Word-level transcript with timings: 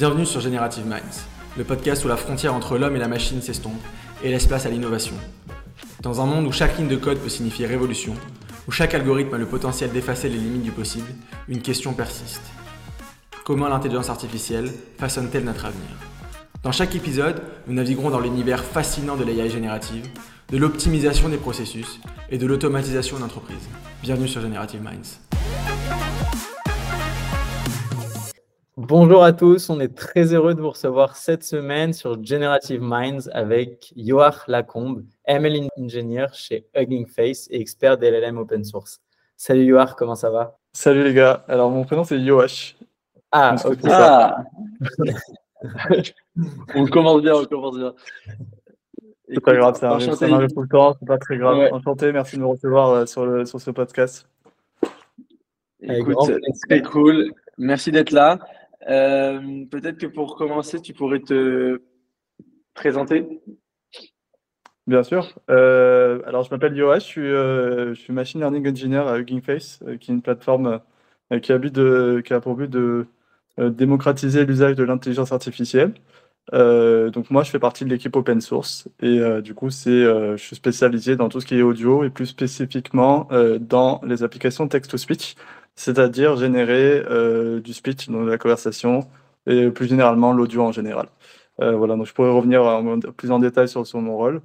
Bienvenue 0.00 0.24
sur 0.24 0.40
Generative 0.40 0.86
Minds, 0.86 1.26
le 1.58 1.64
podcast 1.64 2.06
où 2.06 2.08
la 2.08 2.16
frontière 2.16 2.54
entre 2.54 2.78
l'homme 2.78 2.96
et 2.96 2.98
la 2.98 3.06
machine 3.06 3.42
s'estompe 3.42 3.82
et 4.24 4.30
laisse 4.30 4.46
place 4.46 4.64
à 4.64 4.70
l'innovation. 4.70 5.14
Dans 6.00 6.22
un 6.22 6.24
monde 6.24 6.46
où 6.46 6.52
chaque 6.52 6.78
ligne 6.78 6.88
de 6.88 6.96
code 6.96 7.18
peut 7.18 7.28
signifier 7.28 7.66
révolution, 7.66 8.14
où 8.66 8.70
chaque 8.70 8.94
algorithme 8.94 9.34
a 9.34 9.36
le 9.36 9.44
potentiel 9.44 9.90
d'effacer 9.92 10.30
les 10.30 10.38
limites 10.38 10.62
du 10.62 10.70
possible, 10.70 11.12
une 11.48 11.60
question 11.60 11.92
persiste. 11.92 12.40
Comment 13.44 13.68
l'intelligence 13.68 14.08
artificielle 14.08 14.72
façonne-t-elle 14.96 15.44
notre 15.44 15.66
avenir? 15.66 15.90
Dans 16.62 16.72
chaque 16.72 16.94
épisode, 16.94 17.40
nous 17.66 17.72
naviguerons 17.72 18.10
dans 18.10 18.20
l'univers 18.20 18.62
fascinant 18.62 19.16
de 19.16 19.24
l'AI 19.24 19.48
générative, 19.48 20.06
de 20.50 20.58
l'optimisation 20.58 21.30
des 21.30 21.38
processus 21.38 21.98
et 22.28 22.36
de 22.36 22.46
l'automatisation 22.46 23.18
d'entreprises. 23.18 23.66
Bienvenue 24.02 24.28
sur 24.28 24.42
Generative 24.42 24.82
Minds. 24.82 25.20
Bonjour 28.76 29.24
à 29.24 29.32
tous, 29.32 29.70
on 29.70 29.80
est 29.80 29.96
très 29.96 30.34
heureux 30.34 30.54
de 30.54 30.60
vous 30.60 30.68
recevoir 30.68 31.16
cette 31.16 31.44
semaine 31.44 31.94
sur 31.94 32.22
Generative 32.22 32.82
Minds 32.82 33.30
avec 33.32 33.94
Yoach 33.96 34.46
Lacombe, 34.46 35.04
ML 35.24 35.66
Engineer 35.78 36.26
chez 36.34 36.66
Hugging 36.74 37.06
Face 37.06 37.48
et 37.50 37.58
expert 37.58 37.96
d'LLM 37.96 38.36
Open 38.36 38.64
Source. 38.64 39.00
Salut 39.34 39.64
Yoach, 39.64 39.94
comment 39.96 40.14
ça 40.14 40.28
va? 40.28 40.58
Salut 40.74 41.04
les 41.04 41.14
gars, 41.14 41.42
alors 41.48 41.70
mon 41.70 41.84
prénom 41.84 42.04
c'est 42.04 42.20
Yoach. 42.20 42.76
Ah, 43.32 43.56
ok. 43.64 43.78
Ah. 43.84 44.44
on 46.74 46.86
commence 46.86 47.22
bien, 47.22 47.34
on 47.34 47.44
commence 47.44 47.78
bien. 47.78 47.94
C'est 49.28 49.40
pas 49.40 49.54
grave, 49.54 49.76
ça 49.78 49.90
arrive, 49.90 50.12
ça 50.12 50.26
tout 50.26 50.62
le 50.62 50.68
temps, 50.68 50.96
c'est 50.98 51.06
pas 51.06 51.18
très 51.18 51.38
grave. 51.38 51.58
Ouais. 51.58 51.72
Enchanté, 51.72 52.10
merci 52.12 52.36
de 52.36 52.40
me 52.40 52.46
recevoir 52.46 52.90
euh, 52.90 53.06
sur, 53.06 53.24
le, 53.24 53.44
sur 53.44 53.60
ce 53.60 53.70
podcast. 53.70 54.28
Écoute, 55.82 56.16
c'est 56.68 56.82
cool. 56.82 57.32
Merci 57.56 57.92
d'être 57.92 58.10
là. 58.10 58.38
Euh, 58.88 59.64
Peut-être 59.70 59.98
que 59.98 60.06
pour 60.06 60.36
commencer, 60.36 60.80
tu 60.80 60.94
pourrais 60.94 61.20
te 61.20 61.80
présenter. 62.74 63.40
Bien 64.86 65.02
sûr. 65.02 65.38
Euh, 65.50 66.20
alors, 66.26 66.42
je 66.42 66.50
m'appelle 66.50 66.76
Yoach, 66.76 67.02
je 67.02 67.06
suis, 67.06 67.20
euh, 67.20 67.94
je 67.94 68.00
suis 68.00 68.12
Machine 68.12 68.40
Learning 68.40 68.68
Engineer 68.68 69.06
à 69.06 69.18
Hugging 69.18 69.40
Face, 69.40 69.78
euh, 69.86 69.96
qui 69.96 70.10
est 70.10 70.14
une 70.14 70.22
plateforme 70.22 70.80
euh, 71.32 71.38
qui, 71.38 71.52
a 71.52 71.58
but 71.58 71.72
de, 71.72 72.20
qui 72.24 72.32
a 72.32 72.40
pour 72.40 72.56
but 72.56 72.68
de 72.68 73.06
euh, 73.60 73.70
démocratiser 73.70 74.44
l'usage 74.44 74.74
de 74.74 74.82
l'intelligence 74.82 75.32
artificielle. 75.32 75.94
Euh, 76.52 77.10
donc, 77.10 77.30
moi, 77.30 77.42
je 77.44 77.50
fais 77.50 77.58
partie 77.60 77.84
de 77.84 77.90
l'équipe 77.90 78.14
open 78.16 78.40
source 78.40 78.88
et 79.00 79.20
euh, 79.20 79.40
du 79.40 79.54
coup, 79.54 79.70
c'est, 79.70 79.90
euh, 79.90 80.36
je 80.36 80.42
suis 80.42 80.56
spécialisé 80.56 81.16
dans 81.16 81.28
tout 81.28 81.40
ce 81.40 81.46
qui 81.46 81.54
est 81.56 81.62
audio 81.62 82.02
et 82.04 82.10
plus 82.10 82.26
spécifiquement 82.26 83.28
dans 83.60 84.00
les 84.04 84.22
applications 84.22 84.66
text-to-speech, 84.68 85.36
c'est-à-dire 85.76 86.36
générer 86.36 87.02
du 87.62 87.72
speech, 87.72 88.08
donc 88.08 88.24
de 88.26 88.30
la 88.30 88.38
conversation, 88.38 89.08
et 89.46 89.70
plus 89.70 89.86
généralement 89.86 90.32
l'audio 90.32 90.62
en 90.62 90.72
général. 90.72 91.08
Voilà, 91.58 91.94
donc 91.96 92.06
je 92.06 92.14
pourrais 92.14 92.30
revenir 92.30 92.64
en- 92.64 92.98
plus 93.00 93.30
en 93.30 93.38
détail 93.38 93.68
sur, 93.68 93.86
sur 93.86 94.00
mon 94.00 94.16
rôle. 94.16 94.40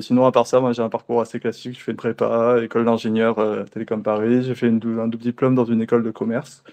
Sinon, 0.00 0.26
à 0.26 0.32
part 0.32 0.46
ça, 0.46 0.60
moi 0.60 0.72
j'ai 0.72 0.82
un 0.82 0.88
parcours 0.88 1.20
assez 1.20 1.38
classique. 1.40 1.78
Je 1.78 1.84
fais 1.84 1.92
une 1.92 1.96
prépa, 1.96 2.58
école 2.62 2.84
d'ingénieur 2.84 3.36
Télécom 3.70 4.02
Paris. 4.02 4.42
J'ai 4.42 4.54
fait 4.54 4.66
une 4.68 4.78
dou- 4.80 5.00
un 5.00 5.08
double 5.08 5.22
diplôme 5.22 5.54
dans 5.54 5.64
une 5.64 5.80
école 5.82 6.02
de 6.02 6.10
commerce. 6.10 6.64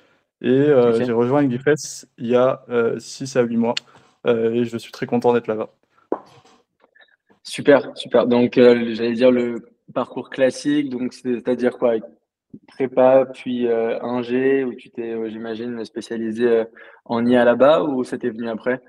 Et 0.42 0.66
j'ai 0.92 1.12
rejoint 1.12 1.44
Guifes 1.46 1.64
il 2.18 2.28
y 2.28 2.36
a 2.36 2.64
6 3.00 3.36
à 3.36 3.44
8 3.44 3.58
mois. 3.58 3.76
Euh, 4.26 4.54
et 4.54 4.66
je 4.66 4.78
suis 4.78 4.92
très 4.92 5.06
content 5.06 5.34
d'être 5.34 5.48
là-bas. 5.48 5.70
Super, 7.44 7.96
super. 7.96 8.26
Donc, 8.28 8.58
euh, 8.58 8.94
j'allais 8.94 9.14
dire 9.14 9.32
le 9.32 9.70
parcours 9.94 10.30
classique. 10.30 10.90
Donc, 10.90 11.14
c'est-à-dire 11.14 11.78
quoi? 11.78 11.94
Prépa, 12.68 13.26
puis 13.34 13.68
euh, 13.68 14.02
ingé, 14.02 14.64
où 14.64 14.74
tu 14.74 14.90
t'es, 14.90 15.12
euh, 15.12 15.30
j'imagine, 15.30 15.84
spécialisé 15.84 16.48
euh, 16.48 16.64
en 17.04 17.26
IA 17.26 17.44
là-bas, 17.44 17.84
ou 17.84 18.04
ça 18.04 18.18
t'est 18.18 18.30
venu 18.30 18.50
après? 18.50 18.82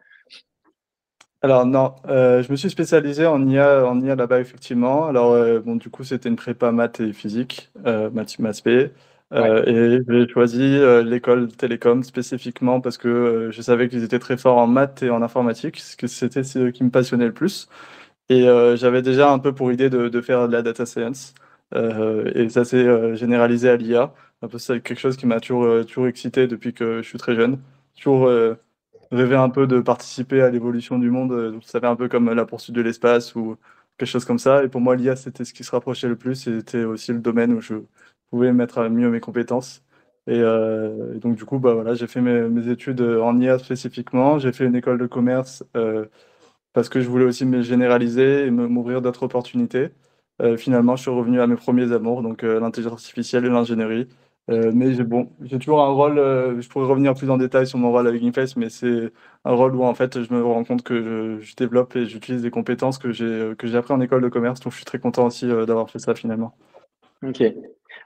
Alors 1.43 1.67
non, 1.67 1.95
je 2.07 2.51
me 2.51 2.57
suis 2.57 2.71
spécialisé 2.71 3.27
en 3.27 3.47
IA, 3.47 3.87
en 3.87 4.01
IA 4.01 4.17
là-bas 4.17 4.41
effectivement. 4.41 5.07
Alors 5.07 5.37
bon, 5.63 5.77
du 5.77 5.91
coup, 5.91 6.03
c'était 6.03 6.29
une 6.29 6.35
prépa 6.35 6.73
maths 6.73 7.01
et 7.01 7.13
physique, 7.13 7.71
maths, 7.85 8.39
maths 8.39 8.63
P. 8.65 8.91
Euh, 9.33 9.65
et 9.67 10.05
j'ai 10.09 10.29
choisi 10.29 10.63
euh, 10.63 11.03
l'école 11.03 11.49
télécom 11.49 12.05
spécifiquement 12.05 12.81
parce 12.81 12.97
que 12.97 13.09
euh, 13.09 13.51
je 13.51 13.61
savais 13.61 13.89
qu'ils 13.89 14.05
étaient 14.05 14.21
très 14.21 14.37
forts 14.37 14.57
en 14.59 14.69
maths 14.69 15.03
et 15.03 15.11
en 15.11 15.21
informatique, 15.21 15.75
parce 15.77 15.97
que 15.97 16.07
c'était 16.07 16.45
ce 16.45 16.71
qui 16.71 16.85
me 16.85 16.91
passionnait 16.91 17.27
le 17.27 17.35
plus. 17.35 17.69
Et 18.29 18.43
j'avais 18.77 19.03
déjà 19.03 19.31
un 19.31 19.39
peu 19.39 19.55
pour 19.55 19.73
idée 19.73 19.91
de, 19.91 20.21
faire 20.21 20.49
de 20.49 20.53
la 20.53 20.63
data 20.63 20.85
science. 20.87 21.35
Et 21.75 22.49
ça 22.49 22.65
s'est 22.65 23.17
généralisé 23.17 23.71
à 23.71 23.77
l'IA. 23.77 24.13
C'est 24.59 24.81
quelque 24.83 24.99
chose 24.99 25.17
qui 25.17 25.27
m'a 25.27 25.41
toujours, 25.41 26.07
excité 26.09 26.47
depuis 26.49 26.75
que 26.75 27.03
je 27.03 27.09
suis 27.09 27.19
très 27.19 27.37
jeune. 27.37 27.61
Toujours 27.97 28.29
rêvé 29.13 29.37
un 29.37 29.51
peu 29.51 29.67
de 29.69 29.81
participer 29.81 30.43
à 30.43 30.51
l'évolution 30.51 30.99
du 30.99 31.11
monde. 31.11 31.33
Vous 31.55 31.63
savez, 31.63 31.87
un 31.87 31.97
peu 31.97 32.09
comme 32.09 32.33
la 32.33 32.45
poursuite 32.47 32.75
de 32.75 32.83
l'espace 32.83 33.35
ou 33.37 33.57
quelque 33.99 34.09
chose 34.09 34.25
comme 34.25 34.41
ça. 34.41 34.65
Et 34.65 34.69
pour 34.69 34.81
moi, 34.81 34.97
l'IA, 34.97 35.15
c'était 35.17 35.45
ce 35.45 35.55
qui 35.55 35.65
se 35.65 35.71
rapprochait 35.71 36.09
le 36.09 36.17
plus. 36.17 36.35
C'était 36.35 36.85
aussi 36.85 37.13
le 37.13 37.21
domaine 37.21 37.53
où 37.53 37.61
je 37.61 37.77
pouvais 38.37 38.53
mettre 38.53 38.79
à 38.79 38.89
mieux 38.89 39.11
mes 39.11 39.21
compétences. 39.21 39.83
Et, 40.27 40.39
euh, 40.41 41.15
et 41.15 41.19
donc, 41.19 41.37
du 41.37 41.45
coup, 41.45 41.59
bah, 41.59 41.75
voilà, 41.75 41.95
j'ai 41.95 42.07
fait 42.07 42.21
mes, 42.21 42.69
études 42.69 43.01
en 43.01 43.41
IA 43.41 43.59
spécifiquement. 43.59 44.39
J'ai 44.39 44.53
fait 44.53 44.67
une 44.67 44.77
école 44.77 44.99
de 44.99 45.07
commerce 45.07 45.65
euh, 45.77 46.07
parce 46.73 46.89
que 46.89 47.01
je 47.01 47.09
voulais 47.09 47.25
aussi 47.25 47.47
me 47.47 47.63
généraliser 47.63 48.47
et 48.47 48.51
m'ouvrir 48.51 49.03
d'autres 49.03 49.23
opportunités. 49.25 49.91
Euh, 50.43 50.57
finalement, 50.57 50.97
je 50.97 51.03
suis 51.03 51.11
revenu 51.11 51.41
à 51.41 51.47
mes 51.47 51.57
premiers 51.57 51.93
amours, 51.93 52.23
donc 52.23 52.43
l'intelligence 52.43 52.95
artificielle 52.95 53.47
et 53.47 53.49
l'ingénierie. 53.49 54.09
Mais 54.49 54.93
bon, 55.03 55.31
j'ai 55.43 55.59
toujours 55.59 55.83
un 55.83 55.89
rôle, 55.91 56.17
je 56.61 56.69
pourrais 56.69 56.87
revenir 56.87 57.15
plus 57.15 57.31
en 57.31 57.37
détail 57.37 57.67
sur 57.67 57.79
mon 57.79 57.91
rôle 57.91 58.07
avec 58.07 58.23
Inface, 58.23 58.57
mais 58.57 58.71
c'est 58.71 59.13
un 59.45 59.53
rôle 59.53 59.75
où 59.75 59.83
en 59.83 59.95
fait 59.95 60.23
je 60.23 60.33
me 60.33 60.45
rends 60.45 60.63
compte 60.63 60.83
que 60.85 61.41
je, 61.41 61.57
développe 61.57 61.97
et 61.97 62.07
j'utilise 62.07 62.43
des 62.43 62.53
compétences 62.53 62.99
que 62.99 63.11
j'ai 63.11 63.55
que 63.59 63.67
j'ai 63.67 63.77
appris 63.77 63.93
en 63.93 64.01
école 64.01 64.23
de 64.23 64.29
commerce, 64.29 64.61
donc 64.61 64.73
je 64.73 64.77
suis 64.77 64.85
très 64.85 65.01
content 65.01 65.27
aussi 65.27 65.49
d'avoir 65.49 65.91
fait 65.91 65.99
ça 65.99 66.15
finalement. 66.15 66.57
Ok, 67.25 67.43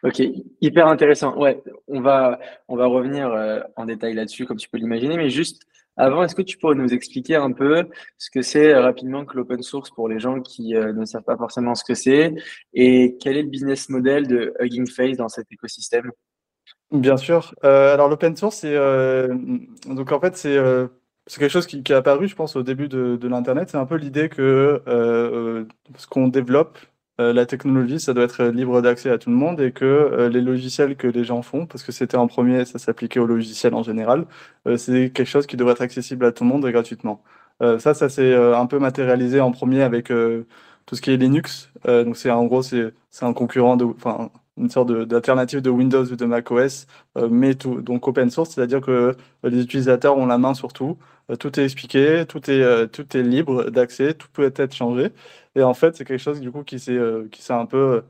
ok, 0.03 0.23
hyper 0.61 0.87
intéressant. 0.87 1.37
Ouais, 1.37 1.62
on 1.89 2.01
va, 2.01 2.39
on 2.69 2.77
va 2.77 2.87
revenir 2.87 3.28
euh, 3.33 3.61
en 3.77 3.87
détail 3.87 4.15
là-dessus, 4.15 4.47
comme 4.47 4.56
tu 4.56 4.69
peux 4.69 4.78
l'imaginer, 4.78 5.17
mais 5.17 5.31
juste 5.31 5.62
avant, 5.97 6.23
est-ce 6.23 6.34
que 6.34 6.43
tu 6.43 6.56
pourrais 6.56 6.77
nous 6.77 6.95
expliquer 6.95 7.37
un 7.37 7.53
peu 7.53 7.87
ce 8.17 8.31
que 8.31 8.43
c'est 8.43 8.73
euh, 8.73 8.81
rapidement 8.81 9.25
que 9.25 9.37
l'open 9.37 9.62
source 9.62 9.91
pour 9.91 10.09
les 10.09 10.19
gens 10.19 10.41
qui 10.41 10.75
euh, 10.75 10.93
ne 10.93 11.05
savent 11.05 11.25
pas 11.25 11.37
forcément 11.37 11.75
ce 11.75 11.84
que 11.84 11.95
c'est 11.95 12.34
et 12.73 13.17
quel 13.21 13.37
est 13.37 13.43
le 13.43 13.49
business 13.49 13.89
model 13.89 14.27
de 14.27 14.55
Hugging 14.61 14.89
Face 14.89 15.17
dans 15.17 15.29
cet 15.29 15.47
écosystème? 15.53 16.11
Bien 16.91 17.17
sûr. 17.17 17.55
Alors 17.62 18.09
l'open 18.09 18.37
source, 18.37 18.56
c'est 18.56 18.77
donc 19.87 20.11
en 20.11 20.21
fait 20.21 20.37
c'est 20.37 20.59
c'est 21.27 21.39
quelque 21.39 21.53
chose 21.53 21.67
qui, 21.67 21.77
est 21.77 21.91
apparu, 21.93 22.27
je 22.27 22.34
pense, 22.34 22.56
au 22.56 22.65
début 22.65 22.89
de, 22.89 23.29
l'Internet. 23.29 23.69
C'est 23.71 23.77
un 23.77 23.87
peu 23.87 23.95
l'idée 23.95 24.29
que 24.29 24.83
ce 25.97 26.06
qu'on 26.09 26.27
développe, 26.27 26.79
euh, 27.20 27.32
la 27.34 27.44
technologie, 27.44 28.00
ça 28.00 28.14
doit 28.14 28.25
être 28.25 28.44
libre 28.47 28.81
d'accès 28.81 29.10
à 29.10 29.19
tout 29.19 29.28
le 29.31 29.36
monde 29.36 29.60
et 29.60 29.72
que 29.72 29.84
euh, 29.84 30.28
les 30.31 30.41
logiciels 30.41 30.97
que 30.97 31.06
les 31.06 31.22
gens 31.25 31.42
font, 31.42 31.66
parce 31.66 31.82
que 31.82 31.92
c'était 31.92 32.16
en 32.16 32.26
premier, 32.26 32.64
ça 32.64 32.78
s'appliquait 32.78 33.20
aux 33.20 33.26
logiciels 33.26 33.75
en 33.75 33.82
général, 33.82 34.26
euh, 34.66 34.78
c'est 34.78 35.10
quelque 35.10 35.26
chose 35.28 35.47
qui 35.47 35.56
devrait 35.56 35.72
être 35.72 35.82
accessible 35.82 36.25
à 36.25 36.32
tout 36.32 36.44
le 36.44 36.50
monde 36.50 36.66
et 36.66 36.72
gratuitement. 36.72 37.22
Ça, 37.78 37.92
ça 37.92 38.08
s'est 38.08 38.34
un 38.34 38.64
peu 38.64 38.78
matérialisé 38.78 39.41
en 39.41 39.53
premier 39.53 39.82
avec 39.82 40.06
tout 40.86 40.94
ce 40.94 41.00
qui 41.03 41.10
est 41.10 41.19
Linux. 41.19 41.70
Donc 41.86 42.16
c'est 42.16 42.31
en 42.31 42.47
gros 42.47 42.62
c'est 42.62 42.92
un 43.20 43.34
concurrent 43.34 43.76
enfin 43.82 44.31
une 44.56 44.70
sorte 44.70 44.91
d'alternative 44.91 45.60
de 45.60 45.69
Windows 45.69 46.04
ou 46.04 46.16
de 46.16 46.25
macOS, 46.25 46.87
mais 47.31 47.54
tout, 47.54 47.82
donc 47.82 48.08
open 48.08 48.31
source, 48.31 48.50
c'est-à-dire 48.54 48.81
que 48.81 49.14
les 49.44 49.62
utilisateurs 49.62 50.16
ont 50.16 50.25
la 50.25 50.38
main 50.38 50.54
sur 50.54 50.72
tout, 50.72 50.97
tout 51.38 51.60
est 51.60 51.64
expliqué, 51.64 52.25
tout 52.26 52.50
est, 52.50 52.88
tout 52.88 53.14
est 53.14 53.22
libre 53.22 53.70
d'accès, 53.70 54.14
tout 54.14 54.28
peut 54.32 54.52
être 54.56 54.75
changé. 54.75 55.10
Et 55.55 55.62
en 55.62 55.75
fait, 55.75 55.97
c'est 55.97 56.05
quelque 56.05 56.20
chose 56.23 56.41
du 56.41 56.50
coup 56.52 56.62
qui 56.64 56.79
s'est 56.79 56.93
euh, 56.97 57.29
un 57.50 57.67
peu 57.67 58.05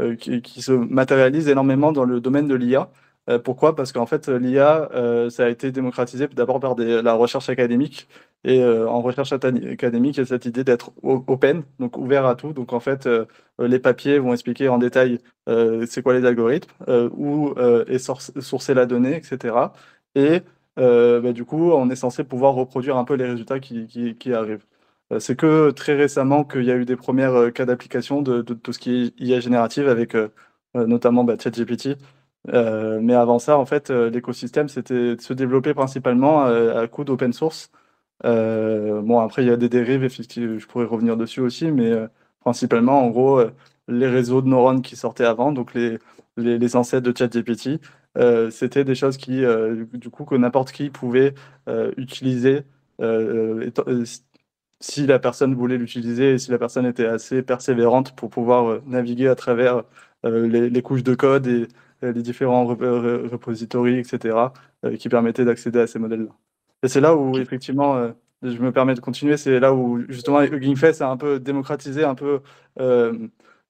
euh, 0.00 0.16
qui, 0.16 0.42
qui 0.42 0.62
se 0.62 0.72
matérialise 0.72 1.48
énormément 1.48 1.92
dans 1.92 2.04
le 2.04 2.20
domaine 2.20 2.48
de 2.48 2.54
l'IA. 2.54 2.90
Euh, 3.28 3.38
pourquoi? 3.38 3.74
Parce 3.74 3.92
qu'en 3.92 4.06
fait, 4.06 4.28
l'IA, 4.28 4.88
euh, 4.94 5.30
ça 5.30 5.46
a 5.46 5.48
été 5.48 5.72
démocratisé 5.72 6.28
d'abord 6.28 6.60
par 6.60 6.74
la 6.76 7.12
recherche 7.14 7.48
académique. 7.48 8.08
Et 8.44 8.62
euh, 8.62 8.88
en 8.88 9.00
recherche 9.02 9.32
académique, 9.32 10.16
il 10.16 10.20
y 10.20 10.22
a 10.22 10.26
cette 10.26 10.44
idée 10.46 10.62
d'être 10.64 10.92
open, 11.02 11.64
donc 11.80 11.96
ouvert 11.98 12.26
à 12.26 12.36
tout. 12.36 12.52
Donc 12.52 12.72
en 12.72 12.80
fait, 12.80 13.06
euh, 13.06 13.26
les 13.58 13.78
papiers 13.80 14.18
vont 14.18 14.32
expliquer 14.32 14.68
en 14.68 14.78
détail 14.78 15.18
euh, 15.48 15.84
c'est 15.86 16.02
quoi 16.02 16.14
les 16.14 16.24
algorithmes, 16.26 16.70
euh, 16.88 17.08
où 17.12 17.52
euh, 17.58 17.84
est 17.86 17.98
sour- 17.98 18.20
sourcée 18.22 18.74
la 18.74 18.86
donnée, 18.86 19.16
etc. 19.16 19.72
Et 20.14 20.42
euh, 20.78 21.20
bah, 21.20 21.32
du 21.32 21.44
coup, 21.44 21.72
on 21.72 21.90
est 21.90 21.96
censé 21.96 22.22
pouvoir 22.24 22.54
reproduire 22.54 22.96
un 22.96 23.04
peu 23.04 23.14
les 23.14 23.24
résultats 23.26 23.58
qui 23.60 24.32
arrivent. 24.32 24.64
Euh, 25.12 25.20
c'est 25.20 25.36
que 25.36 25.70
très 25.70 25.94
récemment 25.94 26.44
qu'il 26.44 26.64
y 26.64 26.70
a 26.70 26.76
eu 26.76 26.84
des 26.84 26.96
premières 26.96 27.34
euh, 27.34 27.50
cas 27.50 27.64
d'application 27.64 28.22
de, 28.22 28.42
tout 28.42 28.72
ce 28.72 28.78
qui 28.78 29.12
est 29.18 29.20
IA 29.20 29.40
générative 29.40 29.88
avec 29.88 30.14
euh, 30.14 30.28
notamment 30.74 31.24
bah, 31.24 31.36
ChatGPT. 31.38 31.96
Mais 32.52 33.14
avant 33.14 33.38
ça, 33.38 33.58
en 33.58 33.66
fait, 33.66 33.90
l'écosystème 33.90 34.68
c'était 34.68 35.16
se 35.18 35.32
développer 35.32 35.74
principalement 35.74 36.44
à 36.44 36.86
coup 36.88 37.04
d'open 37.04 37.32
source. 37.32 37.70
bon, 38.22 39.20
après, 39.20 39.42
il 39.42 39.48
y 39.48 39.50
a 39.50 39.56
des 39.56 39.68
dérives, 39.68 40.08
je 40.08 40.66
pourrais 40.66 40.84
revenir 40.84 41.16
dessus 41.16 41.40
aussi, 41.40 41.72
mais 41.72 41.92
principalement, 42.40 43.02
en 43.04 43.10
gros, 43.10 43.42
les 43.88 44.06
réseaux 44.08 44.42
de 44.42 44.48
neurones 44.48 44.82
qui 44.82 44.96
sortaient 44.96 45.24
avant, 45.24 45.52
donc 45.52 45.74
les, 45.74 45.98
les, 46.36 46.76
ancêtres 46.76 47.10
de 47.10 47.16
ChatGPT, 47.16 47.80
c'était 48.50 48.84
des 48.84 48.94
choses 48.94 49.16
qui, 49.16 49.42
du 49.94 50.10
coup, 50.10 50.24
que 50.24 50.36
n'importe 50.36 50.72
qui 50.72 50.90
pouvait 50.90 51.34
utiliser 51.96 52.64
si 54.80 55.06
la 55.06 55.18
personne 55.18 55.54
voulait 55.54 55.78
l'utiliser 55.78 56.34
et 56.34 56.38
si 56.38 56.50
la 56.50 56.58
personne 56.58 56.86
était 56.86 57.06
assez 57.06 57.42
persévérante 57.42 58.14
pour 58.16 58.30
pouvoir 58.30 58.80
naviguer 58.86 59.28
à 59.28 59.34
travers 59.34 59.84
les, 60.24 60.82
couches 60.82 61.04
de 61.04 61.14
code 61.14 61.46
et 61.46 61.68
les 62.02 62.22
différents 62.22 62.66
repositories, 62.66 63.98
etc., 63.98 64.36
qui 64.98 65.08
permettaient 65.08 65.44
d'accéder 65.44 65.80
à 65.80 65.86
ces 65.86 65.98
modèles-là. 65.98 66.32
Et 66.82 66.88
c'est 66.88 67.00
là 67.00 67.16
où, 67.16 67.36
effectivement, 67.38 67.96
euh, 67.96 68.12
je 68.42 68.58
me 68.58 68.72
permets 68.72 68.94
de 68.94 69.00
continuer, 69.00 69.36
c'est 69.36 69.58
là 69.60 69.74
où, 69.74 70.00
justement, 70.08 70.40
Hugging 70.42 70.76
Face 70.76 71.00
a 71.00 71.08
un 71.08 71.16
peu 71.16 71.40
démocratisé, 71.40 72.04
un 72.04 72.14
peu 72.14 72.40
euh, 72.80 73.12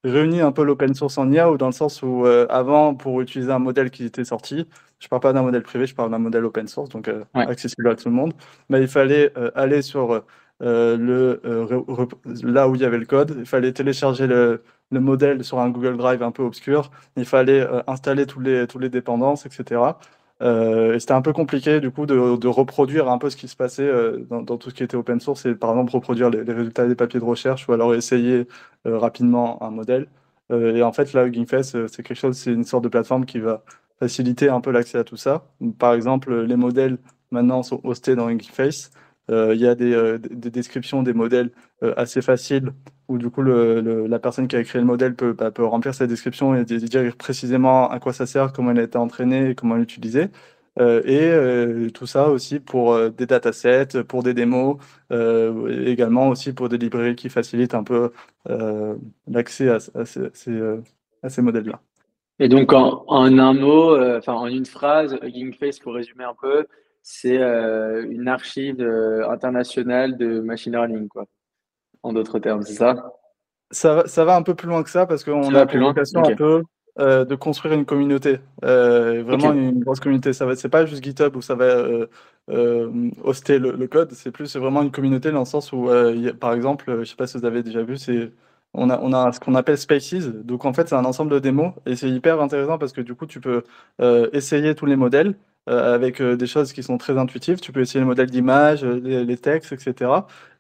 réuni 0.05 0.41
un 0.41 0.53
peu 0.53 0.65
l'open 0.65 0.95
source 0.95 1.19
en 1.19 1.31
IA, 1.31 1.51
ou 1.51 1.57
dans 1.57 1.67
le 1.67 1.73
sens 1.73 2.03
où, 2.03 2.27
euh, 2.27 2.47
avant, 2.51 2.95
pour 2.95 3.21
utiliser 3.21 3.53
un 3.53 3.59
modèle 3.59 3.91
qui 3.91 4.05
était 4.05 4.25
sorti, 4.25 4.67
je 4.99 5.07
ne 5.07 5.09
parle 5.09 5.23
pas 5.23 5.33
d'un 5.33 5.43
modèle 5.43 5.63
privé, 5.63 5.87
je 5.87 5.95
parle 5.95 6.11
d'un 6.11 6.19
modèle 6.19 6.45
open 6.45 6.67
source, 6.69 6.89
donc 6.91 7.11
accessible 7.35 7.89
à 7.89 7.97
tout 7.97 8.09
le 8.09 8.15
monde, 8.15 8.33
mais 8.69 8.81
il 8.81 8.89
fallait 8.89 9.33
aller 9.55 9.83
sur 9.83 10.25
le, 10.61 11.41
là 12.43 12.69
où 12.69 12.75
il 12.75 12.81
y 12.81 12.85
avait 12.85 12.99
le 12.99 13.07
code, 13.07 13.37
il 13.39 13.47
fallait 13.47 13.73
télécharger 13.73 14.27
le, 14.27 14.63
le 14.91 15.01
modèle 15.01 15.45
sur 15.45 15.59
un 15.59 15.71
Google 15.71 15.97
Drive 15.97 16.23
un 16.23 16.31
peu 16.31 16.43
obscur, 16.43 16.91
il 17.17 17.25
fallait 17.25 17.67
installer 17.87 18.27
tous 18.27 18.41
les, 18.41 18.67
dépendances, 18.89 19.47
etc. 19.47 19.81
Euh, 20.43 20.95
et 20.95 21.01
c'était 21.01 21.15
un 21.15 21.23
peu 21.23 21.33
compliqué 21.33 21.81
du 21.81 21.91
coup 21.91 22.05
de, 22.05 22.47
reproduire 22.47 23.09
un 23.09 23.17
peu 23.19 23.31
ce 23.31 23.37
qui 23.37 23.49
se 23.49 23.57
passait 23.57 23.83
euh, 23.89 24.27
dans, 24.29 24.59
tout 24.59 24.69
ce 24.69 24.75
qui 24.75 24.83
était 24.83 24.97
open 24.97 25.19
source 25.19 25.47
et 25.47 25.55
par 25.55 25.71
exemple 25.71 25.93
reproduire 25.93 26.29
les, 26.29 26.43
résultats 26.43 26.87
des 26.87 26.95
papiers 26.95 27.21
de 27.21 27.25
recherche 27.25 27.67
ou 27.69 27.73
alors 27.73 27.95
essayer 27.95 28.47
euh, 28.87 28.99
rapidement 28.99 29.63
un 29.63 29.71
modèle. 29.71 30.09
et 30.51 30.83
en 30.83 30.93
fait 30.93 31.13
là, 31.13 31.27
Face, 31.49 31.77
c'est 31.89 32.03
quelque 32.03 32.15
chose, 32.19 32.37
c'est 32.37 32.53
une 32.53 32.65
sorte 32.65 32.85
de 32.85 32.89
plateforme 32.89 33.25
qui 33.27 33.41
va 33.41 33.65
faciliter 33.99 34.49
un 34.51 34.61
peu 34.61 34.71
l'accès 34.71 34.99
à 34.99 35.05
tout 35.05 35.17
ça. 35.17 35.47
Par 35.79 35.95
exemple, 35.95 36.35
les 36.43 36.57
modèles 36.57 36.99
maintenant 37.31 37.63
sont 37.63 37.81
hostés 37.85 38.15
dans 38.15 38.29
Face. 38.53 38.91
Il 39.29 39.59
y 39.61 39.67
a 39.67 39.75
des, 39.75 40.19
des, 40.19 40.51
descriptions 40.51 41.03
des 41.03 41.13
modèles 41.13 41.51
assez 41.97 42.23
faciles 42.23 42.73
où 43.09 43.19
du 43.19 43.29
coup 43.31 43.43
la 43.43 44.19
personne 44.19 44.47
qui 44.49 44.57
a 44.57 44.63
créé 44.63 44.81
le 44.81 44.87
modèle 44.87 45.17
peut, 45.17 45.33
bah, 45.33 45.51
peut 45.51 45.65
remplir 45.65 45.95
sa 45.95 46.07
description 46.07 46.55
et 46.55 46.65
dire 46.65 47.17
précisément 47.17 47.91
à 47.91 47.99
quoi 47.99 48.13
ça 48.13 48.27
sert, 48.27 48.53
comment 48.53 48.71
elle 48.71 48.79
a 48.79 48.85
été 48.85 48.99
entraînée 48.99 49.51
et 49.51 49.55
comment 49.55 49.75
l'utiliser. 49.75 50.31
Euh, 50.79 51.03
et 51.05 51.31
euh, 51.31 51.91
tout 51.91 52.07
ça 52.07 52.29
aussi 52.29 52.61
pour 52.61 52.93
euh, 52.93 53.09
des 53.09 53.27
datasets, 53.27 54.05
pour 54.07 54.23
des 54.23 54.35
démos, 54.35 54.77
également 55.11 56.29
aussi 56.29 56.53
pour 56.53 56.69
des 56.69 56.79
librairies 56.79 57.17
qui 57.17 57.31
facilitent 57.31 57.75
un 57.75 57.85
peu 57.85 58.13
l'accès 59.27 59.69
à, 59.69 59.79
ces, 61.29 61.43
modèles-là. 61.43 61.81
Et 62.39 62.49
donc 62.49 62.73
en, 62.73 63.05
un 63.09 63.55
mot, 63.55 63.99
enfin 64.17 64.35
en 64.35 64.47
une 64.47 64.67
phrase, 64.67 65.17
Hugging 65.23 65.55
pour 65.83 65.95
résumer 65.95 66.25
un 66.25 66.35
peu, 66.39 66.67
c'est 67.09 67.41
une 67.41 68.27
archive 68.27 68.83
internationale 69.31 70.17
de 70.17 70.41
machine 70.41 70.73
learning, 70.73 71.07
quoi. 71.07 71.25
En 72.03 72.13
d'autres 72.13 72.41
termes, 72.41 72.63
c'est 72.63 72.75
ça? 72.75 73.13
Ça 73.71 73.95
va, 73.95 74.07
ça 74.09 74.25
va 74.25 74.35
un 74.35 74.43
peu 74.43 74.57
plus 74.57 74.67
loin 74.67 74.83
que 74.83 74.91
ça 74.91 75.07
parce 75.07 75.23
qu'on 75.23 75.55
a 75.55 75.65
l'occasion 75.65 76.25
un 76.25 76.35
peu 76.35 76.63
euh, 76.99 77.25
de 77.25 77.37
construire 77.37 77.75
une 77.75 77.85
communauté, 77.85 78.41
euh, 78.65 79.23
vraiment 79.23 79.53
une 79.53 79.85
grosse 79.85 80.01
communauté. 80.01 80.33
Ça 80.33 80.47
va, 80.47 80.57
c'est 80.57 80.69
pas 80.69 80.85
juste 80.85 81.05
GitHub 81.05 81.37
où 81.37 81.43
ça 81.43 81.55
va 81.55 81.65
euh, 82.51 83.11
hoster 83.23 83.61
le, 83.61 83.87
code, 83.87 84.11
c'est 84.13 84.33
plus 84.33 84.57
vraiment 84.57 84.83
une 84.83 84.91
communauté 84.91 85.31
dans 85.31 85.41
le 85.41 85.45
sens 85.45 85.73
où, 85.73 85.89
par 86.41 86.55
exemple, 86.55 87.01
je 87.01 87.05
sais 87.05 87.15
pas 87.15 87.29
si 87.29 87.39
vous 87.39 87.45
avez 87.45 87.63
déjà 87.63 87.83
vu, 87.83 87.99
c'est 87.99 88.33
on 88.75 88.91
a, 88.91 88.99
on 89.01 89.13
a 89.13 89.31
ce 89.31 89.39
qu'on 89.39 89.55
appelle 89.55 89.79
Spaces. 89.79 90.27
Donc 90.27 90.65
en 90.65 90.73
fait, 90.73 90.89
c'est 90.89 90.97
un 90.97 91.05
ensemble 91.05 91.31
de 91.31 91.39
démos 91.39 91.73
et 91.87 91.95
c'est 91.95 92.11
hyper 92.11 92.41
intéressant 92.41 92.79
parce 92.79 92.93
que 92.93 93.01
du 93.01 93.15
coup, 93.15 93.27
tu 93.27 93.41
peux 93.41 93.63
essayer 94.33 94.75
tous 94.75 94.87
les 94.87 94.97
modèles 94.97 95.35
euh, 95.69 95.95
avec 95.95 96.21
euh, 96.21 96.37
des 96.37 96.47
choses 96.47 96.73
qui 96.73 96.83
sont 96.85 96.97
très 96.97 97.19
intuitives. 97.19 97.61
Tu 97.61 97.73
peux 97.73 97.81
essayer 97.81 97.99
le 97.99 98.07
modèle 98.07 98.31
d'image, 98.31 98.85
euh, 98.85 99.01
les, 99.01 99.37
textes, 99.37 99.73
etc. 99.73 100.11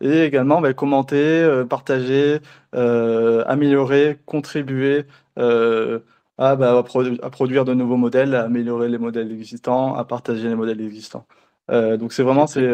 Et 0.00 0.22
également 0.24 0.60
bah, 0.60 0.74
commenter, 0.74 1.64
partager, 1.68 2.40
améliorer, 2.72 4.18
contribuer 4.26 5.04
à, 5.36 6.56
bah, 6.56 6.78
à, 7.22 7.30
produire 7.30 7.64
de 7.64 7.74
nouveaux 7.74 7.96
modèles, 7.96 8.34
à 8.34 8.44
améliorer 8.44 8.88
les 8.88 8.98
modèles 8.98 9.32
existants, 9.32 9.94
à 9.94 10.04
partager 10.04 10.48
les 10.48 10.54
modèles 10.56 10.80
existants. 10.80 11.26
donc 11.70 12.12
c'est 12.12 12.22
vraiment 12.22 12.46
c'est 12.46 12.70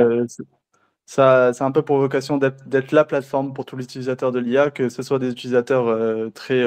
ça, 1.06 1.52
c'est 1.52 1.64
un 1.64 1.72
peu 1.72 1.82
pour 1.82 1.98
vocation 1.98 2.38
d'être 2.38 2.92
la 2.92 3.04
plateforme 3.04 3.52
pour 3.52 3.64
tous 3.66 3.76
les 3.76 3.84
utilisateurs 3.84 4.32
de 4.32 4.38
l'IA, 4.38 4.70
que 4.70 4.88
ce 4.88 5.02
soit 5.02 5.18
des 5.18 5.30
utilisateurs 5.30 6.32
très 6.32 6.64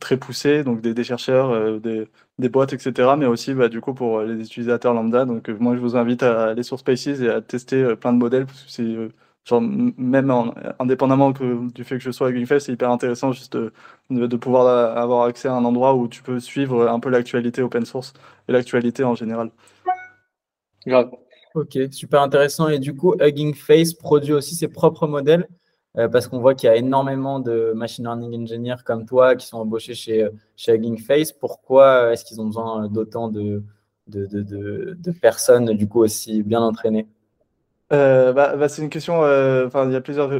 très 0.00 0.16
poussés, 0.16 0.64
donc 0.64 0.80
des, 0.80 1.04
chercheurs, 1.04 1.50
euh, 1.50 1.78
des, 1.78 2.08
des, 2.38 2.48
boîtes, 2.48 2.72
etc. 2.72 3.10
Mais 3.18 3.26
aussi, 3.26 3.54
bah, 3.54 3.68
du 3.68 3.80
coup, 3.80 3.94
pour 3.94 4.20
les 4.22 4.40
utilisateurs 4.40 4.94
lambda. 4.94 5.24
Donc, 5.24 5.48
euh, 5.48 5.56
moi, 5.58 5.74
je 5.74 5.80
vous 5.80 5.96
invite 5.96 6.22
à 6.22 6.48
aller 6.48 6.62
sur 6.62 6.78
Spaces 6.78 7.06
et 7.06 7.28
à 7.28 7.40
tester 7.40 7.76
euh, 7.82 7.96
plein 7.96 8.12
de 8.12 8.18
modèles, 8.18 8.46
parce 8.46 8.62
que 8.64 8.70
c'est, 8.70 8.94
genre, 9.44 9.62
même 9.62 10.30
indépendamment 10.78 11.32
que, 11.32 11.70
du 11.72 11.84
fait 11.84 11.96
que 11.98 12.04
je 12.04 12.10
sois 12.10 12.28
avec 12.28 12.46
Face, 12.46 12.64
c'est 12.66 12.72
hyper 12.72 12.90
intéressant 12.90 13.32
juste 13.32 13.56
de, 13.56 13.72
de, 14.10 14.36
pouvoir 14.36 14.96
avoir 14.96 15.24
accès 15.24 15.48
à 15.48 15.54
un 15.54 15.64
endroit 15.64 15.94
où 15.94 16.08
tu 16.08 16.22
peux 16.22 16.40
suivre 16.40 16.88
un 16.88 17.00
peu 17.00 17.08
l'actualité 17.08 17.62
open 17.62 17.84
source 17.84 18.12
et 18.48 18.52
l'actualité 18.52 19.04
en 19.04 19.14
général. 19.14 19.50
Grave. 20.86 21.10
Ok, 21.54 21.78
super 21.90 22.22
intéressant. 22.22 22.68
Et 22.68 22.78
du 22.78 22.94
coup, 22.94 23.14
Hugging 23.20 23.54
Face 23.54 23.94
produit 23.94 24.34
aussi 24.34 24.54
ses 24.54 24.68
propres 24.68 25.06
modèles. 25.06 25.48
Euh, 25.98 26.08
parce 26.08 26.28
qu'on 26.28 26.38
voit 26.38 26.54
qu'il 26.54 26.68
y 26.68 26.70
a 26.70 26.76
énormément 26.76 27.40
de 27.40 27.72
machine 27.74 28.04
learning 28.04 28.42
engineers 28.42 28.82
comme 28.84 29.04
toi 29.04 29.34
qui 29.34 29.46
sont 29.46 29.58
embauchés 29.58 29.94
chez, 29.94 30.28
chez 30.56 30.74
Hugging 30.74 30.98
Face. 30.98 31.32
Pourquoi 31.32 32.12
est-ce 32.12 32.24
qu'ils 32.24 32.40
ont 32.40 32.46
besoin 32.46 32.86
d'autant 32.88 33.28
de, 33.28 33.64
de, 34.06 34.26
de, 34.26 34.96
de, 34.96 35.10
personnes 35.10 35.72
du 35.72 35.88
coup 35.88 36.00
aussi 36.00 36.44
bien 36.44 36.60
entraînées? 36.60 37.08
Euh, 37.92 38.32
bah, 38.32 38.54
bah, 38.56 38.68
C'est 38.68 38.82
une 38.82 38.90
question, 38.90 39.24
euh, 39.24 39.66
enfin 39.66 39.86
il 39.86 39.92
y 39.92 39.96
a 39.96 40.00
plusieurs... 40.00 40.30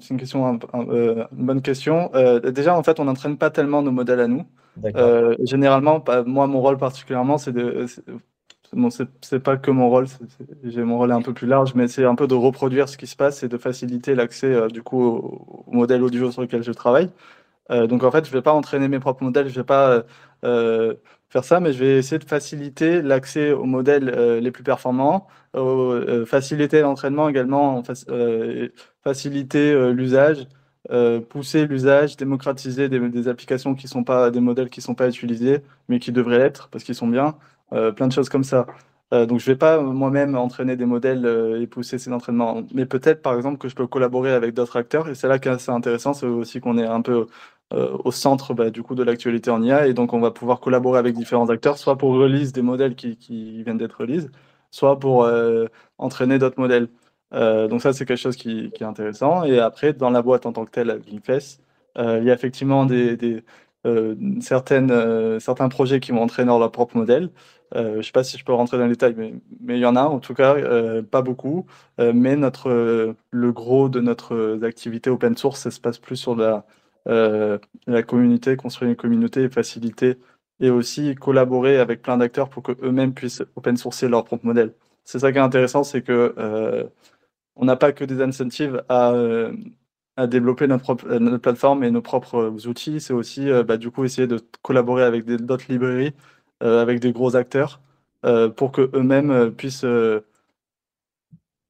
C'est 0.00 0.10
une 0.10 0.16
question, 0.16 0.58
une 0.72 1.26
bonne 1.32 1.60
question. 1.60 2.10
déjà, 2.42 2.74
en 2.74 2.82
fait, 2.82 2.98
on 2.98 3.04
n'entraîne 3.04 3.36
pas 3.36 3.50
tellement 3.50 3.82
nos 3.82 3.90
modèles 3.90 4.20
à 4.20 4.26
nous. 4.26 4.46
généralement, 5.40 6.02
moi, 6.24 6.46
mon 6.46 6.62
rôle 6.62 6.78
particulièrement, 6.78 7.36
c'est 7.36 7.52
de, 7.52 7.84
Bon, 8.72 8.88
c'est 8.90 9.38
pas 9.40 9.56
que 9.56 9.70
mon 9.70 9.88
rôle, 9.88 10.06
j'ai 10.64 10.82
mon 10.82 10.98
rôle 10.98 11.10
est 11.10 11.14
un 11.14 11.22
peu 11.22 11.32
plus 11.32 11.46
large, 11.46 11.74
mais 11.74 11.88
c'est 11.88 12.04
un 12.04 12.14
peu 12.14 12.26
de 12.26 12.34
reproduire 12.34 12.88
ce 12.88 12.96
qui 12.96 13.06
se 13.06 13.16
passe 13.16 13.42
et 13.42 13.48
de 13.48 13.58
faciliter 13.58 14.14
l'accès 14.14 14.52
euh, 14.52 14.68
du 14.68 14.82
coup 14.82 15.02
au, 15.02 15.64
modèle 15.72 16.02
audio 16.02 16.30
sur 16.32 16.42
lequel 16.42 16.62
je 16.62 16.72
travaille. 16.72 17.10
Euh, 17.70 17.86
donc 17.86 18.04
en 18.04 18.10
fait, 18.10 18.26
je 18.26 18.32
vais 18.32 18.42
pas 18.42 18.52
entraîner 18.52 18.88
mes 18.88 19.00
propres 19.00 19.24
modèles, 19.24 19.48
je 19.48 19.54
vais 19.56 19.64
pas 19.64 20.04
euh, 20.44 20.94
faire 21.28 21.44
ça, 21.44 21.60
mais 21.60 21.72
je 21.72 21.78
vais 21.84 21.98
essayer 21.98 22.18
de 22.18 22.24
faciliter 22.24 23.02
l'accès 23.02 23.52
aux 23.52 23.64
modèles 23.64 24.40
les 24.40 24.50
plus 24.50 24.64
performants, 24.64 25.28
faciliter 26.26 26.80
l'entraînement 26.82 27.28
également, 27.28 27.82
faciliter 29.04 29.92
l'usage, 29.92 30.46
pousser 31.28 31.66
l'usage, 31.66 32.16
démocratiser 32.16 32.88
des, 32.88 33.00
des, 33.08 33.28
applications 33.28 33.74
qui 33.74 33.88
sont 33.88 34.04
pas 34.04 34.30
des 34.30 34.40
modèles 34.40 34.70
qui 34.70 34.80
sont 34.80 34.94
pas 34.94 35.08
utilisés, 35.08 35.62
mais 35.88 35.98
qui 35.98 36.12
devraient 36.12 36.38
l'être 36.38 36.68
parce 36.70 36.84
qu'ils 36.84 36.94
sont 36.94 37.08
bien. 37.08 37.36
Euh, 37.72 37.92
plein 37.92 38.06
de 38.06 38.12
choses 38.12 38.28
comme 38.28 38.44
ça. 38.44 38.66
Euh, 39.12 39.26
donc 39.26 39.40
je 39.40 39.48
ne 39.50 39.54
vais 39.54 39.58
pas 39.58 39.80
moi-même 39.80 40.36
entraîner 40.36 40.76
des 40.76 40.84
modèles 40.84 41.26
euh, 41.26 41.60
et 41.60 41.66
pousser 41.66 41.98
ces 41.98 42.12
entraînements, 42.12 42.62
mais 42.74 42.86
peut-être 42.86 43.22
par 43.22 43.36
exemple 43.36 43.58
que 43.58 43.68
je 43.68 43.74
peux 43.74 43.86
collaborer 43.86 44.32
avec 44.32 44.54
d'autres 44.54 44.76
acteurs, 44.76 45.08
et 45.08 45.14
c'est 45.14 45.28
là 45.28 45.38
que 45.38 45.58
c'est 45.58 45.70
intéressant, 45.70 46.12
c'est 46.12 46.26
aussi 46.26 46.60
qu'on 46.60 46.78
est 46.78 46.86
un 46.86 47.02
peu 47.02 47.26
au 47.72 48.12
centre 48.12 48.54
bah, 48.54 48.70
du 48.70 48.82
coup 48.84 48.94
de 48.94 49.02
l'actualité 49.02 49.50
en 49.50 49.62
IA, 49.62 49.88
et 49.88 49.94
donc 49.94 50.12
on 50.12 50.20
va 50.20 50.30
pouvoir 50.30 50.60
collaborer 50.60 50.98
avec 51.00 51.14
différents 51.16 51.50
acteurs, 51.50 51.78
soit 51.78 51.98
pour 51.98 52.12
release 52.14 52.52
des 52.52 52.62
modèles 52.62 52.94
qui, 52.94 53.16
qui 53.16 53.62
viennent 53.64 53.78
d'être 53.78 54.00
release, 54.00 54.30
soit 54.70 54.98
pour 55.00 55.28
entraîner 55.98 56.38
d'autres 56.38 56.60
modèles. 56.60 56.88
donc 57.32 57.82
ça 57.82 57.92
c'est 57.92 58.06
quelque 58.06 58.18
chose 58.18 58.36
qui, 58.36 58.70
qui, 58.72 58.84
est 58.84 58.86
intéressant, 58.86 59.44
et 59.44 59.58
après 59.60 59.92
dans 59.92 60.10
la 60.10 60.22
boîte 60.22 60.46
en 60.46 60.52
tant 60.52 60.64
que 60.64 60.70
telle, 60.70 61.00
Gimfest, 61.08 61.60
il 61.98 62.24
y 62.24 62.30
a 62.30 62.34
effectivement 62.34 62.86
des 62.86 63.42
certaines, 64.40 65.40
certains 65.40 65.68
projets 65.68 66.00
qui 66.00 66.12
vont 66.12 66.22
entraîner 66.22 66.48
leur 66.48 66.72
propre 66.72 66.96
modèle. 66.96 67.30
Euh, 67.74 67.94
je 67.94 67.96
ne 67.98 68.02
sais 68.02 68.12
pas 68.12 68.24
si 68.24 68.38
je 68.38 68.44
peux 68.44 68.52
rentrer 68.52 68.78
dans 68.78 68.84
les 68.84 68.90
détails, 68.90 69.14
mais, 69.16 69.76
il 69.76 69.80
y 69.80 69.86
en 69.86 69.96
a 69.96 70.04
en 70.04 70.20
tout 70.20 70.34
cas, 70.34 70.54
euh, 70.56 71.02
pas 71.02 71.22
beaucoup. 71.22 71.66
Euh, 72.00 72.12
mais 72.14 72.36
notre, 72.36 73.14
le 73.30 73.52
gros 73.52 73.88
de 73.88 74.00
notre 74.00 74.58
activité 74.62 75.10
open 75.10 75.36
source, 75.36 75.60
ça 75.60 75.70
se 75.70 75.80
passe 75.80 75.98
plus 75.98 76.16
sur 76.16 76.36
la, 76.36 76.64
la 77.06 78.02
communauté, 78.02 78.56
construire 78.56 78.90
une 78.90 78.96
communauté 78.96 79.42
et 79.44 79.48
faciliter 79.48 80.18
et 80.60 80.70
aussi 80.70 81.14
collaborer 81.14 81.78
avec 81.78 82.02
plein 82.02 82.16
d'acteurs 82.16 82.48
pour 82.48 82.62
qu'eux-mêmes 82.62 83.14
puissent 83.14 83.42
open 83.56 83.76
sourcer 83.76 84.08
leur 84.08 84.24
propre 84.24 84.46
modèle. 84.46 84.74
C'est 85.04 85.18
ça 85.20 85.32
qui 85.32 85.38
est 85.38 85.40
intéressant, 85.40 85.84
c'est 85.84 86.02
que 86.02 86.34
on 87.56 87.64
n'a 87.64 87.76
pas 87.76 87.92
que 87.92 88.04
des 88.04 88.20
incentives 88.22 88.84
à, 88.88 89.12
à 90.16 90.26
développer 90.26 90.66
notre, 90.66 90.82
propre, 90.82 91.08
notre, 91.18 91.38
plateforme 91.38 91.84
et 91.84 91.90
nos 91.90 92.02
propres 92.02 92.66
outils, 92.66 93.00
c'est 93.00 93.12
aussi 93.12 93.48
bah, 93.66 93.76
du 93.76 93.90
coup 93.90 94.04
essayer 94.04 94.26
de 94.26 94.40
collaborer 94.62 95.02
avec 95.04 95.26
d'autres 95.26 95.66
librairies 95.68 96.14
euh, 96.62 96.80
avec 96.80 97.00
des 97.00 97.12
gros 97.12 97.36
acteurs 97.36 97.82
euh, 98.24 98.48
pour 98.48 98.72
qu'eux-mêmes 98.72 99.30
euh, 99.30 99.50
puissent 99.50 99.84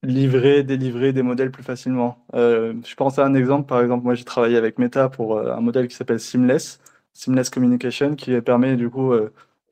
livrer, 0.05 0.63
délivrer 0.63 1.13
des 1.13 1.23
modèles 1.23 1.51
plus 1.51 1.65
facilement. 1.65 2.25
je 2.35 2.95
pense 2.95 3.19
à 3.19 3.25
un 3.25 3.35
exemple, 3.35 3.67
par 3.67 3.81
exemple, 3.81 4.05
moi 4.05 4.15
j'ai 4.15 4.25
travaillé 4.25 4.57
avec 4.57 4.79
Meta 4.79 5.09
pour 5.09 5.41
un 5.41 5.61
modèle 5.61 5.89
qui 5.89 5.97
s'appelle 5.97 6.21
Seamless, 6.21 6.81
Seamless 7.15 7.51
Communication, 7.51 8.15
qui 8.15 8.41
permet 8.41 8.77
du 8.77 8.91
coup, 8.91 9.13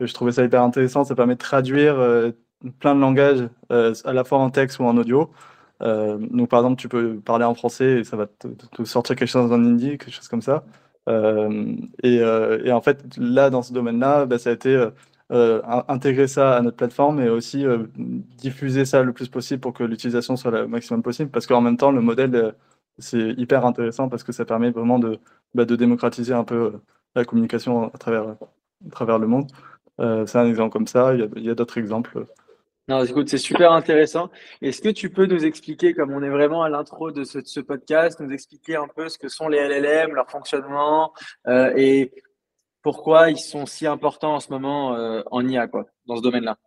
je 0.01 0.13
trouvais 0.13 0.33
ça 0.33 0.45
hyper 0.45 0.63
intéressant, 0.63 1.05
ça 1.05 1.15
permet 1.15 1.35
de 1.35 1.39
traduire 1.39 1.97
plein 2.81 2.95
de 2.97 3.01
langages, 3.01 3.49
à 3.71 4.13
la 4.13 4.25
fois 4.25 4.39
en 4.39 4.51
texte 4.51 4.81
ou 4.81 4.85
en 4.85 4.97
audio. 4.97 5.31
Donc 5.81 6.49
par 6.49 6.61
exemple, 6.61 6.81
tu 6.81 6.89
peux 6.89 7.21
parler 7.21 7.45
en 7.45 7.55
français 7.55 8.01
et 8.01 8.05
ça 8.05 8.17
va 8.17 8.27
te, 8.27 8.85
sortir 8.85 9.17
quelque 9.17 9.29
chose 9.29 9.53
en 9.53 9.63
hindi, 9.63 9.99
quelque 9.99 10.11
chose 10.11 10.29
comme 10.29 10.43
ça. 10.43 10.65
Et, 11.09 12.17
et, 12.17 12.73
en 12.73 12.81
fait, 12.81 13.05
là, 13.19 13.51
dans 13.51 13.63
ce 13.63 13.73
domaine-là, 13.73 14.27
bah, 14.27 14.39
ça 14.39 14.51
a 14.51 14.53
été 14.53 14.89
euh, 15.33 15.63
intégrer 15.89 16.29
ça 16.29 16.57
à 16.57 16.61
notre 16.61 16.77
plateforme 16.77 17.19
et 17.21 17.31
aussi 17.31 17.65
euh, 17.65 17.87
diffuser 17.97 18.85
ça 18.85 19.03
le 19.03 19.15
plus 19.15 19.29
possible 19.29 19.61
pour 19.61 19.73
que 19.73 19.83
l'utilisation 19.83 20.37
soit 20.37 20.51
le 20.51 20.67
maximum 20.69 21.03
possible. 21.03 21.31
Parce 21.31 21.47
qu'en 21.47 21.63
même 21.63 21.79
temps, 21.79 21.91
le 21.93 22.03
modèle, 22.03 22.35
euh, 22.37 22.53
c'est 22.99 23.31
hyper 23.39 23.65
intéressant 23.65 24.09
parce 24.11 24.23
que 24.23 24.33
ça 24.33 24.45
permet 24.45 24.71
vraiment 24.71 24.99
de, 24.99 25.19
bah, 25.55 25.65
démocratiser 25.65 26.35
un 26.35 26.45
peu 26.45 26.75
la 27.15 27.25
communication 27.25 27.93
à 27.95 27.99
travers 27.99 29.19
le 29.19 29.27
monde. 29.27 29.51
c'est 29.99 30.39
un 30.39 30.47
exemple 30.47 30.73
comme 30.73 30.87
ça. 30.87 31.15
Il 31.15 31.43
y 31.43 31.51
a, 31.51 31.55
d'autres 31.55 31.79
exemples. 31.79 32.27
Non, 32.87 33.03
écoute, 33.03 33.31
c'est 33.31 33.39
super 33.39 33.73
intéressant. 33.73 34.31
Est-ce 34.61 34.83
que 34.83 34.91
tu 34.91 35.09
peux 35.09 35.25
nous 35.25 35.45
expliquer, 35.45 35.95
comme 35.95 36.13
on 36.13 36.23
est 36.23 36.29
vraiment 36.29 36.63
à 36.63 36.69
l'intro 36.69 37.11
de 37.11 37.25
ce, 37.25 37.39
ce, 37.43 37.61
podcast, 37.61 38.21
nous 38.21 38.31
expliquer 38.31 38.77
un 38.77 38.89
peu 38.89 39.09
ce 39.09 39.17
que 39.17 39.29
sont 39.29 39.49
les 39.49 39.59
LLM, 39.59 40.15
leur 40.15 40.31
fonctionnement 40.31 41.15
et 41.49 42.13
pourquoi 42.85 43.31
ils 43.31 43.39
sont 43.39 43.65
si 43.65 43.87
importants 43.87 44.35
en 44.35 44.41
ce 44.41 44.51
moment 44.51 44.95
euh, 44.95 45.23
en 45.31 45.49
IA, 45.49 45.67
quoi, 45.67 45.87
dans 46.07 46.17
ce 46.17 46.23
domaine-là? 46.23 46.59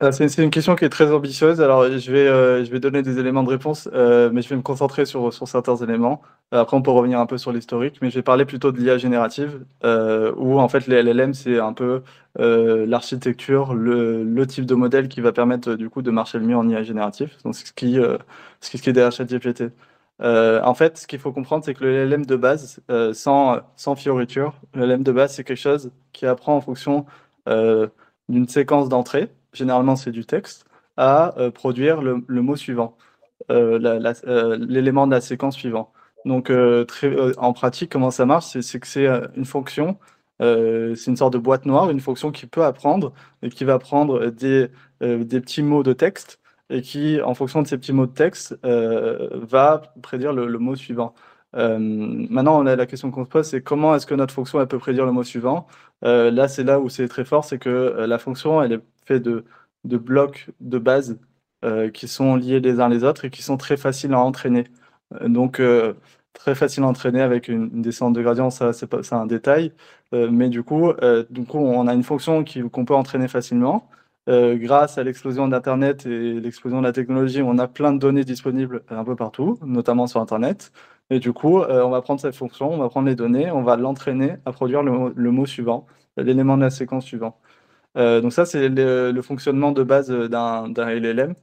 Ah, 0.00 0.12
c'est 0.12 0.42
une 0.42 0.50
question 0.50 0.76
qui 0.76 0.84
est 0.84 0.90
très 0.90 1.10
ambitieuse. 1.10 1.60
Alors, 1.60 1.84
je 1.84 2.12
vais, 2.12 2.26
euh, 2.28 2.64
je 2.64 2.70
vais 2.70 2.80
donner 2.80 3.02
des 3.02 3.18
éléments 3.18 3.42
de 3.42 3.48
réponse, 3.48 3.88
euh, 3.94 4.30
mais 4.32 4.42
je 4.42 4.48
vais 4.48 4.56
me 4.56 4.62
concentrer 4.62 5.06
sur, 5.06 5.32
sur 5.32 5.48
certains 5.48 5.76
éléments. 5.76 6.20
Après, 6.52 6.76
on 6.76 6.82
peut 6.82 6.90
revenir 6.90 7.18
un 7.18 7.26
peu 7.26 7.38
sur 7.38 7.50
l'historique, 7.52 7.98
mais 8.02 8.10
je 8.10 8.16
vais 8.16 8.22
parler 8.22 8.44
plutôt 8.44 8.72
de 8.72 8.78
l'IA 8.78 8.98
générative, 8.98 9.64
où 9.84 10.60
en 10.60 10.68
fait 10.68 10.86
les 10.86 11.02
LLM, 11.02 11.34
c'est 11.34 11.58
un 11.58 11.72
peu 11.72 12.02
l'architecture, 12.38 13.74
le, 13.74 14.22
le, 14.22 14.46
type 14.46 14.66
de 14.66 14.74
modèle 14.74 15.08
qui 15.08 15.20
va 15.20 15.32
permettre 15.32 15.74
du 15.74 15.88
coup 15.90 16.02
de 16.02 16.10
marcher 16.10 16.38
le 16.38 16.46
mieux 16.46 16.56
en 16.56 16.68
IA 16.68 16.82
générative. 16.82 17.32
Donc, 17.44 17.54
ce 17.54 17.72
qui, 17.72 17.98
ce 18.60 18.76
qui 18.76 18.90
est 18.90 18.92
derrière 18.92 19.12
ChatGPT. 19.12 19.72
Euh, 20.22 20.62
en 20.62 20.74
fait, 20.74 20.98
ce 20.98 21.06
qu'il 21.06 21.18
faut 21.18 21.32
comprendre, 21.32 21.64
c'est 21.64 21.74
que 21.74 21.84
le 21.84 22.04
LLM 22.06 22.24
de 22.26 22.36
base, 22.36 22.80
euh, 22.90 23.12
sans, 23.12 23.60
sans 23.76 23.96
fioriture, 23.96 24.60
le 24.74 24.86
LLM 24.86 25.02
de 25.02 25.12
base, 25.12 25.34
c'est 25.34 25.44
quelque 25.44 25.58
chose 25.58 25.92
qui 26.12 26.26
apprend 26.26 26.56
en 26.56 26.60
fonction 26.60 27.06
euh, 27.48 27.88
d'une 28.28 28.48
séquence 28.48 28.88
d'entrée, 28.88 29.30
généralement 29.56 29.96
c'est 29.96 30.12
du 30.12 30.24
texte, 30.26 30.66
à 30.96 31.34
produire 31.54 32.02
le, 32.02 32.42
mot 32.42 32.56
suivant, 32.56 32.96
l'élément 33.50 35.06
de 35.06 35.12
la 35.12 35.20
séquence 35.20 35.56
suivant. 35.56 35.92
Donc, 36.24 36.50
très, 36.88 37.38
en 37.38 37.52
pratique, 37.52 37.92
comment 37.92 38.10
ça 38.10 38.26
marche 38.26 38.58
C'est 38.60 38.80
que 38.80 38.86
c'est 38.86 39.06
une 39.36 39.44
fonction, 39.44 39.98
c'est 40.40 41.06
une 41.06 41.16
sorte 41.16 41.34
de 41.34 41.38
boîte 41.38 41.66
noire, 41.66 41.90
une 41.90 42.00
fonction 42.00 42.32
qui 42.32 42.46
peut 42.46 42.64
apprendre 42.64 43.12
et 43.42 43.50
qui 43.50 43.64
va 43.64 43.78
prendre 43.78 44.30
des, 44.30 44.70
petits 45.00 45.62
mots 45.62 45.82
de 45.82 45.92
texte 45.92 46.40
et 46.70 46.82
qui, 46.82 47.20
en 47.22 47.34
fonction 47.34 47.62
de 47.62 47.66
ces 47.68 47.78
petits 47.78 47.92
mots 47.92 48.06
de 48.06 48.12
texte, 48.12 48.58
euh, 48.64 49.28
va 49.32 49.82
prédire 50.02 50.32
le, 50.32 50.58
mot 50.58 50.74
suivant. 50.76 51.14
Euh, 51.54 51.78
maintenant, 51.78 52.62
la 52.62 52.86
question 52.86 53.10
qu'on 53.10 53.24
se 53.24 53.30
pose, 53.30 53.46
c'est 53.46 53.62
comment 53.62 53.94
est-ce 53.94 54.06
que 54.06 54.14
notre 54.14 54.34
fonction 54.34 54.64
peut 54.66 54.78
prédire 54.78 55.06
le 55.06 55.12
mot 55.12 55.22
suivant? 55.22 55.66
Euh, 56.04 56.30
Là, 56.30 56.48
c'est 56.48 56.64
là 56.64 56.80
où 56.80 56.88
c'est 56.88 57.08
très 57.08 57.24
fort, 57.24 57.44
c'est 57.44 57.58
que 57.58 57.68
la 58.06 58.18
fonction, 58.18 58.62
elle 58.62 58.72
est 58.72 58.82
faite 59.06 59.22
de, 59.22 59.44
de 59.84 59.96
blocs 59.96 60.48
de 60.60 60.78
base 60.78 61.18
qui 61.94 62.06
sont 62.06 62.36
liés 62.36 62.60
les 62.60 62.78
uns 62.80 62.88
les 62.88 63.02
autres 63.02 63.24
et 63.24 63.30
qui 63.30 63.42
sont 63.42 63.56
très 63.56 63.76
faciles 63.76 64.14
à 64.14 64.20
entraîner. 64.20 64.64
donc, 65.22 65.60
très 66.32 66.54
facile 66.54 66.84
à 66.84 66.86
entraîner 66.86 67.22
avec 67.22 67.48
une, 67.48 67.82
descente 67.82 68.14
de 68.14 68.22
gradient, 68.22 68.50
ça 68.50 68.72
c'est 68.72 69.12
un 69.12 69.26
détail. 69.26 69.72
mais 70.12 70.48
du 70.48 70.62
coup, 70.62 70.92
du 71.30 71.44
coup, 71.44 71.58
on 71.58 71.86
a 71.88 71.94
une 71.94 72.04
fonction 72.04 72.44
qu'on 72.72 72.84
peut 72.84 72.94
entraîner 72.94 73.28
facilement. 73.28 73.88
Euh, 74.28 74.56
grâce 74.56 74.98
à 74.98 75.04
l'explosion 75.04 75.46
d'Internet 75.46 76.04
et 76.04 76.40
l'explosion 76.40 76.80
de 76.80 76.86
la 76.86 76.92
technologie, 76.92 77.42
on 77.42 77.58
a 77.58 77.68
plein 77.68 77.92
de 77.92 77.98
données 77.98 78.24
disponibles 78.24 78.82
un 78.88 79.04
peu 79.04 79.14
partout, 79.14 79.58
notamment 79.64 80.08
sur 80.08 80.20
Internet. 80.20 80.72
Et 81.10 81.20
du 81.20 81.32
coup, 81.32 81.60
euh, 81.60 81.84
on 81.84 81.90
va 81.90 82.02
prendre 82.02 82.20
cette 82.20 82.34
fonction, 82.34 82.72
on 82.72 82.78
va 82.78 82.88
prendre 82.88 83.08
les 83.08 83.14
données, 83.14 83.50
on 83.50 83.62
va 83.62 83.76
l'entraîner 83.76 84.36
à 84.44 84.52
produire 84.52 84.82
le, 84.82 85.30
mot 85.30 85.46
suivant, 85.46 85.86
l'élément 86.16 86.56
de 86.56 86.62
la 86.62 86.70
séquence 86.70 87.04
suivant. 87.04 87.38
Euh, 87.96 88.20
donc 88.20 88.32
ça, 88.32 88.46
c'est 88.46 88.68
le, 88.68 89.22
fonctionnement 89.22 89.72
de 89.72 89.82
base 89.84 90.10
d'un 90.10 90.66
LLM. 90.76 91.34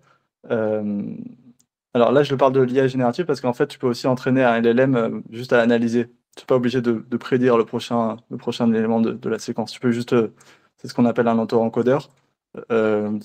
alors 1.94 2.12
là, 2.12 2.24
je 2.24 2.36
parle 2.36 2.54
de 2.54 2.62
l'IA 2.62 2.88
générative 2.88 3.26
parce 3.26 3.42
qu'en 3.42 3.54
fait, 3.54 3.68
tu 3.68 3.80
peux 3.80 3.88
aussi 3.88 4.08
entraîner 4.08 4.44
un 4.44 4.60
LLM 4.62 5.24
juste 5.32 5.54
à 5.54 5.62
analyser. 5.62 6.08
Tu 6.36 6.42
n'es 6.42 6.46
pas 6.48 6.56
obligé 6.56 6.82
de, 6.82 7.18
prédire 7.18 7.58
le 7.58 7.66
prochain, 7.66 8.18
le 8.30 8.38
prochain 8.38 8.72
élément 8.74 9.02
de, 9.02 9.30
la 9.30 9.40
séquence. 9.40 9.72
Tu 9.72 9.80
peux 9.80 9.92
juste, 9.92 10.16
c'est 10.78 10.88
ce 10.88 10.94
qu'on 10.94 11.06
appelle 11.06 11.28
un 11.28 11.40
auto-encodeur. 11.40 12.10
Euh, 12.72 13.20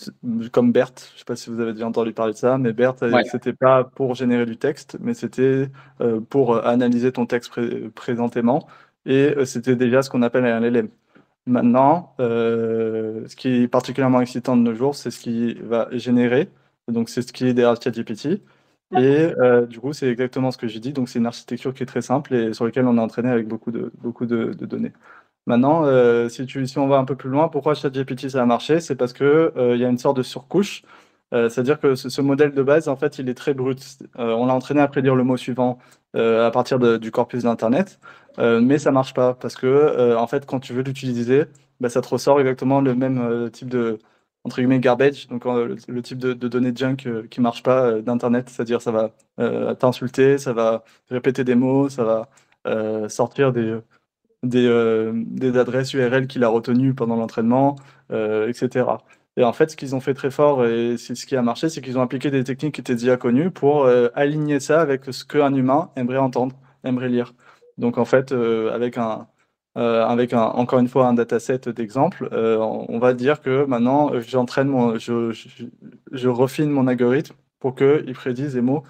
comme 0.53 0.73
BERT, 0.73 0.95
je 1.11 1.15
ne 1.15 1.19
sais 1.19 1.25
pas 1.27 1.37
si 1.37 1.51
vous 1.51 1.61
avez 1.61 1.75
déjà 1.75 1.87
entendu 1.87 2.13
parler 2.13 2.33
de 2.33 2.39
ça, 2.39 2.57
mais 2.57 2.73
BERT, 2.73 3.03
euh, 3.03 3.23
c'était 3.31 3.53
pas 3.53 3.85
pour 3.85 4.15
générer 4.15 4.47
du 4.47 4.57
texte, 4.57 4.97
mais 5.01 5.13
c'était 5.13 5.71
euh, 6.01 6.21
pour 6.21 6.65
analyser 6.65 7.13
ton 7.13 7.27
texte 7.27 7.53
présentément, 7.91 8.67
et 9.05 9.35
c'était 9.45 9.77
déjà 9.77 10.03
ce 10.03 10.09
qu'on 10.11 10.23
appelle 10.23 10.47
un 10.47 10.61
LLM. 10.61 10.89
Maintenant, 11.47 12.15
ce 12.19 13.37
qui 13.37 13.49
est 13.49 13.69
particulièrement 13.69 14.21
excitant 14.21 14.57
de 14.57 14.63
nos 14.63 14.75
jours, 14.75 14.95
c'est 14.95 15.11
ce 15.11 15.21
qui 15.21 15.55
va 15.55 15.89
générer, 15.93 16.49
donc 16.89 17.09
c'est 17.11 17.23
ce 17.23 17.33
qui 17.33 17.47
est 17.47 17.55
derrière 17.55 17.81
ChatGPT, 17.81 18.43
et 18.97 19.29
du 19.69 19.81
coup, 19.81 19.93
c'est 19.93 20.09
exactement 20.09 20.51
ce 20.51 20.59
que 20.59 20.69
j'ai 20.69 20.81
dit, 20.81 20.95
donc 20.95 21.11
c'est 21.11 21.19
une 21.19 21.27
architecture 21.27 21.75
qui 21.75 21.83
est 21.83 21.87
très 21.87 22.03
simple 22.03 22.35
et 22.35 22.55
sur 22.55 22.65
laquelle 22.65 22.87
on 22.87 22.97
est 22.97 23.01
entraîné 23.01 23.29
avec 23.29 23.47
beaucoup 23.47 23.73
de, 23.73 23.93
beaucoup 24.01 24.25
de 24.25 24.53
données. 24.55 24.93
Maintenant, 25.49 25.85
euh, 25.87 26.29
si, 26.29 26.45
tu, 26.45 26.67
si 26.67 26.79
on 26.79 26.89
va 26.89 26.99
un 26.99 27.07
peu 27.07 27.17
plus 27.17 27.31
loin, 27.31 27.49
pourquoi 27.49 27.75
ChatGPT 27.75 28.29
ça 28.29 28.43
a 28.43 28.47
marché? 28.47 28.81
C'est 28.81 28.97
parce 28.97 29.15
qu'il 29.15 29.27
euh, 29.27 29.77
y 29.79 29.85
a 29.85 29.89
une 29.89 29.97
sorte 29.97 30.19
de 30.19 30.23
surcouche. 30.23 30.83
Euh, 31.35 31.49
c'est-à-dire 31.49 31.81
que 31.81 31.95
ce, 31.95 32.21
modèle 32.21 32.53
de 32.53 32.63
base, 32.63 32.89
en 32.89 32.97
fait, 32.97 33.19
il 33.19 33.29
est 33.31 33.35
très 33.35 33.55
brut. 33.55 33.99
on 34.17 34.47
l'a 34.47 34.55
entraîné 34.55 34.81
à 34.83 34.89
prédire 34.89 35.15
le 35.15 35.25
mot 35.25 35.37
suivant 35.39 35.79
à 36.15 36.51
partir 36.51 36.79
du 36.79 37.11
corpus 37.11 37.45
d'Internet, 37.45 38.01
mais 38.39 38.79
ça 38.79 38.91
marche 38.93 39.15
pas 39.15 39.35
parce 39.35 39.57
que, 39.57 40.17
en 40.17 40.27
fait, 40.27 40.47
quand 40.47 40.61
tu 40.61 40.73
veux 40.73 40.83
l'utiliser, 40.83 41.45
bah, 41.81 41.89
ça 41.91 42.01
te 42.01 42.09
ressort 42.09 42.41
exactement 42.41 42.81
le 42.81 42.95
même 42.95 43.51
type 43.53 43.69
de 43.69 43.99
entre 44.45 44.57
guillemets 44.57 44.81
garbage, 44.81 45.29
donc 45.29 45.45
le, 45.45 46.03
type 46.03 46.19
de, 46.19 46.33
données 46.33 46.73
junk 46.75 46.97
qui 47.31 47.41
marche 47.41 47.63
pas 47.63 48.01
d'Internet, 48.01 48.49
c'est-à-dire 48.49 48.81
ça 48.83 48.93
va 48.93 49.75
t'insulter, 49.77 50.39
ça 50.39 50.53
va 50.53 50.85
répéter 51.11 51.45
des 51.45 51.55
mots, 51.55 51.89
ça 51.89 52.05
va 52.65 53.09
sortir 53.09 53.53
des 53.53 53.79
des, 54.43 54.67
euh, 54.67 55.13
des 55.15 55.59
adresses 55.59 55.93
URL 55.95 56.27
qu'il 56.27 56.45
a 56.45 56.49
retenues 56.49 56.95
pendant 56.95 57.17
l'entraînement, 57.17 57.77
euh, 58.13 58.49
etc. 58.49 58.87
Et 59.37 59.45
en 59.45 59.53
fait, 59.53 59.71
ce 59.71 59.77
qu'ils 59.77 59.95
ont 59.95 60.01
fait 60.01 60.15
très 60.15 60.31
fort 60.31 60.65
et 60.67 60.97
c'est 60.97 61.15
ce 61.15 61.27
qui 61.27 61.37
a 61.37 61.43
marché, 61.43 61.69
c'est 61.69 61.81
qu'ils 61.81 61.99
ont 61.99 62.03
appliqué 62.03 62.31
des 62.31 62.45
techniques 62.45 62.75
qui 62.75 62.81
étaient 62.81 62.95
déjà 62.95 63.17
connues 63.17 63.51
pour 63.51 63.85
euh, 63.85 64.09
aligner 64.15 64.61
ça 64.61 64.81
avec 64.81 65.05
ce 65.13 65.25
qu'un 65.25 65.55
humain 65.55 65.91
aimerait 65.97 66.19
entendre, 66.19 66.57
aimerait 66.85 67.09
lire. 67.09 67.35
Donc 67.79 67.99
en 67.99 68.05
fait, 68.05 68.33
avec 68.33 68.99
un, 68.99 69.29
avec 69.77 70.33
un, 70.33 70.43
encore 70.43 70.81
une 70.81 70.89
fois 70.89 71.07
un 71.07 71.15
dataset 71.15 71.61
d'exemple, 71.69 72.29
on 72.33 72.99
va 72.99 73.15
dire 73.15 73.41
que 73.41 73.65
maintenant 73.67 74.19
j'entraîne 74.21 74.67
mon, 74.69 74.99
je, 74.99 75.31
je, 76.11 76.29
refine 76.29 76.71
mon 76.71 76.89
algorithme 76.89 77.37
pour 77.61 77.77
qu'il 77.77 78.13
prédise 78.15 78.55
des 78.55 78.61
mots 78.63 78.83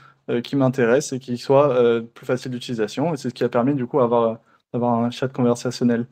qui 0.43 0.57
m'intéressent 0.57 1.13
et 1.13 1.19
qui 1.19 1.37
soient 1.37 2.01
plus 2.15 2.25
faciles 2.25 2.53
d'utilisation. 2.53 3.13
Et 3.13 3.19
c'est 3.19 3.29
ce 3.29 3.35
qui 3.35 3.45
a 3.45 3.51
permis 3.51 3.75
du 3.75 3.87
coup 3.87 3.99
d'avoir 3.99 4.39
d'avoir 4.73 4.95
un 5.01 5.11
chat 5.11 5.29
conversationnel. 5.29 6.07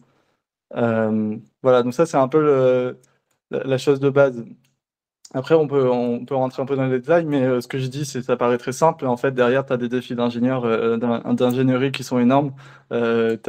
Euh, 0.74 1.36
voilà, 1.62 1.82
donc 1.82 1.94
ça 1.94 2.06
c'est 2.06 2.16
un 2.16 2.28
peu 2.28 2.96
la, 3.50 3.78
chose 3.78 4.00
de 4.00 4.10
base. 4.10 4.44
Après, 5.34 5.54
on 5.54 5.66
peut, 5.66 5.90
on 5.90 6.24
peut 6.24 6.34
rentrer 6.36 6.62
un 6.62 6.66
peu 6.66 6.76
dans 6.76 6.86
les 6.86 7.00
détails, 7.00 7.26
mais 7.26 7.42
euh, 7.42 7.60
ce 7.60 7.68
que 7.68 7.78
je 7.78 7.88
dis, 7.88 8.04
c'est 8.06 8.22
ça 8.22 8.36
paraît 8.36 8.58
très 8.58 8.72
simple. 8.72 9.06
En 9.06 9.16
fait, 9.16 9.32
derrière, 9.32 9.66
tu 9.66 9.72
as 9.72 9.76
des 9.76 9.88
défis 9.88 10.14
d'ingénieur, 10.14 10.64
euh, 10.64 10.96
d'ingénierie 10.96 11.92
qui 11.92 12.04
sont 12.04 12.18
énormes. 12.18 12.52
tu 12.90 12.96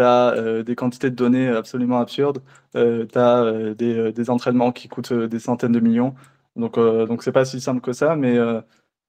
as 0.01 0.63
des 0.63 0.75
quantités 0.75 1.09
de 1.09 1.15
données 1.15 1.47
absolument 1.49 1.99
absurdes. 1.99 2.41
tu 2.73 2.79
as 3.15 3.73
des, 3.75 4.11
des, 4.11 4.29
entraînements 4.29 4.71
qui 4.71 4.87
coûtent 4.89 5.13
des 5.13 5.39
centaines 5.39 5.71
de 5.71 5.79
millions. 5.79 6.15
Donc, 6.55 6.75
donc 6.77 7.23
c'est 7.23 7.31
pas 7.31 7.45
si 7.45 7.61
simple 7.61 7.81
que 7.81 7.93
ça, 7.93 8.15
mais, 8.15 8.37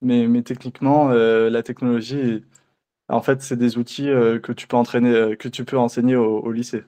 mais, 0.02 0.28
mais 0.28 0.42
techniquement, 0.42 1.08
la 1.08 1.62
technologie 1.62 2.44
en 3.08 3.22
fait, 3.22 3.40
c'est 3.42 3.56
des 3.56 3.78
outils 3.78 4.10
euh, 4.10 4.38
que 4.38 4.52
tu 4.52 4.66
peux 4.66 4.76
entraîner, 4.76 5.14
euh, 5.14 5.36
que 5.36 5.48
tu 5.48 5.64
peux 5.64 5.78
enseigner 5.78 6.16
au, 6.16 6.50
lycée, 6.52 6.84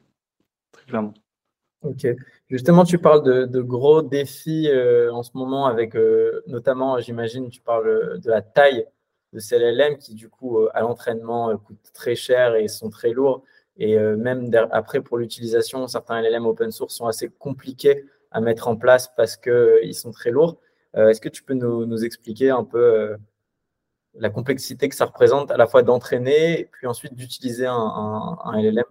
très 0.72 0.84
clairement. 0.84 1.14
Ok. 1.82 2.06
Justement, 2.50 2.84
tu 2.84 2.98
parles 2.98 3.48
de, 3.48 3.60
gros 3.62 4.02
défis 4.02 4.68
euh, 4.68 5.10
en 5.12 5.22
ce 5.22 5.30
moment 5.34 5.66
avec, 5.66 5.96
notamment, 6.46 6.98
j'imagine, 6.98 7.48
tu 7.48 7.62
parles 7.62 8.20
de 8.20 8.30
la 8.30 8.42
taille 8.42 8.86
de 9.32 9.38
ces 9.38 9.58
LLM 9.58 9.96
qui, 9.96 10.14
du 10.14 10.28
coup, 10.28 10.58
à 10.74 10.80
l'entraînement, 10.80 11.56
coûtent 11.56 11.92
très 11.94 12.16
cher 12.16 12.56
et 12.56 12.68
sont 12.68 12.90
très 12.90 13.12
lourds. 13.12 13.44
Et 13.76 13.96
même 13.96 14.50
après, 14.72 15.00
pour 15.00 15.16
l'utilisation, 15.16 15.86
certains 15.86 16.20
LLM 16.20 16.44
open 16.44 16.70
source 16.70 16.96
sont 16.96 17.06
assez 17.06 17.30
compliqués 17.30 18.04
à 18.30 18.40
mettre 18.40 18.68
en 18.68 18.76
place 18.76 19.10
parce 19.16 19.36
qu'ils 19.36 19.94
sont 19.94 20.10
très 20.10 20.30
lourds. 20.30 20.58
Est-ce 20.94 21.20
que 21.20 21.28
tu 21.30 21.44
peux 21.44 21.54
nous, 21.54 21.86
nous 21.86 22.04
expliquer 22.04 22.50
un 22.50 22.64
peu 22.64 23.16
la 24.14 24.30
complexité 24.30 24.88
que 24.88 24.94
ça 24.94 25.06
représente 25.06 25.50
à 25.50 25.56
la 25.56 25.66
fois 25.66 25.82
d'entraîner, 25.82 26.68
puis 26.72 26.86
ensuite 26.86 27.14
d'utiliser 27.14 27.66
un, 27.66 28.36
LLM 28.54 28.84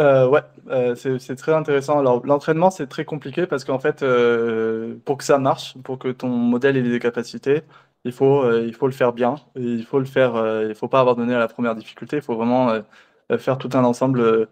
euh, 0.00 0.28
ouais, 0.28 0.42
euh, 0.68 0.94
c'est 0.94 1.34
très 1.34 1.52
intéressant. 1.52 1.98
Alors, 1.98 2.24
l'entraînement, 2.24 2.70
c'est 2.70 2.86
très 2.86 3.04
compliqué 3.04 3.46
parce 3.48 3.64
qu'en 3.64 3.80
fait, 3.80 4.04
euh, 4.04 4.94
pour 5.04 5.18
que 5.18 5.24
ça 5.24 5.38
marche, 5.38 5.76
pour 5.82 5.98
que 5.98 6.08
ton 6.08 6.28
modèle 6.28 6.76
ait 6.76 6.82
des 6.82 7.00
capacités, 7.00 7.62
il 8.04 8.12
faut, 8.12 8.48
il 8.60 8.72
faut 8.74 8.86
le 8.86 8.92
faire 8.92 9.12
bien. 9.12 9.36
il 9.56 9.84
faut 9.84 9.98
le 9.98 10.06
faut 10.74 10.88
pas 10.88 11.00
abandonner 11.00 11.34
à 11.34 11.40
la 11.40 11.48
première 11.48 11.74
difficulté. 11.74 12.16
Il 12.16 12.22
faut 12.22 12.36
vraiment 12.36 12.72
faire 13.38 13.58
tout 13.58 13.70
un 13.74 13.82
ensemble 13.84 14.48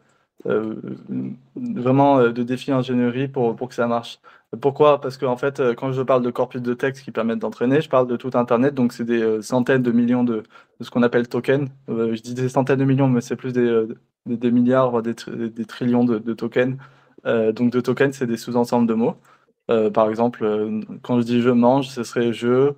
vraiment 1.57 2.21
de 2.29 2.43
défis 2.43 2.73
ingénierie 2.73 3.29
pour, 3.29 3.57
pour 3.57 3.69
que 3.69 3.75
ça 3.75 3.87
marche. 3.87 4.21
Pourquoi? 4.61 5.01
Parce 5.01 5.17
qu'en 5.17 5.37
fait, 5.37 5.61
euh, 5.61 5.75
quand 5.75 5.93
je 5.93 6.03
parle 6.03 6.23
de 6.23 6.31
corpus 6.31 6.63
de 6.63 6.73
texte 6.75 7.05
qui 7.05 7.11
permettent 7.11 7.41
d'entraîner, 7.41 7.81
je 7.81 7.89
parle 7.89 8.07
de 8.07 8.17
tout 8.17 8.31
Internet, 8.35 8.75
donc 8.75 8.93
c'est 8.93 9.05
des 9.05 9.21
euh, 9.21 9.43
centaines 9.43 9.83
de 9.83 9.91
millions 9.93 10.23
de, 10.25 10.45
ce 10.81 10.89
qu'on 10.91 11.03
appelle 11.03 11.29
tokens. 11.29 11.69
Euh, 11.89 12.15
je 12.15 12.23
dis 12.23 12.35
des 12.35 12.49
centaines 12.49 12.79
de 12.79 12.85
millions, 12.85 13.09
mais 13.09 13.21
c'est 13.21 13.37
plus 13.37 13.53
des, 13.53 13.87
des, 14.27 14.51
milliards, 14.53 14.91
voire 14.91 15.03
des, 15.03 15.15
des 15.15 15.65
trillions 15.65 16.05
de, 16.05 16.19
tokens. 16.35 16.77
donc 17.25 17.73
de 17.73 17.81
tokens, 17.81 18.17
c'est 18.17 18.27
des 18.27 18.37
sous-ensembles 18.37 18.87
de 18.87 18.95
mots. 18.95 19.17
par 19.93 20.09
exemple, 20.09 20.47
quand 21.03 21.21
je 21.21 21.27
dis 21.27 21.41
je 21.43 21.51
mange, 21.51 21.89
ce 21.89 22.05
serait 22.05 22.33
je, 22.33 22.73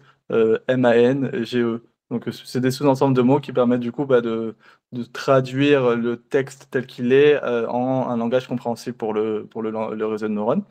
M-A-N, 0.69 1.45
G-E. 1.45 1.83
Donc 2.11 2.29
c'est 2.33 2.61
des 2.61 2.71
sous-ensembles 2.71 3.15
de 3.15 3.23
mots 3.23 3.41
qui 3.41 3.53
permettent 3.53 3.81
du 3.81 3.93
coup 3.93 4.07
bah, 4.07 4.21
de, 4.23 4.55
de, 4.93 5.03
traduire 5.05 5.95
le 5.95 6.17
texte 6.17 6.69
tel 6.71 6.87
qu'il 6.87 7.12
est 7.12 7.38
en 7.43 8.09
un 8.09 8.17
langage 8.17 8.49
compréhensible 8.49 8.97
pour 8.97 9.12
le, 9.12 9.47
pour 9.50 9.62
le, 9.62 10.07
réseau 10.07 10.29
de 10.29 10.33
neurones. 10.33 10.65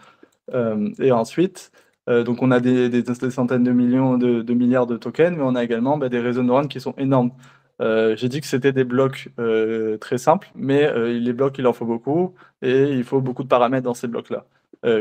Euh, 0.53 0.91
et 0.99 1.11
ensuite, 1.11 1.71
euh, 2.09 2.23
donc 2.23 2.41
on 2.41 2.51
a 2.51 2.59
des, 2.59 2.89
des, 2.89 3.31
centaines 3.31 3.63
de 3.63 3.71
millions 3.71 4.17
de, 4.17 4.53
milliards 4.53 4.87
de 4.87 4.97
tokens, 4.97 5.35
mais 5.37 5.43
on 5.43 5.55
a 5.55 5.63
également 5.63 5.97
bah, 5.97 6.09
des 6.09 6.19
réseaux 6.19 6.41
de 6.41 6.47
neurones 6.47 6.67
qui 6.69 6.79
sont 6.79 6.93
énormes. 6.97 7.31
Euh, 7.81 8.15
j'ai 8.15 8.29
dit 8.29 8.41
que 8.41 8.47
c'était 8.47 8.71
des 8.71 8.83
blocs 8.83 9.29
très 10.01 10.17
simples, 10.17 10.49
mais 10.55 10.91
les 11.09 11.33
blocs, 11.33 11.57
il 11.57 11.67
en 11.67 11.73
faut 11.73 11.85
beaucoup, 11.85 12.33
et 12.61 12.83
il 12.91 13.03
faut 13.03 13.21
beaucoup 13.21 13.43
de 13.43 13.49
paramètres 13.49 13.83
dans 13.85 13.93
ces 13.93 14.07
blocs-là. 14.07 14.45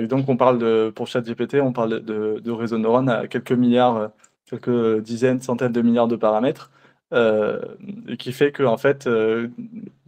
donc 0.07 0.28
on 0.28 0.37
parle 0.37 0.59
de, 0.59 0.93
pour 0.95 1.07
ChatGPT, 1.07 1.57
on 1.61 1.73
parle 1.73 2.02
de, 2.02 2.40
de 2.40 2.50
réseaux 2.50 2.76
de 2.76 2.83
neurones 2.83 3.09
à 3.09 3.26
quelques 3.28 3.52
milliards, 3.52 4.11
quelques 4.47 5.00
dizaines, 5.03 5.41
centaines 5.41 5.73
de 5.73 5.83
milliards 5.83 6.09
de 6.09 6.17
paramètres. 6.17 6.71
et 7.12 8.17
qui 8.19 8.33
fait 8.33 8.53
que 8.53 8.62
en 8.65 8.76
fait, 8.76 9.09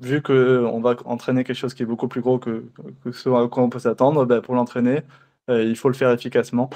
vu 0.00 0.22
qu'on 0.22 0.80
va 0.80 0.96
entraîner 1.04 1.44
quelque 1.44 1.56
chose 1.56 1.74
qui 1.74 1.82
est 1.82 1.86
beaucoup 1.86 2.08
plus 2.08 2.20
gros 2.20 2.38
que, 2.38 2.64
ce 3.12 3.28
à 3.30 3.48
quoi 3.48 3.62
on 3.62 3.70
peut 3.70 3.78
s'attendre, 3.78 4.24
bah, 4.24 4.40
pour 4.40 4.54
l'entraîner, 4.54 5.02
euh, 5.50 5.64
il 5.64 5.76
faut 5.76 5.88
le 5.88 5.94
faire 5.94 6.10
efficacement. 6.10 6.70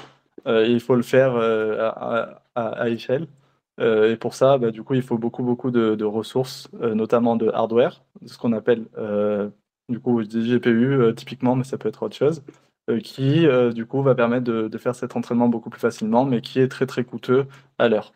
Euh, 0.47 0.65
il 0.67 0.79
faut 0.79 0.95
le 0.95 1.03
faire 1.03 1.35
euh, 1.35 1.89
à, 2.55 2.89
échelle. 2.89 3.27
et 3.79 4.15
pour 4.17 4.33
ça, 4.35 4.57
bah, 4.57 4.71
du 4.71 4.83
coup, 4.83 4.93
il 4.95 5.01
faut 5.01 5.17
beaucoup, 5.17 5.43
beaucoup 5.43 5.71
de, 5.71 6.03
ressources, 6.03 6.69
notamment 6.73 7.35
de 7.35 7.49
hardware, 7.49 8.03
ce 8.25 8.37
qu'on 8.37 8.53
appelle 8.53 8.85
du 9.89 9.99
coup 9.99 10.23
des 10.23 10.57
GPU 10.57 11.13
typiquement, 11.15 11.55
mais 11.55 11.63
ça 11.63 11.77
peut 11.77 11.89
être 11.89 12.03
autre 12.03 12.15
chose, 12.15 12.43
qui 13.03 13.47
du 13.73 13.85
coup 13.85 14.01
va 14.03 14.15
permettre 14.15 14.45
de, 14.45 14.77
faire 14.77 14.95
cet 14.95 15.15
entraînement 15.15 15.47
beaucoup 15.49 15.69
plus 15.69 15.79
facilement, 15.79 16.25
mais 16.25 16.41
qui 16.41 16.59
est 16.59 16.67
très 16.67 16.85
très 16.85 17.03
coûteux 17.03 17.45
à 17.79 17.87
l'heure. 17.89 18.13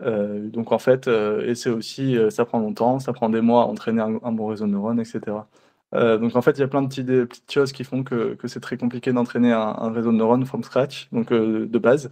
donc 0.00 0.72
en 0.72 0.78
fait, 0.78 1.08
et 1.08 1.54
c'est 1.54 1.70
aussi, 1.70 2.16
ça 2.30 2.44
prend 2.44 2.58
longtemps, 2.60 2.98
ça 2.98 3.12
prend 3.12 3.28
des 3.30 3.40
mois 3.40 3.62
à 3.62 3.66
entraîner 3.66 4.02
un, 4.02 4.18
un 4.22 4.32
bon 4.32 4.46
réseau 4.46 4.66
de 4.66 4.72
neurones, 4.72 5.00
etc. 5.00 5.46
Euh, 5.94 6.18
donc 6.18 6.36
en 6.36 6.42
fait, 6.42 6.52
il 6.52 6.60
y 6.60 6.62
a 6.62 6.68
plein 6.68 6.82
de 6.82 6.88
petites 6.88 7.52
choses 7.52 7.72
qui 7.72 7.84
font 7.84 8.02
que, 8.02 8.36
c'est 8.46 8.60
très 8.60 8.76
compliqué 8.76 9.12
d'entraîner 9.12 9.52
un, 9.52 9.92
réseau 9.92 10.12
de 10.12 10.16
neurones 10.16 10.46
from 10.46 10.62
scratch, 10.62 11.08
donc 11.12 11.32
euh, 11.32 11.66
de 11.66 11.78
base. 11.78 12.10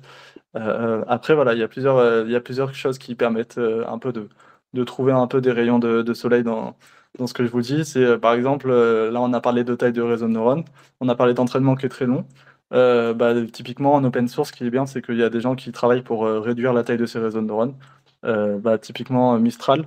Euh, 0.56 1.04
après, 1.08 1.34
voilà, 1.34 1.54
il 1.54 1.60
y, 1.60 1.62
a 1.62 1.68
plusieurs, 1.68 2.26
il 2.26 2.30
y 2.32 2.36
a 2.36 2.40
plusieurs 2.40 2.74
choses 2.74 2.98
qui 2.98 3.14
permettent 3.14 3.58
un 3.58 3.98
peu 3.98 4.12
de, 4.12 4.84
trouver 4.84 5.12
un 5.12 5.26
peu 5.26 5.40
des 5.40 5.52
rayons 5.52 5.78
de, 5.78 6.14
soleil 6.14 6.42
dans, 6.42 6.76
dans, 7.18 7.26
ce 7.26 7.34
que 7.34 7.44
je 7.44 7.50
vous 7.50 7.60
dis. 7.60 7.84
C'est 7.84 8.18
par 8.18 8.34
exemple, 8.34 8.70
là, 8.70 9.20
on 9.20 9.32
a 9.32 9.40
parlé 9.40 9.64
de 9.64 9.74
taille 9.74 9.92
de 9.92 10.02
réseau 10.02 10.26
de 10.26 10.32
neurones, 10.32 10.64
on 11.00 11.08
a 11.08 11.14
parlé 11.14 11.34
d'entraînement 11.34 11.76
qui 11.76 11.86
est 11.86 11.90
très 11.90 12.06
long. 12.06 12.26
Bah, 12.72 13.34
typiquement, 13.52 13.94
en 13.94 14.04
open 14.04 14.28
source, 14.28 14.50
ce 14.50 14.52
qui 14.54 14.64
est 14.64 14.70
bien, 14.70 14.86
c'est 14.86 15.02
qu'il 15.02 15.16
y 15.16 15.22
a 15.22 15.30
des 15.30 15.40
gens 15.40 15.56
qui 15.56 15.72
travaillent 15.72 16.02
pour 16.02 16.24
réduire 16.24 16.72
la 16.72 16.84
taille 16.84 16.98
de 16.98 17.06
ces 17.06 17.18
réseaux 17.18 17.40
de 17.40 17.46
neurones. 17.46 17.74
Bah, 18.22 18.78
typiquement 18.78 19.38
Mistral, 19.38 19.86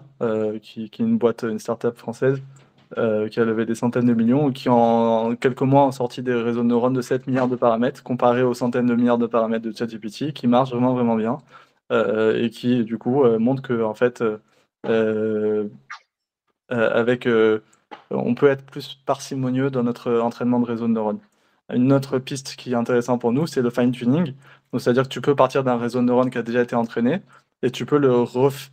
qui, 0.61 0.83
est 0.85 0.99
une 0.99 1.17
boîte, 1.17 1.43
une 1.43 1.59
startup 1.59 1.97
française, 1.97 2.41
euh, 2.97 3.27
qui 3.27 3.39
a 3.39 3.45
levé 3.45 3.65
des 3.65 3.75
centaines 3.75 4.05
de 4.05 4.13
millions, 4.13 4.51
qui 4.51 4.69
en 4.69 5.35
quelques 5.35 5.61
mois 5.61 5.85
ont 5.87 5.91
sorti 5.91 6.21
des 6.21 6.33
réseaux 6.33 6.61
de 6.61 6.67
neurones 6.67 6.93
de 6.93 7.01
7 7.01 7.25
milliards 7.27 7.47
de 7.47 7.55
paramètres, 7.55 8.03
comparés 8.03 8.43
aux 8.43 8.53
centaines 8.53 8.85
de 8.85 8.93
milliards 8.93 9.17
de 9.17 9.25
paramètres 9.25 9.65
de 9.65 9.75
ChatGPT, 9.75 10.33
qui 10.33 10.47
marchent 10.47 10.71
vraiment, 10.71 10.93
vraiment 10.93 11.15
bien, 11.15 11.39
euh, 11.91 12.37
et 12.43 12.49
qui, 12.49 12.83
du 12.83 12.97
coup, 12.99 13.23
euh, 13.23 13.39
montrent 13.39 13.63
que, 13.63 13.83
en 13.83 13.93
fait, 13.95 14.23
avec, 16.73 17.27
on 18.11 18.35
peut 18.35 18.47
être 18.47 18.65
plus 18.65 18.99
parcimonieux 19.05 19.69
dans 19.69 19.83
notre 19.83 20.19
entraînement 20.19 20.59
de 20.59 20.65
réseau 20.65 20.87
de 20.87 20.93
neurones. 20.93 21.19
Une 21.73 21.93
autre 21.93 22.19
piste 22.19 22.55
qui 22.55 22.73
est 22.73 22.75
intéressante 22.75 23.21
pour 23.21 23.31
nous, 23.31 23.47
c'est 23.47 23.61
le 23.61 23.69
fine-tuning. 23.69 24.33
C'est-à-dire 24.77 25.03
que 25.03 25.09
tu 25.09 25.21
peux 25.21 25.35
partir 25.35 25.63
d'un 25.63 25.77
réseau 25.77 25.99
de 25.99 26.05
neurones 26.05 26.29
qui 26.29 26.37
a 26.37 26.43
déjà 26.43 26.61
été 26.61 26.75
entraîné, 26.75 27.21
et 27.61 27.71
tu 27.71 27.85
peux 27.85 27.97
le 27.97 28.13
ref, 28.13 28.71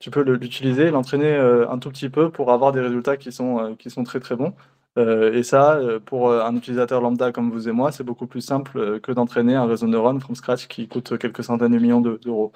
tu 0.00 0.10
peux 0.10 0.22
l'utiliser, 0.22 0.90
l'entraîner 0.90 1.26
euh, 1.34 1.68
un 1.70 1.78
tout 1.78 1.90
petit 1.90 2.08
peu 2.08 2.30
pour 2.30 2.50
avoir 2.52 2.72
des 2.72 2.80
résultats 2.80 3.16
qui 3.16 3.32
sont, 3.32 3.58
euh, 3.60 3.74
qui 3.76 3.90
sont 3.90 4.02
très 4.02 4.18
très 4.18 4.34
bons. 4.34 4.54
Euh, 4.98 5.32
et 5.34 5.42
ça, 5.44 5.80
pour 6.06 6.32
un 6.32 6.56
utilisateur 6.56 7.00
lambda 7.00 7.32
comme 7.32 7.50
vous 7.50 7.68
et 7.68 7.72
moi, 7.72 7.92
c'est 7.92 8.04
beaucoup 8.04 8.26
plus 8.26 8.40
simple 8.40 9.00
que 9.00 9.12
d'entraîner 9.12 9.54
un 9.54 9.66
réseau 9.66 9.86
de 9.86 9.92
neurones 9.92 10.20
from 10.20 10.34
scratch 10.34 10.66
qui 10.68 10.88
coûte 10.88 11.16
quelques 11.18 11.44
centaines 11.44 11.72
de 11.72 11.78
millions 11.78 12.00
d'euros. 12.00 12.52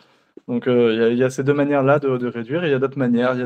Donc 0.49 0.65
il 0.67 1.17
y, 1.17 1.25
a 1.25 1.31
ces 1.31 1.45
deux 1.45 1.55
manières-là 1.55 1.99
de, 2.01 2.27
réduire, 2.27 2.65
et 2.65 2.69
il 2.69 2.71
y 2.73 2.75
a 2.75 2.79
d'autres 2.79 2.99
manières. 2.99 3.37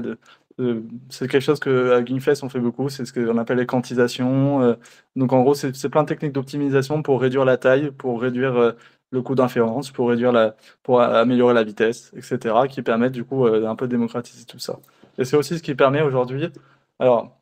C'est 1.08 1.28
quelque 1.28 1.42
chose 1.42 1.60
que 1.60 1.92
à 1.92 2.04
Gingfest 2.04 2.42
on 2.42 2.48
fait 2.48 2.60
beaucoup, 2.60 2.88
c'est 2.88 3.04
ce 3.04 3.12
qu'on 3.12 3.38
appelle 3.38 3.58
les 3.58 3.66
quantisations. 3.66 4.76
donc 5.16 5.32
en 5.32 5.42
gros, 5.42 5.54
c'est 5.54 5.88
plein 5.88 6.02
de 6.02 6.08
techniques 6.08 6.32
d'optimisation 6.32 7.02
pour 7.02 7.20
réduire 7.20 7.44
la 7.44 7.56
taille, 7.56 7.90
pour 7.92 8.20
réduire 8.20 8.74
le 9.10 9.22
coût 9.22 9.34
d'inférence 9.34 9.90
pour 9.90 10.08
réduire 10.10 10.32
la, 10.32 10.56
pour 10.82 11.00
améliorer 11.00 11.54
la 11.54 11.64
vitesse, 11.64 12.12
etc., 12.16 12.54
qui 12.68 12.82
permettent 12.82 13.12
du 13.12 13.24
coup 13.24 13.46
euh, 13.46 13.60
d'un 13.60 13.76
peu 13.76 13.88
démocratiser 13.88 14.44
tout 14.44 14.58
ça. 14.58 14.78
Et 15.18 15.24
c'est 15.24 15.36
aussi 15.36 15.58
ce 15.58 15.62
qui 15.62 15.74
permet 15.74 16.02
aujourd'hui. 16.02 16.50
Alors, 16.98 17.36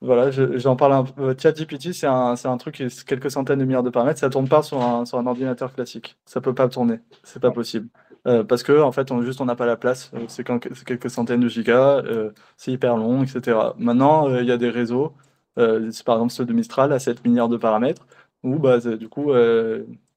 voilà, 0.00 0.30
j'en 0.30 0.76
parle 0.76 0.92
un 0.92 1.04
peu. 1.04 1.34
ChatGPT, 1.38 1.92
c'est 1.92 2.06
un, 2.06 2.34
un, 2.44 2.56
truc 2.58 2.76
qui 2.76 2.82
est 2.84 3.04
quelques 3.04 3.30
centaines 3.30 3.58
de 3.58 3.64
milliards 3.64 3.82
de 3.82 3.90
paramètres. 3.90 4.20
Ça 4.20 4.30
tourne 4.30 4.48
pas 4.48 4.62
sur 4.62 4.80
un, 4.82 5.06
sur 5.06 5.18
un 5.18 5.26
ordinateur 5.26 5.72
classique. 5.74 6.16
Ça 6.26 6.40
peut 6.40 6.54
pas 6.54 6.68
tourner. 6.68 7.00
C'est 7.24 7.40
pas 7.40 7.50
possible. 7.50 7.88
Euh, 8.26 8.44
parce 8.44 8.62
que 8.62 8.80
en 8.80 8.92
fait, 8.92 9.10
on, 9.10 9.22
juste 9.22 9.40
on 9.40 9.44
n'a 9.44 9.56
pas 9.56 9.66
la 9.66 9.76
place. 9.76 10.10
Euh, 10.14 10.24
c'est 10.28 10.44
quelques 10.44 11.10
centaines 11.10 11.40
de 11.40 11.48
gigas. 11.48 12.02
c'est 12.56 12.72
hyper 12.72 12.96
long, 12.96 13.22
etc. 13.22 13.58
Maintenant, 13.78 14.28
il 14.38 14.46
y 14.46 14.52
a 14.52 14.56
des 14.56 14.70
réseaux. 14.70 15.12
par 15.56 16.16
exemple 16.16 16.32
ceux 16.32 16.44
de 16.44 16.52
Mistral 16.52 16.92
à 16.92 16.98
7 16.98 17.24
milliards 17.24 17.48
de 17.48 17.56
paramètres. 17.56 18.06
Où 18.42 18.58
bah, 18.58 18.78
du 18.78 19.08
coup, 19.08 19.32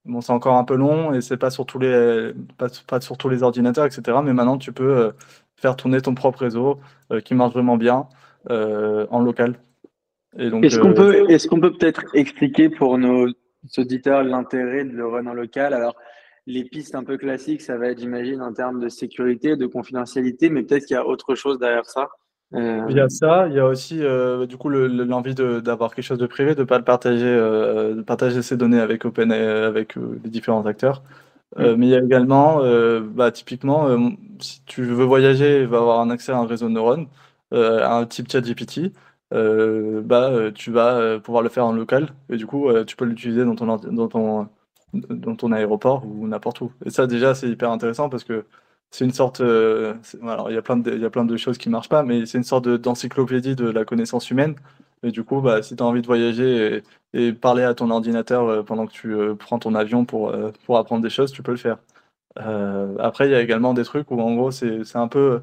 Bon, 0.05 0.21
c'est 0.21 0.31
encore 0.31 0.55
un 0.55 0.63
peu 0.63 0.75
long 0.75 1.13
et 1.13 1.21
c'est 1.21 1.37
pas 1.37 1.51
sur 1.51 1.65
tous 1.65 1.77
les 1.77 2.31
pas, 2.57 2.99
sur 3.01 3.17
tous 3.17 3.29
les 3.29 3.43
ordinateurs, 3.43 3.85
etc. 3.85 4.17
Mais 4.23 4.33
maintenant, 4.33 4.57
tu 4.57 4.71
peux 4.71 4.97
euh, 4.97 5.11
faire 5.57 5.75
tourner 5.75 6.01
ton 6.01 6.15
propre 6.15 6.39
réseau 6.39 6.79
euh, 7.11 7.19
qui 7.19 7.35
marche 7.35 7.53
vraiment 7.53 7.77
bien 7.77 8.07
euh, 8.49 9.05
en 9.11 9.19
local. 9.19 9.59
Est-ce 10.37 10.79
qu'on 10.79 10.93
peut 10.93 11.29
est-ce 11.29 11.47
qu'on 11.47 11.59
peut 11.59 11.73
peut-être 11.73 12.05
expliquer 12.13 12.69
pour 12.69 12.97
nos 12.97 13.27
auditeurs 13.77 14.23
l'intérêt 14.23 14.85
de 14.85 14.93
le 14.93 15.05
run 15.05 15.27
en 15.27 15.33
local? 15.33 15.73
Alors 15.73 15.95
les 16.49 16.63
pistes 16.63 16.95
un 16.95 17.03
peu 17.03 17.17
classiques, 17.17 17.61
ça 17.61 17.77
va 17.77 17.89
être, 17.89 17.99
j'imagine, 17.99 18.41
en 18.41 18.51
termes 18.51 18.79
de 18.79 18.89
sécurité, 18.89 19.55
de 19.55 19.67
confidentialité, 19.67 20.49
mais 20.49 20.63
peut-être 20.63 20.85
qu'il 20.85 20.95
y 20.95 20.97
a 20.97 21.05
autre 21.05 21.35
chose 21.35 21.59
derrière 21.59 21.85
ça. 21.85 22.09
Euh, 22.55 22.87
il 22.89 22.97
y 22.97 22.99
a 22.99 23.07
ça, 23.07 23.47
il 23.47 23.53
y 23.53 23.59
a 23.59 23.65
aussi 23.67 23.99
euh, 24.01 24.47
du 24.47 24.57
coup 24.57 24.69
l'envie 24.69 25.35
d'avoir 25.35 25.93
quelque 25.93 26.05
chose 26.05 26.17
de 26.17 26.25
privé, 26.25 26.55
de 26.55 26.63
pas 26.63 26.79
le 26.79 26.83
partager, 26.83 27.27
euh, 27.27 27.93
de 27.93 28.01
partager 28.01 28.41
ses 28.41 28.57
données 28.57 28.79
avec 28.79 29.05
Open, 29.05 29.31
avec 29.31 29.95
les 29.95 30.29
différents 30.29 30.65
acteurs. 30.65 31.03
Mm. 31.57 31.75
mais 31.77 31.85
il 31.87 31.89
y 31.89 31.95
a 31.95 32.03
également, 32.03 32.61
bah, 33.13 33.31
typiquement, 33.31 33.87
si 34.39 34.63
tu 34.65 34.83
veux 34.83 35.05
voyager 35.05 35.61
et 35.61 35.65
va 35.65 35.77
avoir 35.77 35.99
un 35.99 36.09
accès 36.09 36.31
à 36.31 36.37
un 36.37 36.47
réseau 36.47 36.67
de 36.67 36.73
neurones, 36.73 37.07
à 37.51 37.95
un 37.97 38.05
type 38.07 38.31
ChatGPT, 38.31 38.91
bah, 39.31 40.51
tu 40.55 40.71
vas 40.71 41.19
pouvoir 41.19 41.43
le 41.43 41.49
faire 41.49 41.65
en 41.65 41.73
local 41.73 42.09
et 42.31 42.37
du 42.37 42.47
coup, 42.47 42.71
tu 42.85 42.95
peux 42.95 43.05
l'utiliser 43.05 43.45
dans 43.45 43.55
ton, 43.55 43.65
dans 43.77 44.07
ton, 44.07 44.47
dans 44.93 45.35
ton 45.35 45.51
aéroport 45.51 46.05
ou 46.05 46.27
n'importe 46.27 46.61
où. 46.61 46.71
Et 46.85 46.89
ça, 46.89 47.07
déjà, 47.07 47.35
c'est 47.35 47.49
hyper 47.49 47.71
intéressant 47.71 48.09
parce 48.09 48.23
que 48.23 48.45
c'est 48.91 49.05
une 49.05 49.13
sorte. 49.13 49.41
Euh, 49.41 49.95
alors, 50.23 50.49
il 50.51 50.55
y 50.55 50.57
a 50.57 50.61
plein 50.61 50.77
de, 50.77 50.91
il 50.91 51.01
y 51.01 51.05
a 51.05 51.09
plein 51.09 51.25
de 51.25 51.37
choses 51.37 51.57
qui 51.57 51.69
marchent 51.69 51.89
pas, 51.89 52.03
mais 52.03 52.25
c'est 52.25 52.37
une 52.37 52.43
sorte 52.43 52.67
d'encyclopédie 52.67 53.55
de, 53.55 53.69
la 53.69 53.85
connaissance 53.85 54.29
humaine. 54.31 54.55
Et 55.03 55.11
du 55.11 55.23
coup, 55.23 55.41
bah, 55.41 55.61
si 55.63 55.75
tu 55.75 55.83
as 55.83 55.85
envie 55.85 56.01
de 56.01 56.07
voyager 56.07 56.83
et, 57.13 57.33
parler 57.33 57.63
à 57.63 57.73
ton 57.73 57.89
ordinateur 57.91 58.47
euh, 58.47 58.63
pendant 58.63 58.85
que 58.87 58.91
tu 58.91 59.13
euh, 59.13 59.35
prends 59.35 59.59
ton 59.59 59.75
avion 59.75 60.05
pour, 60.05 60.33
pour 60.65 60.77
apprendre 60.77 61.01
des 61.03 61.09
choses, 61.09 61.31
tu 61.31 61.43
peux 61.43 61.51
le 61.51 61.57
faire. 61.57 61.77
après, 62.99 63.27
il 63.27 63.31
y 63.31 63.35
a 63.35 63.41
également 63.41 63.73
des 63.73 63.83
trucs 63.83 64.11
où, 64.11 64.19
en 64.21 64.35
gros, 64.35 64.51
c'est 64.51 64.95
un 64.95 65.07
peu. 65.07 65.41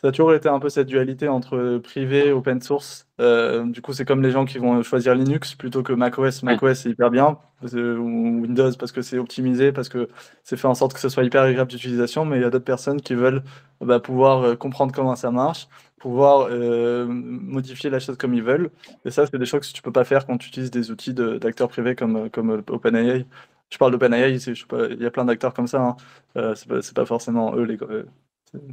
Ça 0.00 0.08
a 0.08 0.10
toujours 0.12 0.34
été 0.34 0.48
un 0.48 0.58
peu 0.58 0.68
cette 0.68 0.86
dualité 0.86 1.28
entre 1.28 1.78
privé 1.78 2.28
et 2.28 2.32
open 2.32 2.60
source. 2.60 3.06
Euh, 3.20 3.64
du 3.64 3.80
coup, 3.80 3.92
c'est 3.92 4.04
comme 4.04 4.22
les 4.22 4.30
gens 4.30 4.44
qui 4.44 4.58
vont 4.58 4.82
choisir 4.82 5.14
Linux 5.14 5.54
plutôt 5.54 5.82
que 5.82 5.92
macOS. 5.92 6.42
macOS, 6.42 6.80
c'est 6.80 6.90
hyper 6.90 7.10
bien, 7.10 7.38
ou 7.62 8.42
Windows 8.42 8.70
parce 8.78 8.92
que 8.92 9.02
c'est 9.02 9.18
optimisé, 9.18 9.72
parce 9.72 9.88
que 9.88 10.08
c'est 10.42 10.56
fait 10.56 10.66
en 10.66 10.74
sorte 10.74 10.92
que 10.92 11.00
ce 11.00 11.08
soit 11.08 11.24
hyper 11.24 11.42
agréable 11.42 11.70
d'utilisation, 11.70 12.24
mais 12.24 12.36
il 12.36 12.42
y 12.42 12.44
a 12.44 12.50
d'autres 12.50 12.64
personnes 12.64 13.00
qui 13.00 13.14
veulent 13.14 13.42
bah, 13.80 14.00
pouvoir 14.00 14.42
euh, 14.42 14.56
comprendre 14.56 14.92
comment 14.92 15.16
ça 15.16 15.30
marche, 15.30 15.68
pouvoir 15.98 16.48
euh, 16.50 17.06
modifier 17.08 17.88
la 17.88 17.98
chose 17.98 18.18
comme 18.18 18.34
ils 18.34 18.42
veulent. 18.42 18.70
Et 19.06 19.10
ça, 19.10 19.24
c'est 19.26 19.38
des 19.38 19.46
choses 19.46 19.66
que 19.66 19.72
tu 19.74 19.80
peux 19.80 19.92
pas 19.92 20.04
faire 20.04 20.26
quand 20.26 20.36
tu 20.36 20.48
utilises 20.48 20.70
des 20.70 20.90
outils 20.90 21.14
d'acteurs 21.14 21.68
privés 21.68 21.94
comme, 21.94 22.28
comme 22.30 22.62
OpenAI. 22.68 23.24
Je 23.70 23.78
parle 23.78 23.92
d'OpenAI, 23.92 24.36
il 24.36 25.02
y 25.02 25.06
a 25.06 25.10
plein 25.10 25.24
d'acteurs 25.24 25.54
comme 25.54 25.66
ça. 25.66 25.80
Hein. 25.80 25.96
Euh, 26.36 26.54
c'est 26.54 26.68
pas, 26.68 26.80
pas, 26.94 27.06
forcément 27.06 27.56
eux 27.56 27.64
les. 27.64 27.78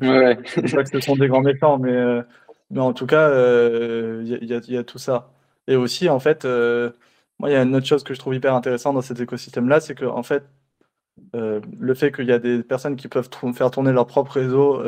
Euh, 0.04 0.36
ouais. 0.36 0.36
pas 0.36 0.84
que 0.84 0.90
ce 0.90 1.00
sont 1.00 1.16
des 1.16 1.28
grands 1.28 1.42
méchants, 1.42 1.78
mais, 1.78 1.92
euh, 1.92 2.22
mais 2.70 2.82
en 2.82 2.94
tout 2.94 3.06
cas, 3.06 3.30
il 3.30 3.34
euh, 3.34 4.62
y, 4.68 4.78
a 4.78 4.84
tout 4.84 4.98
ça. 4.98 5.32
Et 5.68 5.76
aussi, 5.76 6.10
en 6.10 6.20
fait, 6.20 6.46
moi, 6.46 7.50
il 7.50 7.54
y 7.54 7.56
a 7.56 7.64
une 7.64 7.76
autre 7.76 7.88
chose 7.88 8.04
que 8.04 8.14
je 8.14 8.20
trouve 8.20 8.36
hyper 8.36 8.54
intéressante 8.56 8.96
dans 8.96 9.02
cet 9.02 9.20
écosystème-là, 9.20 9.80
c'est 9.80 9.96
que 9.96 10.06
en 10.06 10.24
fait, 10.24 10.44
le 11.34 11.94
fait 11.94 12.12
qu'il 12.12 12.26
y 12.26 12.32
a 12.32 12.40
des 12.40 12.64
personnes 12.64 12.96
qui 12.96 13.08
peuvent 13.08 13.30
faire 13.54 13.72
tourner 13.72 13.92
leur 13.92 14.08
propre 14.08 14.34
réseau 14.34 14.82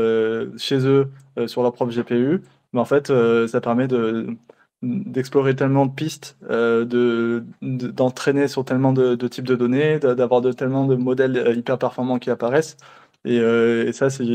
chez 0.58 0.86
eux 0.88 1.10
sur 1.48 1.64
leur 1.64 1.74
propre 1.74 1.92
GPU, 1.94 2.42
en 2.76 2.86
fait, 2.86 3.12
ça 3.48 3.62
permet 3.62 3.88
de 3.88 4.36
d'explorer 4.84 5.56
tellement 5.56 5.86
de 5.86 5.94
pistes, 5.94 6.38
euh, 6.50 6.84
de, 6.84 7.46
d'entraîner 7.62 8.50
sur 8.50 8.66
tellement 8.66 8.92
de, 8.92 9.16
types 9.28 9.48
de 9.48 9.56
données, 9.56 9.98
d'avoir 10.00 10.42
de, 10.42 10.52
tellement 10.52 10.86
de 10.86 10.96
modèles 10.96 11.38
euh, 11.38 11.54
hyper 11.54 11.78
performants 11.78 12.20
qui 12.20 12.30
apparaissent. 12.30 12.76
Et, 13.26 13.40
euh, 13.40 13.92
ça, 13.94 14.10
c'est, 14.10 14.26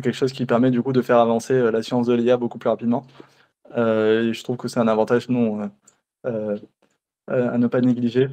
quelque 0.00 0.12
chose 0.12 0.32
qui 0.32 0.46
permet 0.46 0.70
du 0.70 0.82
coup 0.82 0.92
de 0.92 1.02
faire 1.02 1.18
avancer 1.18 1.54
euh, 1.54 1.70
la 1.70 1.82
science 1.82 2.06
de 2.06 2.14
l'IA 2.14 2.36
beaucoup 2.36 2.58
plus 2.58 2.70
rapidement. 2.70 3.06
Euh, 3.76 4.30
et 4.30 4.34
je 4.34 4.44
trouve 4.44 4.56
que 4.56 4.68
c'est 4.68 4.80
un 4.80 4.88
avantage 4.88 5.28
non 5.28 5.70
à 7.28 7.58
ne 7.58 7.66
pas 7.66 7.80
négliger. 7.80 8.28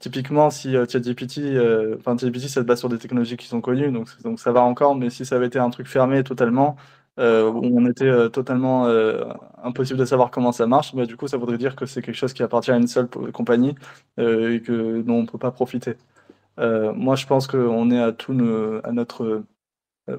Typiquement, 0.00 0.50
si 0.50 0.72
ChatGPT, 0.72 1.40
enfin 1.98 2.16
ChatGPT, 2.16 2.48
ça 2.48 2.60
se 2.60 2.66
base 2.66 2.78
sur 2.80 2.88
des 2.88 2.98
technologies 2.98 3.36
qui 3.36 3.46
sont 3.46 3.60
connues, 3.60 3.90
donc, 3.92 4.08
ça 4.38 4.52
va 4.52 4.62
encore, 4.62 4.94
mais 4.96 5.10
si 5.10 5.24
ça 5.24 5.36
avait 5.36 5.46
été 5.46 5.58
un 5.58 5.70
truc 5.70 5.86
fermé 5.88 6.24
totalement, 6.24 6.76
où 7.18 7.22
on 7.22 7.86
était 7.86 8.30
totalement 8.30 8.86
impossible 9.62 9.98
de 9.98 10.04
savoir 10.04 10.30
comment 10.30 10.52
ça 10.52 10.66
marche, 10.66 10.94
bah, 10.94 11.06
du 11.06 11.16
coup, 11.16 11.28
ça 11.28 11.36
voudrait 11.36 11.58
dire 11.58 11.76
que 11.76 11.86
c'est 11.86 12.02
quelque 12.02 12.16
chose 12.16 12.32
qui 12.32 12.42
appartient 12.42 12.72
à 12.72 12.76
une 12.76 12.86
seule 12.88 13.08
compagnie 13.08 13.74
et 14.18 14.60
que, 14.64 15.02
dont 15.02 15.16
on 15.16 15.22
ne 15.22 15.26
peut 15.26 15.38
pas 15.38 15.52
profiter. 15.52 15.96
Moi, 16.58 17.16
je 17.16 17.26
pense 17.26 17.46
qu'on 17.46 17.90
est 17.90 18.92
notre, 18.92 19.42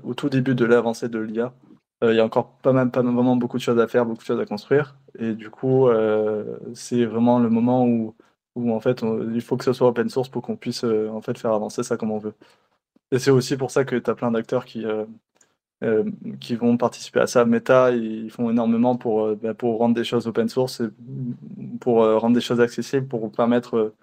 au 0.03 0.13
tout 0.13 0.29
début 0.29 0.55
de 0.55 0.65
l'avancée 0.65 1.09
de 1.09 1.19
l'IA. 1.19 1.53
Il 2.03 2.15
y 2.15 2.19
a 2.19 2.25
encore 2.25 2.57
pas, 2.57 2.73
même, 2.73 2.91
pas 2.91 3.01
vraiment 3.01 3.37
beaucoup 3.37 3.57
de 3.57 3.61
choses 3.61 3.79
à 3.79 3.87
faire, 3.87 4.05
beaucoup 4.05 4.21
de 4.21 4.25
choses 4.25 4.39
à 4.39 4.45
construire. 4.45 4.97
Et 5.19 5.33
du 5.33 5.49
coup, 5.49 5.87
c'est 6.73 7.05
vraiment 7.05 7.39
le 7.39 7.49
moment 7.49 7.85
où, 7.85 8.15
en 8.71 8.79
fait, 8.79 9.03
il 9.33 9.41
faut 9.41 9.57
que 9.57 9.63
ce 9.63 9.73
soit 9.73 9.87
open 9.87 10.09
source 10.09 10.29
pour 10.29 10.41
qu'on 10.41 10.57
puisse 10.57 10.83
en 10.83 11.21
fait, 11.21 11.37
faire 11.37 11.53
avancer 11.53 11.83
ça 11.83 11.97
comme 11.97 12.11
on 12.11 12.19
veut. 12.19 12.33
Et 13.11 13.19
c'est 13.19 13.31
aussi 13.31 13.57
pour 13.57 13.71
ça 13.71 13.85
que 13.85 13.95
tu 13.95 14.09
as 14.09 14.15
plein 14.15 14.31
d'acteurs 14.31 14.65
qui, 14.65 14.85
euh, 15.83 16.03
vont 16.59 16.77
participer 16.77 17.19
à 17.19 17.27
ça. 17.27 17.45
Meta, 17.45 17.91
ils 17.91 18.31
font 18.31 18.49
énormément 18.49 18.95
pour, 18.95 19.25
euh, 19.25 19.35
bah, 19.35 19.53
rendre 19.61 19.95
des 19.95 20.03
choses 20.03 20.27
open 20.27 20.47
source, 20.49 20.81
pour 21.81 22.03
euh, 22.03 22.17
rendre 22.17 22.35
des 22.35 22.41
choses 22.41 22.61
accessibles, 22.61 23.07
pour 23.07 23.31
permettre, 23.31 23.93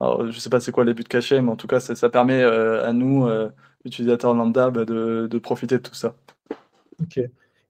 alors, 0.00 0.30
je 0.30 0.38
sais 0.38 0.50
pas 0.50 0.60
c'est 0.60 0.72
quoi 0.72 0.84
les 0.84 0.94
buts 0.94 1.04
cachés, 1.04 1.40
mais 1.40 1.50
en 1.50 1.56
tout 1.56 1.66
cas, 1.66 1.80
ça, 1.80 1.94
ça 1.94 2.08
permet 2.08 2.42
à 2.42 2.92
nous, 2.92 3.28
utilisateurs 3.84 4.34
lambda, 4.34 4.70
bah, 4.70 4.84
de, 4.84 5.28
de, 5.30 5.38
profiter 5.38 5.76
de 5.78 5.82
tout 5.82 5.94
ça. 5.94 6.14
Ok. 7.00 7.20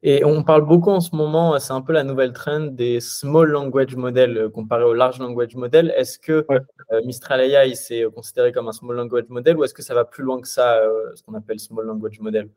Et 0.03 0.25
on 0.25 0.43
parle 0.43 0.67
beaucoup 0.67 0.91
en 0.91 1.01
ce 1.01 1.17
moment, 1.17 1.59
c'est 1.59 1.73
un 1.73 1.81
peu 1.81 1.95
la 1.95 2.05
nouvelle 2.05 2.33
trend 2.33 2.61
des 2.61 3.01
small 3.01 3.49
language 3.49 3.97
models 3.97 4.51
comparé 4.53 4.85
au 4.85 4.93
large 4.93 5.19
language 5.19 5.55
model. 5.57 5.95
Est-ce 5.97 6.19
que 6.19 6.47
Mistral 7.05 7.41
AI 7.41 7.75
c'est 7.75 8.05
considéré 8.15 8.53
comme 8.53 8.69
un 8.69 8.73
small 8.73 8.97
language 8.97 9.29
model 9.29 9.57
ou 9.57 9.65
est-ce 9.65 9.73
que 9.73 9.83
ça 9.83 9.95
va 9.95 10.05
plus 10.05 10.23
loin 10.23 10.41
que 10.43 10.49
ça, 10.49 10.79
ce 11.15 11.23
qu'on 11.23 11.35
appelle 11.35 11.59
small 11.59 11.87
language 11.87 12.21
model? 12.21 12.51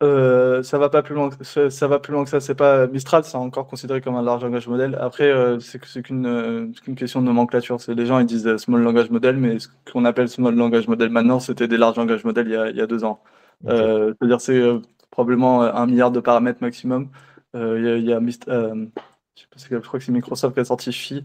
Euh, 0.00 0.62
ça 0.62 0.78
va 0.78 0.90
pas 0.90 1.02
plus 1.02 1.14
loin 1.14 1.28
que 1.28 1.44
ça, 1.44 1.88
va 1.88 1.98
plus 1.98 2.12
loin 2.12 2.22
que 2.24 2.30
ça. 2.30 2.40
C'est 2.40 2.54
pas 2.54 2.86
Mistral, 2.86 3.24
c'est 3.24 3.36
encore 3.36 3.66
considéré 3.66 4.00
comme 4.00 4.14
un 4.14 4.22
large 4.22 4.44
langage 4.44 4.68
modèle. 4.68 4.96
Après, 5.00 5.24
euh, 5.24 5.58
c'est 5.58 5.80
qu'une 6.02 6.26
euh, 6.26 6.72
question 6.96 7.20
de 7.20 7.26
nomenclature. 7.26 7.80
C'est 7.80 7.94
les 7.94 8.06
gens 8.06 8.20
ils 8.20 8.26
disent 8.26 8.56
small 8.58 8.82
language 8.82 9.10
model, 9.10 9.36
mais 9.36 9.58
ce 9.58 9.68
qu'on 9.92 10.04
appelle 10.04 10.28
small 10.28 10.54
language 10.54 10.86
model 10.88 11.10
maintenant, 11.10 11.40
c'était 11.40 11.66
des 11.68 11.76
large 11.76 11.96
language 11.96 12.24
model 12.24 12.46
il 12.46 12.52
y 12.52 12.56
a, 12.56 12.70
il 12.70 12.76
y 12.76 12.80
a 12.80 12.86
deux 12.86 13.04
ans. 13.04 13.20
C'est-à-dire 13.66 14.40
c'est 14.40 14.62
probablement 15.10 15.62
un 15.62 15.86
milliard 15.86 16.12
de 16.12 16.20
paramètres 16.20 16.62
maximum. 16.62 17.10
il 17.54 17.60
y 17.60 17.88
a, 17.88 17.96
il 17.96 18.04
y 18.04 18.12
a 18.12 18.20
je, 18.20 19.76
crois 19.78 19.98
que 19.98 20.04
c'est 20.04 20.12
Microsoft 20.12 20.54
qui 20.54 20.60
a 20.60 20.64
sorti 20.64 20.92
Phi, 20.92 21.24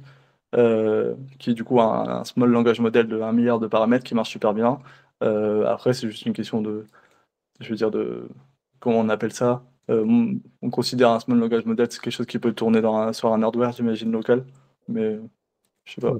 qui 1.39 1.49
est 1.51 1.53
du 1.53 1.63
coup 1.63 1.79
un, 1.81 2.21
un, 2.21 2.23
small 2.23 2.49
language 2.49 2.79
model 2.79 3.07
de 3.07 3.21
un 3.21 3.33
milliard 3.33 3.59
de 3.59 3.67
paramètres 3.67 4.03
qui 4.03 4.15
marche 4.15 4.29
super 4.31 4.53
bien. 4.53 4.79
après, 5.21 5.93
c'est 5.93 6.07
juste 6.07 6.25
une 6.25 6.33
question 6.33 6.61
de, 6.61 6.85
je 7.59 7.69
veux 7.69 7.75
dire 7.75 7.91
de 7.91 8.27
comment 8.83 8.99
on 8.99 9.07
appelle 9.07 9.31
ça 9.31 9.63
euh, 9.89 10.05
on, 10.61 10.69
considère 10.69 11.09
un 11.09 11.19
small 11.19 11.39
language 11.39 11.65
model, 11.65 11.87
c'est 11.89 12.01
quelque 12.01 12.13
chose 12.13 12.25
qui 12.25 12.39
peut 12.39 12.53
tourner 12.53 12.81
dans 12.81 13.11
sur 13.11 13.33
un 13.33 13.41
hardware, 13.43 13.71
j'imagine, 13.73 14.11
local. 14.11 14.45
Mais 14.87 15.19
je 15.83 15.93
sais 15.93 16.01
pas. 16.01 16.13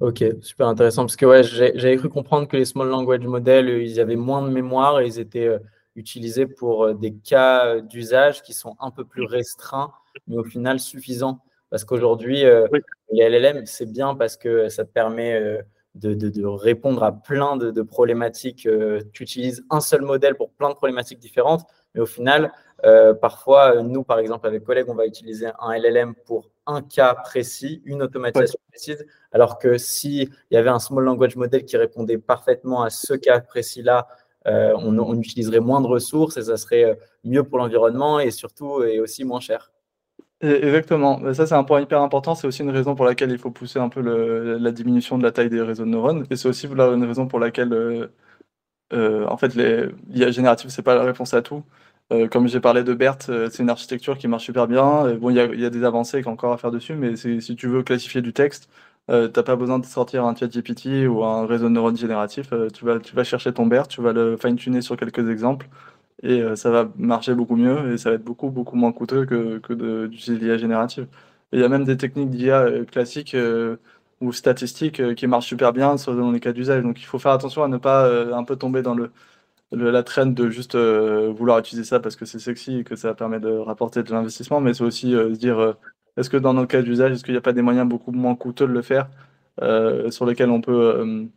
Ok, 0.00 0.24
super 0.40 0.68
intéressant. 0.68 1.02
Parce 1.02 1.16
que 1.16 1.26
ouais, 1.26 1.42
j'avais 1.42 1.96
cru 1.96 2.08
comprendre 2.08 2.48
que 2.48 2.56
les 2.56 2.64
small 2.64 2.88
language 2.88 3.26
models, 3.26 3.68
ils 3.68 4.00
avaient 4.00 4.16
moins 4.16 4.42
de 4.42 4.50
mémoire 4.50 5.00
et 5.00 5.06
ils 5.06 5.18
étaient 5.18 5.48
euh, 5.48 5.58
utilisés 5.96 6.46
pour 6.46 6.84
euh, 6.84 6.94
des 6.94 7.12
cas 7.12 7.80
d'usage 7.80 8.42
qui 8.42 8.54
sont 8.54 8.76
un 8.80 8.90
peu 8.90 9.04
plus 9.04 9.24
restreints, 9.24 9.92
mais 10.26 10.36
au 10.36 10.44
final 10.44 10.80
suffisants. 10.80 11.40
Parce 11.70 11.84
qu'aujourd'hui, 11.84 12.44
les 13.12 13.28
LLM, 13.28 13.66
c'est 13.66 13.92
bien 13.92 14.14
parce 14.14 14.38
que 14.38 14.70
ça 14.70 14.86
te 14.86 14.90
permet 14.90 15.60
de, 15.98 16.44
répondre 16.44 17.02
à 17.02 17.12
plein 17.12 17.56
de, 17.56 17.82
problématiques. 17.82 18.66
Euh, 18.66 19.00
tu 19.12 19.22
utilises 19.22 19.64
un 19.70 19.80
seul 19.80 20.02
modèle 20.02 20.34
pour 20.34 20.50
plein 20.50 20.70
de 20.70 20.74
problématiques 20.74 21.18
différentes, 21.18 21.64
mais 21.94 22.00
au 22.00 22.06
final, 22.06 22.52
euh, 22.84 23.14
parfois, 23.14 23.82
nous, 23.82 24.04
par 24.04 24.18
exemple, 24.18 24.46
avec 24.46 24.64
collègues, 24.64 24.88
on 24.88 24.94
va 24.94 25.06
utiliser 25.06 25.48
un 25.60 25.72
LLM 25.76 26.14
pour 26.26 26.50
un 26.66 26.82
cas 26.82 27.14
précis, 27.14 27.82
une 27.84 28.02
automatisation 28.02 28.58
précise, 28.68 29.06
alors 29.32 29.58
que 29.58 29.78
s'il 29.78 30.30
y 30.50 30.56
avait 30.56 30.70
un 30.70 30.78
small 30.78 31.04
language 31.04 31.36
model 31.36 31.64
qui 31.64 31.76
répondait 31.76 32.18
parfaitement 32.18 32.82
à 32.82 32.90
ce 32.90 33.14
cas 33.14 33.40
précis-là, 33.40 34.06
euh, 34.46 34.72
on, 34.76 34.96
on, 34.98 35.18
utiliserait 35.18 35.60
moins 35.60 35.80
de 35.80 35.86
ressources 35.86 36.36
et 36.36 36.42
ça 36.42 36.56
serait 36.56 36.98
mieux 37.24 37.42
pour 37.42 37.58
l'environnement 37.58 38.20
et 38.20 38.30
surtout 38.30 38.82
et 38.82 39.00
aussi 39.00 39.24
moins 39.24 39.40
cher. 39.40 39.72
Exactement. 40.40 41.32
Ça, 41.34 41.46
c'est 41.46 41.54
un 41.54 41.64
point 41.64 41.80
hyper 41.80 42.00
important. 42.00 42.34
C'est 42.34 42.46
aussi 42.46 42.62
une 42.62 42.70
raison 42.70 42.94
pour 42.94 43.04
laquelle 43.04 43.30
il 43.32 43.38
faut 43.38 43.50
pousser 43.50 43.80
un 43.80 43.88
peu 43.88 44.00
le, 44.00 44.58
la 44.58 44.70
diminution 44.70 45.18
de 45.18 45.24
la 45.24 45.32
taille 45.32 45.50
des 45.50 45.60
réseaux 45.60 45.84
de 45.84 45.90
neurones. 45.90 46.26
Et 46.30 46.36
c'est 46.36 46.48
aussi 46.48 46.66
une 46.66 47.04
raison 47.04 47.26
pour 47.26 47.40
laquelle, 47.40 47.72
euh, 47.72 48.02
euh, 48.04 48.06
en 48.92 49.36
fait, 49.36 49.54
l'IA 49.54 50.30
générative, 50.30 50.70
c'est 50.70 50.82
pas 50.82 50.94
la 50.94 51.04
réponse 51.04 51.34
à 51.34 51.42
tout. 51.42 51.62
Euh, 52.10 52.26
comme 52.28 52.48
j'ai 52.48 52.60
parlé 52.60 52.84
de 52.84 52.94
BERT, 52.94 53.22
c'est 53.50 53.62
une 53.62 53.70
architecture 53.70 54.16
qui 54.18 54.28
marche 54.28 54.44
super 54.44 54.66
bien. 54.66 55.14
bon, 55.14 55.30
il 55.30 55.36
y 55.36 55.64
a, 55.64 55.70
des 55.70 55.84
avancées 55.84 56.22
encore 56.26 56.52
à 56.52 56.58
faire 56.58 56.70
dessus, 56.70 56.94
mais 56.94 57.16
si 57.16 57.56
tu 57.56 57.68
veux 57.68 57.82
classifier 57.82 58.22
du 58.22 58.32
texte, 58.32 58.70
euh, 59.10 59.28
t'as 59.28 59.42
pas 59.42 59.56
besoin 59.56 59.78
de 59.78 59.86
sortir 59.86 60.24
un 60.24 60.34
chat 60.34 60.48
GPT 60.48 61.06
ou 61.08 61.24
un 61.24 61.46
réseau 61.46 61.66
de 61.66 61.70
neurones 61.74 61.96
génératif. 61.96 62.50
tu, 62.74 62.84
vas, 62.84 63.24
chercher 63.24 63.52
ton 63.52 63.66
BERT, 63.66 63.88
tu 63.88 64.02
vas 64.02 64.12
le 64.12 64.36
fine-tuner 64.36 64.80
sur 64.82 64.96
quelques 64.96 65.28
exemples 65.30 65.68
et 66.22 66.40
euh, 66.42 66.56
ça 66.56 66.70
va 66.70 66.90
marcher 66.96 67.34
beaucoup 67.34 67.56
mieux 67.56 67.92
et 67.92 67.98
ça 67.98 68.10
va 68.10 68.16
être 68.16 68.24
beaucoup, 68.24 68.50
beaucoup 68.50 68.76
moins 68.76 68.92
coûteux 68.92 69.24
que, 69.26 69.58
que 69.58 70.06
d'utiliser 70.06 70.44
l'IA 70.44 70.58
générative. 70.58 71.06
il 71.52 71.60
y 71.60 71.64
a 71.64 71.68
même 71.68 71.84
des 71.84 71.96
techniques 71.96 72.30
d'IA 72.30 72.60
euh, 72.62 72.84
classiques 72.84 73.34
euh, 73.34 73.76
ou 74.20 74.32
statistiques 74.32 75.14
qui 75.14 75.26
marchent 75.26 75.46
super 75.46 75.72
bien 75.72 75.96
dans 76.06 76.30
les 76.32 76.40
cas 76.40 76.52
d'usage. 76.52 76.82
Donc 76.82 77.00
il 77.00 77.04
faut 77.04 77.18
faire 77.18 77.32
attention 77.32 77.62
à 77.62 77.68
ne 77.68 77.76
pas 77.78 78.10
un 78.34 78.44
peu 78.44 78.56
tomber 78.56 78.82
dans 78.82 78.94
le, 78.94 79.10
la 79.72 80.02
traîne 80.02 80.34
de 80.34 80.50
juste 80.50 80.76
vouloir 80.76 81.58
utiliser 81.58 81.84
ça 81.84 82.00
parce 82.00 82.16
que 82.16 82.24
c'est 82.24 82.38
sexy 82.38 82.78
et 82.78 82.84
que 82.84 82.96
ça 82.96 83.14
permet 83.14 83.40
de 83.40 83.50
rapporter 83.50 84.02
de 84.02 84.10
l'investissement, 84.12 84.60
mais 84.60 84.74
c'est 84.74 84.84
aussi 84.84 85.12
se 85.12 85.36
dire 85.36 85.76
est-ce 86.16 86.30
que 86.30 86.36
dans 86.36 86.54
nos 86.54 86.66
cas 86.66 86.82
d'usage, 86.82 87.12
est-ce 87.12 87.24
qu'il 87.24 87.34
n'y 87.34 87.38
a 87.38 87.42
pas 87.42 87.52
des 87.52 87.62
moyens 87.62 87.88
beaucoup 87.88 88.12
moins 88.12 88.34
coûteux 88.34 88.66
de 88.66 88.72
le 88.72 88.82
faire 88.82 89.08
sur 90.10 90.26
lesquels 90.26 90.50
on 90.50 90.60
peut, 90.60 91.28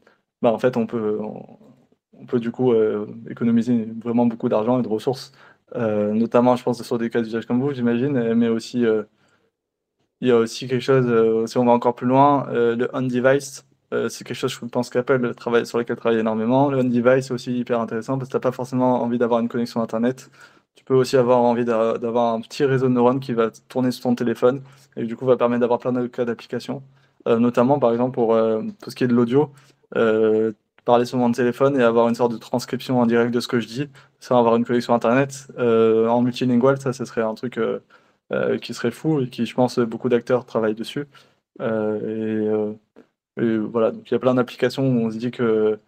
bah, 0.41 0.51
en 0.51 0.59
fait, 0.59 0.77
on 0.77 0.87
peut, 0.87 1.19
on 2.21 2.25
peut 2.25 2.39
du 2.39 2.51
coup 2.51 2.71
euh, 2.73 3.07
économiser 3.29 3.87
vraiment 4.03 4.25
beaucoup 4.25 4.49
d'argent 4.49 4.79
et 4.79 4.83
de 4.83 4.87
ressources, 4.87 5.31
euh, 5.75 6.13
notamment 6.13 6.55
je 6.55 6.63
pense 6.63 6.81
sur 6.83 6.97
des 6.97 7.09
cas 7.09 7.21
d'usage 7.21 7.45
comme 7.45 7.61
vous, 7.61 7.73
j'imagine, 7.73 8.33
mais 8.35 8.47
aussi 8.47 8.85
euh, 8.85 9.03
il 10.21 10.27
y 10.27 10.31
a 10.31 10.37
aussi 10.37 10.67
quelque 10.67 10.81
chose, 10.81 11.45
si 11.49 11.57
on 11.57 11.65
va 11.65 11.71
encore 11.71 11.95
plus 11.95 12.07
loin, 12.07 12.47
le 12.51 12.87
on-device, 12.93 13.65
c'est 14.09 14.23
quelque 14.23 14.37
chose, 14.37 14.51
je 14.51 14.65
pense 14.65 14.89
qu'Apple 14.89 15.33
travaille 15.35 15.65
sur 15.65 15.77
lequel 15.77 15.97
travaille 15.97 16.19
énormément. 16.19 16.69
Le 16.69 16.79
on-device 16.79 17.29
est 17.29 17.33
aussi 17.33 17.57
hyper 17.57 17.79
intéressant 17.81 18.17
parce 18.17 18.29
que 18.29 18.31
tu 18.31 18.37
n'as 18.37 18.41
pas 18.41 18.51
forcément 18.51 19.01
envie 19.03 19.17
d'avoir 19.17 19.39
une 19.41 19.49
connexion 19.49 19.81
Internet. 19.81 20.31
Tu 20.75 20.85
peux 20.85 20.95
aussi 20.95 21.17
avoir 21.17 21.39
envie 21.39 21.65
d'avoir 21.65 22.33
un 22.33 22.41
petit 22.41 22.63
réseau 22.65 22.87
de 22.87 22.93
neurones 22.93 23.19
qui 23.19 23.33
va 23.33 23.49
tourner 23.67 23.91
sur 23.91 24.03
ton 24.03 24.15
téléphone 24.15 24.61
et 24.95 25.03
du 25.03 25.15
coup 25.17 25.25
va 25.25 25.35
permettre 25.37 25.61
d'avoir 25.61 25.79
plein 25.79 25.91
de 25.91 26.07
cas 26.07 26.23
d'applications. 26.25 26.83
notamment 27.25 27.79
par 27.79 27.91
exemple 27.91 28.13
pour 28.13 28.33
ce 28.35 28.95
qui 28.95 29.03
est 29.03 29.07
de 29.07 29.13
l'audio 29.13 29.51
parler 30.83 31.05
sur 31.05 31.17
mon 31.19 31.31
téléphone 31.31 31.79
et 31.79 31.83
avoir 31.83 32.07
une 32.07 32.15
sorte 32.15 32.31
de 32.31 32.37
transcription 32.37 32.99
en 32.99 33.05
direct 33.05 33.31
de 33.31 33.39
ce 33.39 33.47
que 33.47 33.59
je 33.59 33.67
dis, 33.67 33.89
sans 34.19 34.39
avoir 34.39 34.55
une 34.55 34.65
connexion 34.65 34.93
Internet. 34.93 35.47
en 35.57 36.21
multilingual, 36.21 36.79
ça, 36.79 36.93
ce 36.93 37.05
serait 37.05 37.21
un 37.21 37.35
truc 37.35 37.59
qui 38.61 38.73
serait 38.73 38.91
fou 38.91 39.21
et 39.21 39.27
qui, 39.27 39.45
je 39.45 39.53
pense, 39.53 39.79
beaucoup 39.79 40.09
d'acteurs 40.09 40.45
travaillent 40.45 40.75
dessus. 40.75 41.07
Et, 41.59 42.47
et, 43.37 43.57
voilà, 43.57 43.91
donc 43.91 44.09
il 44.09 44.13
y 44.13 44.15
a 44.15 44.19
plein 44.19 44.35
d'applications 44.35 44.87
où 44.87 45.05
on 45.05 45.11
se 45.11 45.17
dit 45.17 45.31
que 45.31 45.79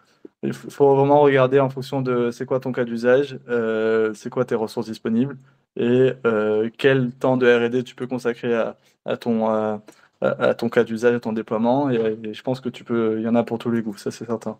il 0.43 0.53
faut 0.53 0.95
vraiment 0.95 1.21
regarder 1.21 1.59
en 1.59 1.69
fonction 1.69 2.01
de 2.01 2.29
c'est 2.31 2.45
quoi 2.45 2.59
ton 2.59 2.71
cas 2.71 2.83
d'usage, 2.83 3.39
euh, 3.47 4.13
c'est 4.13 4.29
quoi 4.29 4.45
tes 4.45 4.55
ressources 4.55 4.87
disponibles 4.87 5.37
et 5.75 6.11
euh, 6.25 6.69
quel 6.77 7.11
temps 7.11 7.37
de 7.37 7.47
R&D 7.47 7.83
tu 7.83 7.95
peux 7.95 8.07
consacrer 8.07 8.53
à, 8.53 9.17
ton, 9.17 9.47
à, 9.47 10.53
ton 10.53 10.69
cas 10.69 10.83
d'usage, 10.83 11.15
à 11.15 11.19
ton 11.19 11.33
déploiement. 11.33 11.89
Et, 11.89 12.33
je 12.33 12.41
pense 12.43 12.59
que 12.59 12.69
tu 12.69 12.83
peux, 12.83 13.19
il 13.19 13.23
y 13.23 13.27
en 13.27 13.35
a 13.35 13.43
pour 13.43 13.57
tous 13.57 13.71
les 13.71 13.81
goûts, 13.81 13.97
ça 13.97 14.11
c'est 14.11 14.25
certain. 14.25 14.59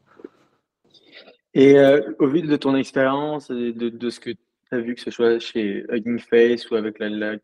Et 1.54 1.78
euh, 1.78 2.02
au 2.18 2.28
vu 2.28 2.42
de 2.42 2.56
ton 2.56 2.76
expérience 2.76 3.50
et 3.52 3.74
de, 3.74 3.90
de, 3.90 4.10
ce 4.10 4.20
que 4.20 4.32
tu 4.32 4.38
as 4.72 4.80
vu, 4.80 4.96
que 4.96 5.02
ce 5.02 5.12
soit 5.12 5.38
chez 5.40 5.86
Hugging 5.90 6.20
Face 6.20 6.70
ou 6.72 6.76
avec 6.76 6.98
la, 6.98 7.10
la 7.10 7.36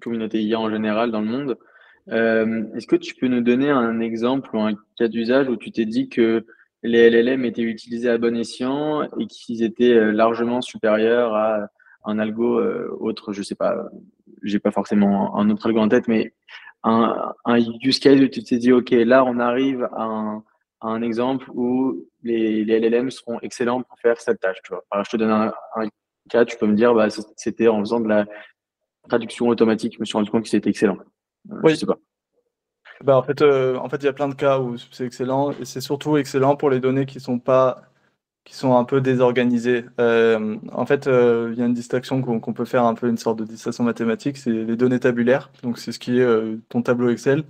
communauté 0.00 0.42
IA 0.42 0.60
en 0.60 0.70
général 0.70 1.10
dans 1.10 1.20
le 1.20 1.26
monde, 1.26 1.58
est-ce 2.08 2.86
que 2.86 2.96
tu 2.96 3.14
peux 3.14 3.28
nous 3.28 3.40
donner 3.40 3.70
un 3.70 4.00
exemple 4.00 4.54
ou 4.54 4.60
un 4.60 4.74
cas 4.98 5.08
d'usage 5.08 5.48
où 5.48 5.56
tu 5.56 5.70
t'es 5.70 5.86
dit 5.86 6.08
que 6.08 6.44
les 6.84 7.08
LLM 7.10 7.44
étaient 7.46 7.62
utilisés 7.62 8.10
à 8.10 8.18
bon 8.18 8.36
escient 8.36 9.02
et 9.18 9.26
qu'ils 9.26 9.62
étaient 9.62 9.94
euh, 9.94 10.12
largement 10.12 10.60
supérieurs 10.60 11.34
à 11.34 11.66
un 12.04 12.18
algo 12.18 12.58
euh, 12.60 12.94
autre, 13.00 13.32
je 13.32 13.42
sais 13.42 13.54
pas, 13.54 13.88
j'ai 14.42 14.58
pas 14.58 14.70
forcément 14.70 15.36
un 15.38 15.48
autre 15.48 15.66
algo 15.66 15.80
en 15.80 15.88
tête, 15.88 16.06
mais 16.08 16.34
un, 16.82 17.32
un 17.46 17.58
use 17.82 17.98
case 17.98 18.20
où 18.20 18.28
tu 18.28 18.42
t'es 18.44 18.58
dit, 18.58 18.72
OK, 18.72 18.90
là, 18.90 19.24
on 19.24 19.38
arrive 19.38 19.88
à 19.94 20.02
un, 20.02 20.44
un 20.82 21.00
exemple 21.00 21.50
où 21.54 22.06
les, 22.22 22.64
LLM 22.64 23.10
seront 23.10 23.40
excellents 23.40 23.82
pour 23.82 23.98
faire 24.00 24.20
cette 24.20 24.40
tâche. 24.40 24.58
Tu 24.62 24.74
vois. 24.74 24.84
Je 25.02 25.10
te 25.10 25.16
donne 25.16 25.30
un, 25.30 25.52
cas, 26.28 26.44
tu 26.44 26.58
peux 26.58 26.66
me 26.66 26.74
dire, 26.74 26.94
bah, 26.94 27.08
c'était 27.36 27.68
en 27.68 27.80
faisant 27.80 28.00
de 28.00 28.08
la 28.08 28.26
traduction 29.08 29.48
automatique, 29.48 29.94
je 29.94 30.00
me 30.00 30.04
suis 30.04 30.16
rendu 30.16 30.30
compte 30.30 30.42
que 30.42 30.48
c'était 30.48 30.70
excellent. 30.70 30.98
Euh, 31.50 31.56
oui. 31.62 31.72
Je 31.72 31.76
sais 31.76 31.86
pas. 31.86 31.98
Bah, 33.02 33.16
en 33.16 33.22
fait, 33.22 33.42
euh, 33.42 33.76
en 33.76 33.88
fait, 33.88 33.96
il 33.96 34.04
y 34.04 34.08
a 34.08 34.12
plein 34.12 34.28
de 34.28 34.34
cas 34.34 34.58
où 34.60 34.76
c'est 34.78 35.04
excellent 35.04 35.50
et 35.52 35.64
c'est 35.64 35.80
surtout 35.80 36.16
excellent 36.16 36.56
pour 36.56 36.70
les 36.70 36.80
données 36.80 37.06
qui 37.06 37.20
sont 37.20 37.38
pas 37.38 37.82
qui 38.44 38.54
sont 38.54 38.76
un 38.76 38.84
peu 38.84 39.00
désorganisées. 39.00 39.86
Euh, 39.98 40.58
en 40.70 40.84
fait, 40.84 41.06
il 41.06 41.58
y 41.58 41.62
a 41.62 41.64
une 41.64 41.72
distinction 41.72 42.20
qu'on 42.20 42.52
peut 42.52 42.66
faire 42.66 42.84
un 42.84 42.94
peu 42.94 43.08
une 43.08 43.16
sorte 43.16 43.38
de 43.38 43.44
distinction 43.44 43.84
mathématique, 43.84 44.36
c'est 44.36 44.50
les 44.50 44.76
données 44.76 45.00
tabulaires, 45.00 45.50
donc 45.62 45.78
c'est 45.78 45.92
ce 45.92 45.98
qui 45.98 46.20
est 46.20 46.58
ton 46.68 46.82
tableau 46.82 47.08
Excel, 47.08 47.44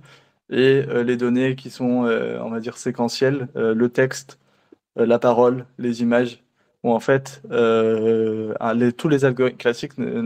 et 0.49 0.83
les 1.03 1.17
données 1.17 1.57
qui 1.57 1.69
sont, 1.69 2.05
on 2.05 2.49
va 2.49 2.61
dire, 2.61 2.77
séquentielles, 2.77 3.49
le 3.55 3.89
texte, 3.89 4.39
la 4.95 5.19
parole, 5.19 5.65
les 5.77 6.01
images, 6.01 6.44
où 6.85 6.91
en 6.91 6.99
fait, 6.99 7.41
les, 7.49 8.93
tous 8.93 9.09
les 9.09 9.25
algorithmes 9.25 9.57
classiques 9.57 9.97
ne, 9.97 10.21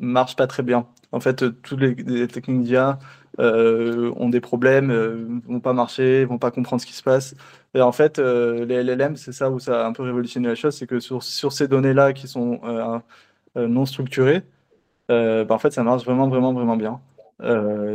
marchent 0.00 0.36
pas 0.36 0.46
très 0.46 0.62
bien. 0.62 0.86
En 1.12 1.20
fait, 1.20 1.44
toutes 1.62 1.80
les, 1.80 2.28
techniques 2.28 2.62
d'IA 2.62 2.98
euh, 3.40 4.12
ont 4.16 4.30
des 4.30 4.40
problèmes, 4.40 4.90
euh, 4.90 5.26
vont 5.46 5.60
pas 5.60 5.74
marcher, 5.74 6.24
vont 6.24 6.38
pas 6.38 6.50
comprendre 6.50 6.80
ce 6.80 6.86
qui 6.86 6.94
se 6.94 7.02
passe. 7.02 7.34
Et 7.74 7.80
en 7.82 7.92
fait, 7.92 8.18
euh, 8.18 8.64
les 8.64 8.82
LLM, 8.82 9.16
c'est 9.16 9.32
ça 9.32 9.50
où 9.50 9.58
ça 9.58 9.84
a 9.84 9.86
un 9.86 9.92
peu 9.92 10.02
révolutionné 10.02 10.48
la 10.48 10.54
chose, 10.54 10.74
c'est 10.76 10.86
que 10.86 10.98
sur, 10.98 11.22
sur 11.22 11.52
ces 11.52 11.68
données-là 11.68 12.12
qui 12.14 12.26
sont 12.26 12.60
non 13.56 13.84
structurées, 13.86 14.42
bah, 15.08 15.46
en 15.50 15.58
fait, 15.58 15.72
ça 15.72 15.82
marche 15.82 16.04
vraiment, 16.04 16.28
vraiment, 16.28 16.52
vraiment 16.54 16.76
bien. 16.76 17.00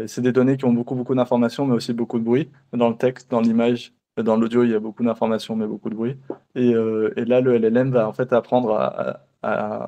c'est 0.07 0.21
des 0.21 0.31
données 0.31 0.57
qui 0.57 0.65
ont 0.65 0.73
beaucoup, 0.73 0.95
beaucoup 0.95 1.15
d'informations, 1.15 1.65
mais 1.65 1.75
aussi 1.75 1.93
beaucoup 1.93 2.19
de 2.19 2.23
bruit. 2.23 2.49
Dans 2.73 2.89
le 2.89 2.97
texte, 2.97 3.31
dans 3.31 3.41
l'image, 3.41 3.93
dans 4.17 4.35
l'audio, 4.35 4.63
il 4.63 4.71
y 4.71 4.75
a 4.75 4.79
beaucoup 4.79 5.03
d'informations, 5.03 5.55
mais 5.55 5.65
beaucoup 5.67 5.89
de 5.89 5.95
bruit. 5.95 6.17
Et, 6.55 6.69
et, 6.71 7.25
là, 7.25 7.41
le 7.41 7.57
LLM 7.57 7.91
va 7.91 8.07
en 8.07 8.13
fait 8.13 8.31
apprendre 8.33 8.75
à, 9.41 9.87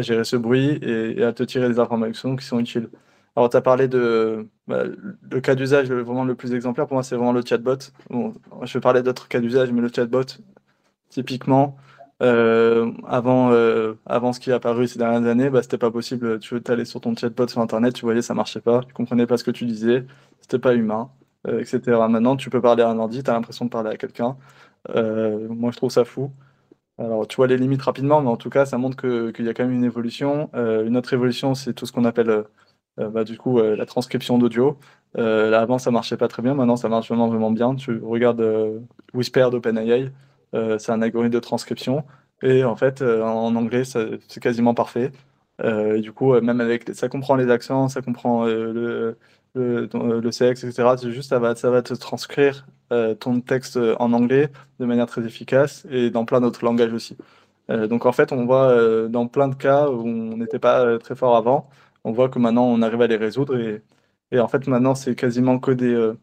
gérer 0.00 0.24
ce 0.24 0.36
bruit 0.36 0.78
et, 0.82 1.22
à 1.24 1.32
te 1.32 1.42
tirer 1.42 1.68
des 1.68 1.78
informations 1.78 2.36
qui 2.36 2.46
sont 2.46 2.58
utiles. 2.60 2.88
Alors, 3.36 3.50
tu 3.50 3.56
as 3.56 3.60
parlé 3.60 3.88
de 3.88 4.46
bah, 4.68 4.84
le 5.30 5.40
cas 5.40 5.54
d'usage, 5.56 5.90
vraiment 5.90 6.24
le 6.24 6.36
plus 6.36 6.54
exemplaire 6.54 6.86
pour 6.86 6.94
moi, 6.94 7.02
c'est 7.02 7.16
vraiment 7.16 7.32
le 7.32 7.42
chatbot. 7.44 7.78
je 8.62 8.72
vais 8.74 8.80
parler 8.80 9.02
d'autres 9.02 9.28
cas 9.28 9.40
d'usage, 9.40 9.72
mais 9.72 9.80
le 9.80 9.90
chatbot, 9.94 10.22
typiquement, 11.08 11.76
euh, 12.22 12.92
avant, 13.06 13.50
euh, 13.52 13.94
avant 14.06 14.32
ce 14.32 14.40
qui 14.40 14.50
est 14.50 14.52
apparu 14.52 14.86
ces 14.86 14.98
dernières 14.98 15.28
années, 15.28 15.50
bah, 15.50 15.62
c'était 15.62 15.78
pas 15.78 15.90
possible. 15.90 16.38
Tu 16.40 16.60
allais 16.68 16.84
sur 16.84 17.00
ton 17.00 17.14
chatbot 17.16 17.48
sur 17.48 17.60
Internet, 17.60 17.94
tu 17.94 18.02
voyais, 18.04 18.22
ça 18.22 18.34
marchait 18.34 18.60
pas, 18.60 18.80
tu 18.86 18.94
comprenais 18.94 19.26
pas 19.26 19.36
ce 19.36 19.44
que 19.44 19.50
tu 19.50 19.64
disais, 19.66 20.06
c'était 20.40 20.58
pas 20.58 20.74
humain, 20.74 21.10
euh, 21.46 21.60
etc. 21.60 21.80
Maintenant, 22.08 22.36
tu 22.36 22.50
peux 22.50 22.60
parler 22.60 22.82
à 22.82 22.88
un 22.90 22.98
ordi, 22.98 23.22
tu 23.22 23.30
as 23.30 23.34
l'impression 23.34 23.64
de 23.66 23.70
parler 23.70 23.90
à 23.90 23.96
quelqu'un. 23.96 24.36
moi, 24.88 25.70
je 25.70 25.76
trouve 25.76 25.90
ça 25.90 26.04
fou. 26.04 26.30
Alors, 26.98 27.26
tu 27.26 27.36
vois 27.36 27.46
les 27.48 27.56
limites 27.56 27.82
rapidement, 27.82 28.20
mais 28.22 28.28
en 28.30 28.36
tout 28.36 28.50
cas, 28.50 28.66
ça 28.66 28.78
montre 28.78 28.96
qu'il 29.32 29.44
y 29.44 29.48
a 29.48 29.54
quand 29.54 29.64
même 29.64 29.72
une 29.74 29.84
évolution. 29.84 30.50
une 30.54 30.96
autre 30.96 31.12
évolution, 31.14 31.54
c'est 31.54 31.74
tout 31.74 31.86
ce 31.86 31.92
qu'on 31.92 32.04
appelle 32.04 32.44
euh, 33.00 33.08
bah, 33.08 33.24
du 33.24 33.36
coup, 33.38 33.58
euh, 33.58 33.76
la 33.76 33.86
transcription 33.86 34.38
d'audio. 34.38 34.78
Euh, 35.18 35.50
là, 35.50 35.60
avant, 35.60 35.78
ça 35.78 35.90
marchait 35.90 36.16
pas 36.16 36.28
très 36.28 36.42
bien. 36.42 36.54
Maintenant, 36.54 36.76
ça 36.76 36.88
marche 36.88 37.08
vraiment, 37.08 37.28
vraiment 37.28 37.50
bien. 37.50 37.74
Tu 37.74 37.98
regardes 38.02 38.44
Whisper 39.14 39.48
d'OpenAI, 39.50 40.12
c'est 40.52 40.92
un 40.92 41.02
algorithme 41.02 41.34
de 41.34 41.40
transcription. 41.40 42.04
Et 42.42 42.64
en 42.64 42.76
fait, 42.76 43.02
en 43.02 43.54
anglais, 43.56 43.84
c'est 43.84 44.40
quasiment 44.40 44.74
parfait. 44.74 45.12
du 45.98 46.12
coup, 46.12 46.38
même 46.40 46.60
avec, 46.60 46.90
ça 46.94 47.08
comprend 47.08 47.36
les 47.36 47.50
accents, 47.50 47.88
ça 47.88 48.02
comprend 48.02 48.44
le, 48.46 49.18
le, 49.54 49.88
le, 50.20 50.32
sexe, 50.32 50.64
etc. 50.64 50.94
C'est 50.98 51.12
juste, 51.12 51.30
ça 51.30 51.38
va, 51.38 51.54
ça 51.56 51.70
va 51.70 51.82
te 51.82 51.94
transcrire 51.94 52.66
ton 53.20 53.40
texte 53.40 53.78
en 53.98 54.12
anglais 54.12 54.50
de 54.78 54.84
manière 54.86 55.06
très 55.06 55.24
efficace 55.26 55.86
et 55.90 56.10
dans 56.10 56.24
plein 56.24 56.40
d'autres 56.40 56.64
langages 56.64 56.92
aussi. 56.92 57.16
donc 57.68 58.06
en 58.06 58.12
fait, 58.12 58.32
on 58.32 58.44
voit 58.46 59.08
dans 59.08 59.26
plein 59.26 59.48
de 59.48 59.54
cas 59.56 59.88
où 59.88 60.06
on 60.06 60.36
n'était 60.36 60.58
pas 60.60 60.98
très 60.98 61.16
fort 61.16 61.36
avant, 61.36 61.68
on 62.04 62.12
voit 62.12 62.28
que 62.28 62.38
maintenant 62.38 62.66
on 62.66 62.82
arrive 62.82 63.02
à 63.02 63.06
les 63.06 63.16
résoudre 63.16 63.56
et, 63.58 63.82
et 64.30 64.40
en 64.40 64.48
fait 64.48 64.66
maintenant 64.68 64.94
c'est 64.94 65.14
quasiment 65.16 65.58
que 65.58 65.70
des 65.72 65.92
euh, 65.94 66.16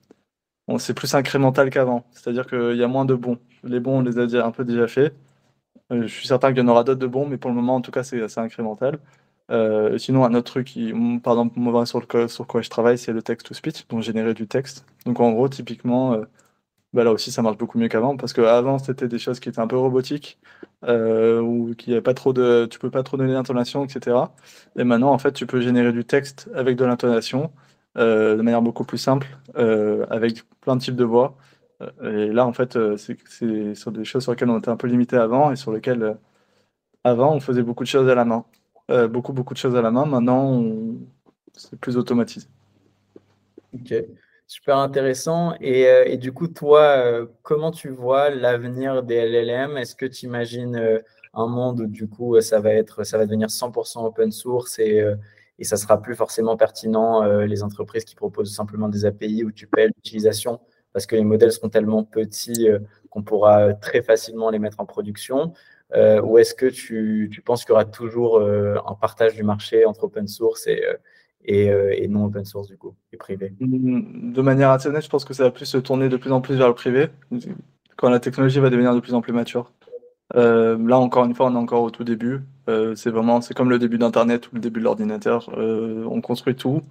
c'est 0.79 0.93
plus 0.93 1.13
incrémental 1.15 1.69
qu'avant 1.69 2.05
c'est-à-dire 2.11 2.47
qu'il 2.47 2.77
y 2.77 2.83
a 2.83 2.87
moins 2.87 3.05
de 3.05 3.15
bons 3.15 3.39
les 3.63 3.79
bons 3.79 3.99
on 3.99 4.01
les 4.03 4.35
a 4.35 4.45
un 4.45 4.51
peu 4.51 4.65
déjà 4.65 4.87
fait 4.87 5.13
euh, 5.91 6.03
je 6.03 6.07
suis 6.07 6.27
certain 6.27 6.49
qu'il 6.53 6.59
y 6.63 6.65
en 6.65 6.69
aura 6.69 6.83
d'autres 6.83 6.99
de 6.99 7.07
bons 7.07 7.27
mais 7.27 7.37
pour 7.37 7.51
le 7.51 7.55
moment 7.55 7.75
en 7.75 7.81
tout 7.81 7.91
cas 7.91 8.03
c'est 8.03 8.37
incrémental 8.39 8.99
euh, 9.51 9.97
sinon 9.97 10.23
un 10.25 10.33
autre 10.33 10.51
truc 10.51 10.73
par 11.23 11.33
exemple 11.33 11.59
moi 11.59 11.85
sur, 11.85 12.01
le, 12.01 12.27
sur 12.27 12.47
quoi 12.47 12.61
je 12.61 12.69
travaille 12.69 12.97
c'est 12.97 13.13
le 13.13 13.21
text 13.21 13.47
to 13.47 13.53
speech 13.53 13.87
donc 13.89 14.01
générer 14.03 14.33
du 14.33 14.47
texte. 14.47 14.85
Donc 15.05 15.19
en 15.19 15.31
gros 15.31 15.49
typiquement 15.49 16.17
bah 16.93 17.03
là 17.03 17.11
aussi 17.11 17.31
ça 17.31 17.41
marche 17.41 17.57
beaucoup 17.57 17.77
mieux 17.77 17.87
qu'avant 17.87 18.17
parce 18.17 18.33
qu'avant 18.33 18.77
c'était 18.77 19.07
des 19.07 19.19
choses 19.19 19.39
qui 19.39 19.49
étaient 19.49 19.59
un 19.59 19.67
peu 19.67 19.77
robotiques 19.77 20.39
euh, 20.83 21.39
ou 21.41 21.73
qui 21.75 21.99
pas 22.01 22.13
trop 22.13 22.33
de 22.33 22.67
tu 22.69 22.79
peux 22.79 22.89
pas 22.91 23.03
trop 23.03 23.17
donner 23.17 23.33
d'intonation 23.33 23.85
etc 23.85 24.17
et 24.77 24.83
maintenant 24.83 25.11
en 25.13 25.17
fait 25.17 25.31
tu 25.33 25.45
peux 25.45 25.61
générer 25.61 25.93
du 25.93 26.03
texte 26.05 26.49
avec 26.53 26.75
de 26.77 26.85
l'intonation 26.85 27.51
euh, 27.97 28.37
de 28.37 28.41
manière 28.41 28.61
beaucoup 28.61 28.83
plus 28.85 28.97
simple 28.97 29.27
euh, 29.57 30.05
avec 30.09 30.43
plein 30.61 30.75
de 30.77 30.81
types 30.81 30.95
de 30.95 31.03
voix. 31.03 31.35
Et 32.03 32.27
là 32.27 32.45
en 32.45 32.53
fait 32.53 32.77
c'est 32.97 33.17
sur 33.75 33.91
des 33.91 34.05
choses 34.05 34.23
sur 34.23 34.31
lesquelles 34.33 34.49
on 34.49 34.59
était 34.59 34.69
un 34.69 34.77
peu 34.77 34.87
limité 34.87 35.17
avant 35.17 35.51
et 35.51 35.55
sur 35.55 35.71
lesquelles 35.71 36.17
avant 37.03 37.33
on 37.35 37.39
faisait 37.39 37.63
beaucoup 37.63 37.83
de 37.83 37.89
choses 37.89 38.09
à 38.09 38.15
la 38.15 38.25
main 38.25 38.45
beaucoup 39.09 39.33
beaucoup 39.33 39.53
de 39.53 39.59
choses 39.59 39.75
à 39.75 39.81
la 39.81 39.91
main. 39.91 40.05
Maintenant 40.05 40.63
c'est 41.53 41.79
plus 41.79 41.97
automatisé. 41.97 42.47
Ok. 43.73 43.93
Super 44.47 44.77
intéressant. 44.77 45.53
Et, 45.61 45.87
euh, 45.87 46.17
du 46.17 46.33
coup, 46.33 46.47
toi, 46.47 46.81
euh, 46.81 47.25
comment 47.41 47.71
tu 47.71 47.89
vois 47.89 48.29
l'avenir 48.29 49.01
des 49.03 49.15
LLM 49.15 49.77
Est-ce 49.77 49.95
que 49.95 50.05
tu 50.05 50.25
imagines 50.25 50.75
euh, 50.75 50.99
un 51.33 51.47
monde 51.47 51.79
où 51.79 51.87
du 51.87 52.09
coup, 52.09 52.39
ça 52.41 52.59
va, 52.59 52.73
être, 52.73 53.05
ça 53.05 53.17
va 53.17 53.25
devenir 53.25 53.49
100% 53.49 54.05
open 54.05 54.31
source 54.31 54.77
et, 54.79 55.05
et 55.57 55.63
ça 55.63 55.77
sera 55.77 56.01
plus 56.01 56.15
forcément 56.15 56.57
pertinent 56.57 57.23
les 57.43 57.63
entreprises 57.63 58.03
qui 58.03 58.15
proposent 58.15 58.53
simplement 58.53 58.89
des 58.89 59.05
API 59.05 59.45
où 59.45 59.51
tu 59.53 59.67
paies 59.67 59.87
l'utilisation? 59.87 60.59
Parce 60.91 61.05
que 61.05 61.15
les 61.15 61.23
modèles 61.23 61.53
seront 61.53 61.69
tellement 61.69 62.03
petits 62.03 62.67
qu'on 63.09 63.23
pourra 63.23 63.73
très 63.75 64.01
facilement 64.01 64.49
les 64.49 64.59
mettre 64.59 64.81
en 64.81 64.85
production 64.85 65.53
Ou 65.95 66.37
est-ce 66.37 66.53
que 66.53 66.67
tu, 66.67 67.29
tu 67.31 67.41
penses 67.41 67.63
qu'il 67.63 67.71
y 67.71 67.73
aura 67.73 67.85
toujours 67.85 68.41
un 68.41 68.95
partage 68.95 69.35
du 69.35 69.43
marché 69.43 69.85
entre 69.85 70.05
open 70.05 70.27
source 70.27 70.67
et 70.67 70.81
euh, 71.49 71.93
et, 71.95 72.07
non 72.07 72.25
open 72.25 72.45
source 72.45 72.67
du 72.67 72.77
coup, 72.77 72.95
et 73.11 73.17
privé? 73.17 73.53
Mm, 73.59 74.33
De 74.33 74.41
manière 74.41 74.69
assez 74.69 74.89
honnête, 74.89 75.03
je 75.03 75.09
pense 75.09 75.25
que 75.25 75.33
ça 75.33 75.43
va 75.43 75.51
plus 75.51 75.65
se 75.65 75.77
tourner 75.77 76.09
de 76.09 76.17
plus 76.17 76.31
en 76.31 76.41
plus 76.41 76.55
vers 76.55 76.67
le 76.67 76.75
privé 76.75 77.07
quand 77.97 78.09
la 78.09 78.19
technologie 78.19 78.59
va 78.59 78.69
devenir 78.69 78.93
de 78.95 78.99
plus 78.99 79.13
en 79.13 79.21
plus 79.21 79.33
mature. 79.33 79.71
Euh, 80.35 80.77
là, 80.87 80.97
encore 80.97 81.25
une 81.25 81.35
fois, 81.35 81.47
on 81.47 81.53
est 81.53 81.57
encore 81.57 81.83
au 81.83 81.91
tout 81.91 82.03
début. 82.03 82.41
Euh, 82.69 82.95
c'est 82.95 83.09
vraiment, 83.09 83.41
c'est 83.41 83.53
comme 83.53 83.69
le 83.69 83.79
début 83.79 83.97
d'Internet 83.97 84.47
ou 84.47 84.55
le 84.55 84.61
début 84.61 84.79
de 84.79 84.85
l'ordinateur. 84.85 85.49
on 85.57 86.21
construit 86.21 86.55
tout. 86.55 86.81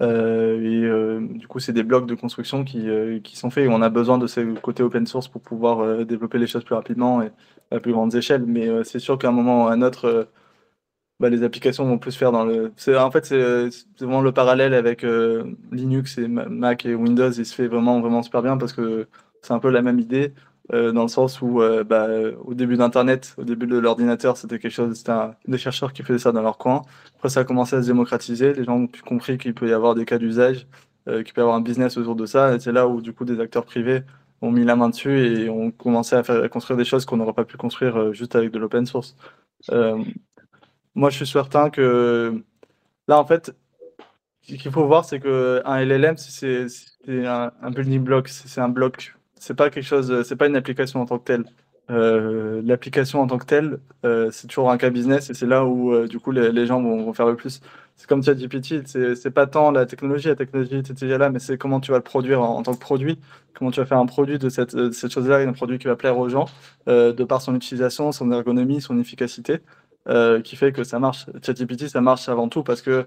et 0.00 0.88
du 1.34 1.46
coup, 1.48 1.58
c'est 1.58 1.72
des 1.72 1.82
blocs 1.82 2.06
de 2.06 2.14
construction 2.14 2.64
qui, 2.64 2.88
qui, 3.22 3.36
sont 3.36 3.50
faits. 3.50 3.64
Et 3.64 3.68
on 3.68 3.82
a 3.82 3.90
besoin 3.90 4.18
de 4.18 4.26
ce 4.26 4.40
côté 4.60 4.82
open 4.82 5.06
source 5.06 5.28
pour 5.28 5.40
pouvoir 5.42 6.04
développer 6.04 6.38
les 6.38 6.46
choses 6.46 6.64
plus 6.64 6.74
rapidement 6.74 7.22
et 7.22 7.30
à 7.74 7.80
plus 7.80 7.92
grandes 7.92 8.14
échelles. 8.14 8.44
Mais 8.46 8.68
c'est 8.84 8.98
sûr 8.98 9.18
qu'à 9.18 9.28
un 9.28 9.32
moment 9.32 9.64
ou 9.64 9.68
à 9.68 9.72
un 9.72 9.82
autre, 9.82 10.28
bah, 11.20 11.28
les 11.30 11.44
applications 11.44 11.84
vont 11.84 11.98
plus 11.98 12.16
faire 12.16 12.32
dans 12.32 12.44
le. 12.44 12.72
En 12.98 13.10
fait, 13.10 13.24
c'est 13.24 13.68
vraiment 14.00 14.20
le 14.20 14.32
parallèle 14.32 14.74
avec 14.74 15.04
euh, 15.04 15.44
Linux 15.70 16.18
et 16.18 16.26
Mac 16.28 16.86
et 16.86 16.94
Windows. 16.94 17.30
Il 17.30 17.46
se 17.46 17.54
fait 17.54 17.68
vraiment, 17.68 18.00
vraiment 18.00 18.22
super 18.22 18.42
bien 18.42 18.56
parce 18.56 18.72
que 18.72 19.06
c'est 19.42 19.52
un 19.52 19.60
peu 19.60 19.70
la 19.70 19.82
même 19.82 20.00
idée. 20.00 20.32
dans 20.72 21.02
le 21.02 21.08
sens 21.08 21.40
où 21.42 21.60
bah, 21.86 22.08
au 22.44 22.54
début 22.54 22.76
d'Internet, 22.76 23.34
au 23.38 23.44
début 23.44 23.66
de 23.66 23.78
l'ordinateur, 23.78 24.36
c'était 24.36 24.58
quelque 24.58 24.72
chose, 24.72 24.96
c'était 24.96 25.12
des 25.46 25.58
chercheurs 25.58 25.92
qui 25.92 26.02
faisaient 26.02 26.18
ça 26.18 26.32
dans 26.32 26.42
leur 26.42 26.58
coin. 26.58 26.82
Après, 27.16 27.28
ça 27.28 27.40
a 27.40 27.44
commencé 27.44 27.76
à 27.76 27.82
se 27.82 27.86
démocratiser. 27.86 28.54
Les 28.54 28.64
gens 28.64 28.76
ont 28.78 28.88
compris 29.06 29.38
qu'il 29.38 29.54
peut 29.54 29.68
y 29.68 29.72
avoir 29.72 29.94
des 29.94 30.04
cas 30.06 30.18
d'usage, 30.18 30.66
qu'il 31.06 31.32
peut 31.34 31.40
y 31.40 31.42
avoir 31.42 31.56
un 31.56 31.60
business 31.60 31.96
autour 31.96 32.16
de 32.16 32.26
ça. 32.26 32.54
Et 32.54 32.60
c'est 32.60 32.72
là 32.72 32.88
où, 32.88 33.00
du 33.00 33.12
coup, 33.12 33.24
des 33.24 33.40
acteurs 33.40 33.64
privés 33.64 34.02
ont 34.42 34.50
mis 34.50 34.64
la 34.64 34.76
main 34.76 34.88
dessus 34.88 35.18
et 35.18 35.48
ont 35.48 35.70
commencé 35.70 36.16
à, 36.16 36.22
faire, 36.22 36.48
construire 36.50 36.76
des 36.76 36.84
choses 36.84 37.04
qu'on 37.04 37.16
n'aurait 37.16 37.32
pas 37.32 37.44
pu 37.44 37.56
construire 37.56 38.12
juste 38.12 38.36
avec 38.36 38.50
de 38.50 38.58
l'open 38.58 38.86
source. 38.86 39.16
moi, 40.94 41.10
je 41.10 41.16
suis 41.16 41.26
certain 41.26 41.70
que 41.70 42.42
là, 43.08 43.18
en 43.18 43.24
fait, 43.24 43.54
ce 44.42 44.54
qu'il 44.54 44.70
faut 44.70 44.86
voir, 44.86 45.04
c'est 45.04 45.20
qu'un 45.20 45.84
LLM, 45.84 46.16
c'est 46.18 46.66
un, 47.08 47.52
un, 47.62 47.70
building 47.70 48.02
block, 48.02 48.28
c'est 48.28 48.60
un 48.60 48.68
bloc. 48.68 49.16
C'est 49.36 49.54
pas 49.54 49.70
quelque 49.70 49.86
chose, 49.86 50.22
c'est 50.24 50.36
pas 50.36 50.46
une 50.46 50.56
application 50.56 51.00
en 51.00 51.06
tant 51.06 51.18
que 51.18 51.24
telle. 51.24 51.44
Euh, 51.90 52.62
l'application 52.64 53.20
en 53.20 53.26
tant 53.26 53.36
que 53.36 53.44
telle, 53.44 53.78
euh, 54.06 54.30
c'est 54.30 54.46
toujours 54.46 54.70
un 54.70 54.78
cas 54.78 54.88
business 54.88 55.28
et 55.28 55.34
c'est 55.34 55.46
là 55.46 55.66
où 55.66 55.92
euh, 55.92 56.08
du 56.08 56.18
coup 56.18 56.30
les, 56.30 56.66
gens 56.66 56.80
vont, 56.80 57.12
faire 57.12 57.26
le 57.26 57.36
plus. 57.36 57.60
C'est 57.96 58.08
comme 58.08 58.22
ChatGPT, 58.22 58.86
c'est 58.86 59.30
pas 59.30 59.46
tant 59.46 59.70
la 59.70 59.84
technologie, 59.84 60.28
la 60.28 60.34
technologie 60.34 60.76
était 60.76 60.94
déjà 60.94 61.18
là, 61.18 61.28
mais 61.30 61.38
c'est 61.38 61.58
comment 61.58 61.80
tu 61.80 61.90
vas 61.90 61.98
le 61.98 62.02
produire 62.02 62.40
en, 62.40 62.62
tant 62.62 62.72
que 62.72 62.80
produit, 62.80 63.18
comment 63.54 63.70
tu 63.70 63.80
vas 63.80 63.86
faire 63.86 63.98
un 63.98 64.06
produit 64.06 64.38
de 64.38 64.48
cette, 64.48 64.72
chose-là, 65.10 65.36
un 65.36 65.52
produit 65.52 65.78
qui 65.78 65.86
va 65.86 65.94
plaire 65.94 66.18
aux 66.18 66.28
gens, 66.28 66.46
de 66.86 67.24
par 67.24 67.40
son 67.40 67.54
utilisation, 67.54 68.10
son 68.10 68.32
ergonomie, 68.32 68.80
son 68.80 68.98
efficacité, 68.98 69.60
qui 70.42 70.56
fait 70.56 70.72
que 70.72 70.82
ça 70.82 70.98
marche. 70.98 71.26
ChatGPT, 71.42 71.86
ça 71.88 72.00
marche 72.00 72.28
avant 72.28 72.48
tout 72.48 72.64
parce 72.64 72.82
que 72.82 73.06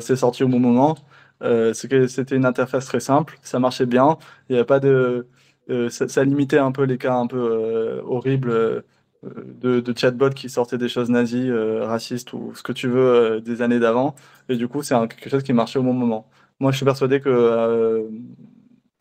c'est 0.00 0.16
sorti 0.16 0.42
au 0.42 0.48
bon 0.48 0.58
moment. 0.58 0.96
C'était 1.72 2.34
une 2.34 2.46
interface 2.46 2.86
très 2.86 3.00
simple, 3.00 3.38
ça 3.42 3.60
marchait 3.60 3.86
bien. 3.86 4.18
Il 4.48 4.56
n'y 4.56 4.60
a 4.60 4.64
pas 4.64 4.80
de, 4.80 5.28
euh, 5.70 5.88
ça, 5.88 6.24
limitait 6.24 6.58
un 6.58 6.72
peu 6.72 6.84
les 6.84 6.98
cas 6.98 7.14
un 7.14 7.26
peu 7.26 8.02
horribles 8.04 8.84
de, 9.22 9.80
de 9.80 9.98
chatbots 9.98 10.30
qui 10.30 10.48
sortaient 10.48 10.78
des 10.78 10.88
choses 10.88 11.10
nazies, 11.10 11.50
racistes 11.52 12.32
ou 12.32 12.52
ce 12.54 12.62
que 12.62 12.72
tu 12.72 12.88
veux 12.88 13.40
des 13.40 13.62
années 13.62 13.78
d'avant. 13.78 14.14
Et 14.48 14.56
du 14.56 14.68
coup, 14.68 14.82
c'est 14.82 14.94
quelque 15.08 15.30
chose 15.30 15.42
qui 15.42 15.52
marchait 15.52 15.78
au 15.78 15.82
bon 15.82 15.94
moment. 15.94 16.28
Moi, 16.60 16.72
je 16.72 16.76
suis 16.76 16.84
persuadé 16.84 17.20
que 17.20 18.08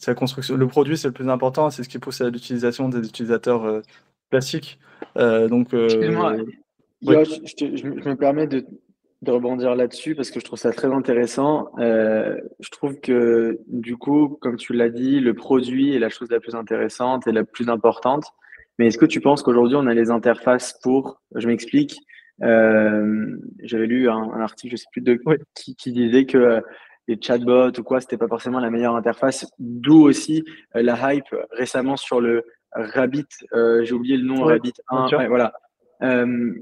la 0.07 0.15
construction, 0.15 0.55
le 0.55 0.67
produit, 0.67 0.97
c'est 0.97 1.07
le 1.07 1.13
plus 1.13 1.29
important. 1.29 1.69
C'est 1.69 1.83
ce 1.83 1.89
qui 1.89 1.99
pousse 1.99 2.21
à 2.21 2.29
l'utilisation 2.29 2.89
des 2.89 3.07
utilisateurs 3.07 3.81
classiques. 4.29 4.79
donc, 5.15 5.73
Excuse-moi, 5.73 6.37
je, 7.01 7.75
je, 7.75 7.87
me 7.87 8.15
permets 8.15 8.47
de, 8.47 8.65
de 9.21 9.31
rebondir 9.31 9.75
là-dessus 9.75 10.15
parce 10.15 10.31
que 10.31 10.39
je 10.39 10.45
trouve 10.45 10.57
ça 10.57 10.71
très 10.71 10.87
intéressant. 10.87 11.69
Euh, 11.77 12.39
je 12.59 12.69
trouve 12.69 12.99
que 12.99 13.59
du 13.67 13.97
coup, 13.97 14.37
comme 14.41 14.57
tu 14.57 14.73
l'as 14.73 14.89
dit, 14.89 15.19
le 15.19 15.33
produit 15.33 15.95
est 15.95 15.99
la 15.99 16.09
chose 16.09 16.29
la 16.31 16.39
plus 16.39 16.55
intéressante 16.55 17.27
et 17.27 17.31
la 17.31 17.43
plus 17.43 17.69
importante. 17.69 18.25
Mais 18.79 18.87
est-ce 18.87 18.97
que 18.97 19.05
tu 19.05 19.21
penses 19.21 19.43
qu'aujourd'hui 19.43 19.75
on 19.75 19.85
a 19.85 19.93
les 19.93 20.09
interfaces 20.09 20.79
pour 20.81 21.21
Je 21.35 21.47
m'explique. 21.47 21.99
Euh, 22.41 23.37
J'avais 23.61 23.85
lu 23.85 24.09
un, 24.09 24.15
un, 24.15 24.41
article, 24.41 24.71
je 24.71 24.77
sais 24.77 24.87
plus 24.91 25.01
de 25.01 25.19
qui, 25.53 25.75
qui, 25.75 25.91
disait 25.91 26.25
que 26.25 26.37
euh, 26.39 26.61
les 27.07 27.19
chatbots 27.21 27.77
ou 27.77 27.83
quoi, 27.83 28.01
c'était 28.01 28.17
pas 28.17 28.27
forcément 28.27 28.59
la 28.59 28.71
meilleure 28.71 28.95
interface. 28.95 29.45
D'où 29.59 30.01
aussi 30.01 30.43
euh, 30.75 30.81
la 30.81 31.13
hype 31.13 31.35
récemment 31.51 31.97
sur 31.97 32.21
le 32.21 32.43
Rabbit. 32.73 33.27
Euh, 33.53 33.83
j'ai 33.83 33.93
oublié 33.93 34.17
le 34.17 34.23
nom, 34.23 34.43
Rabbit 34.43 34.73
1. 34.89 35.07
Ouais, 35.17 35.27
voilà. 35.27 35.53
Euh, 36.03 36.53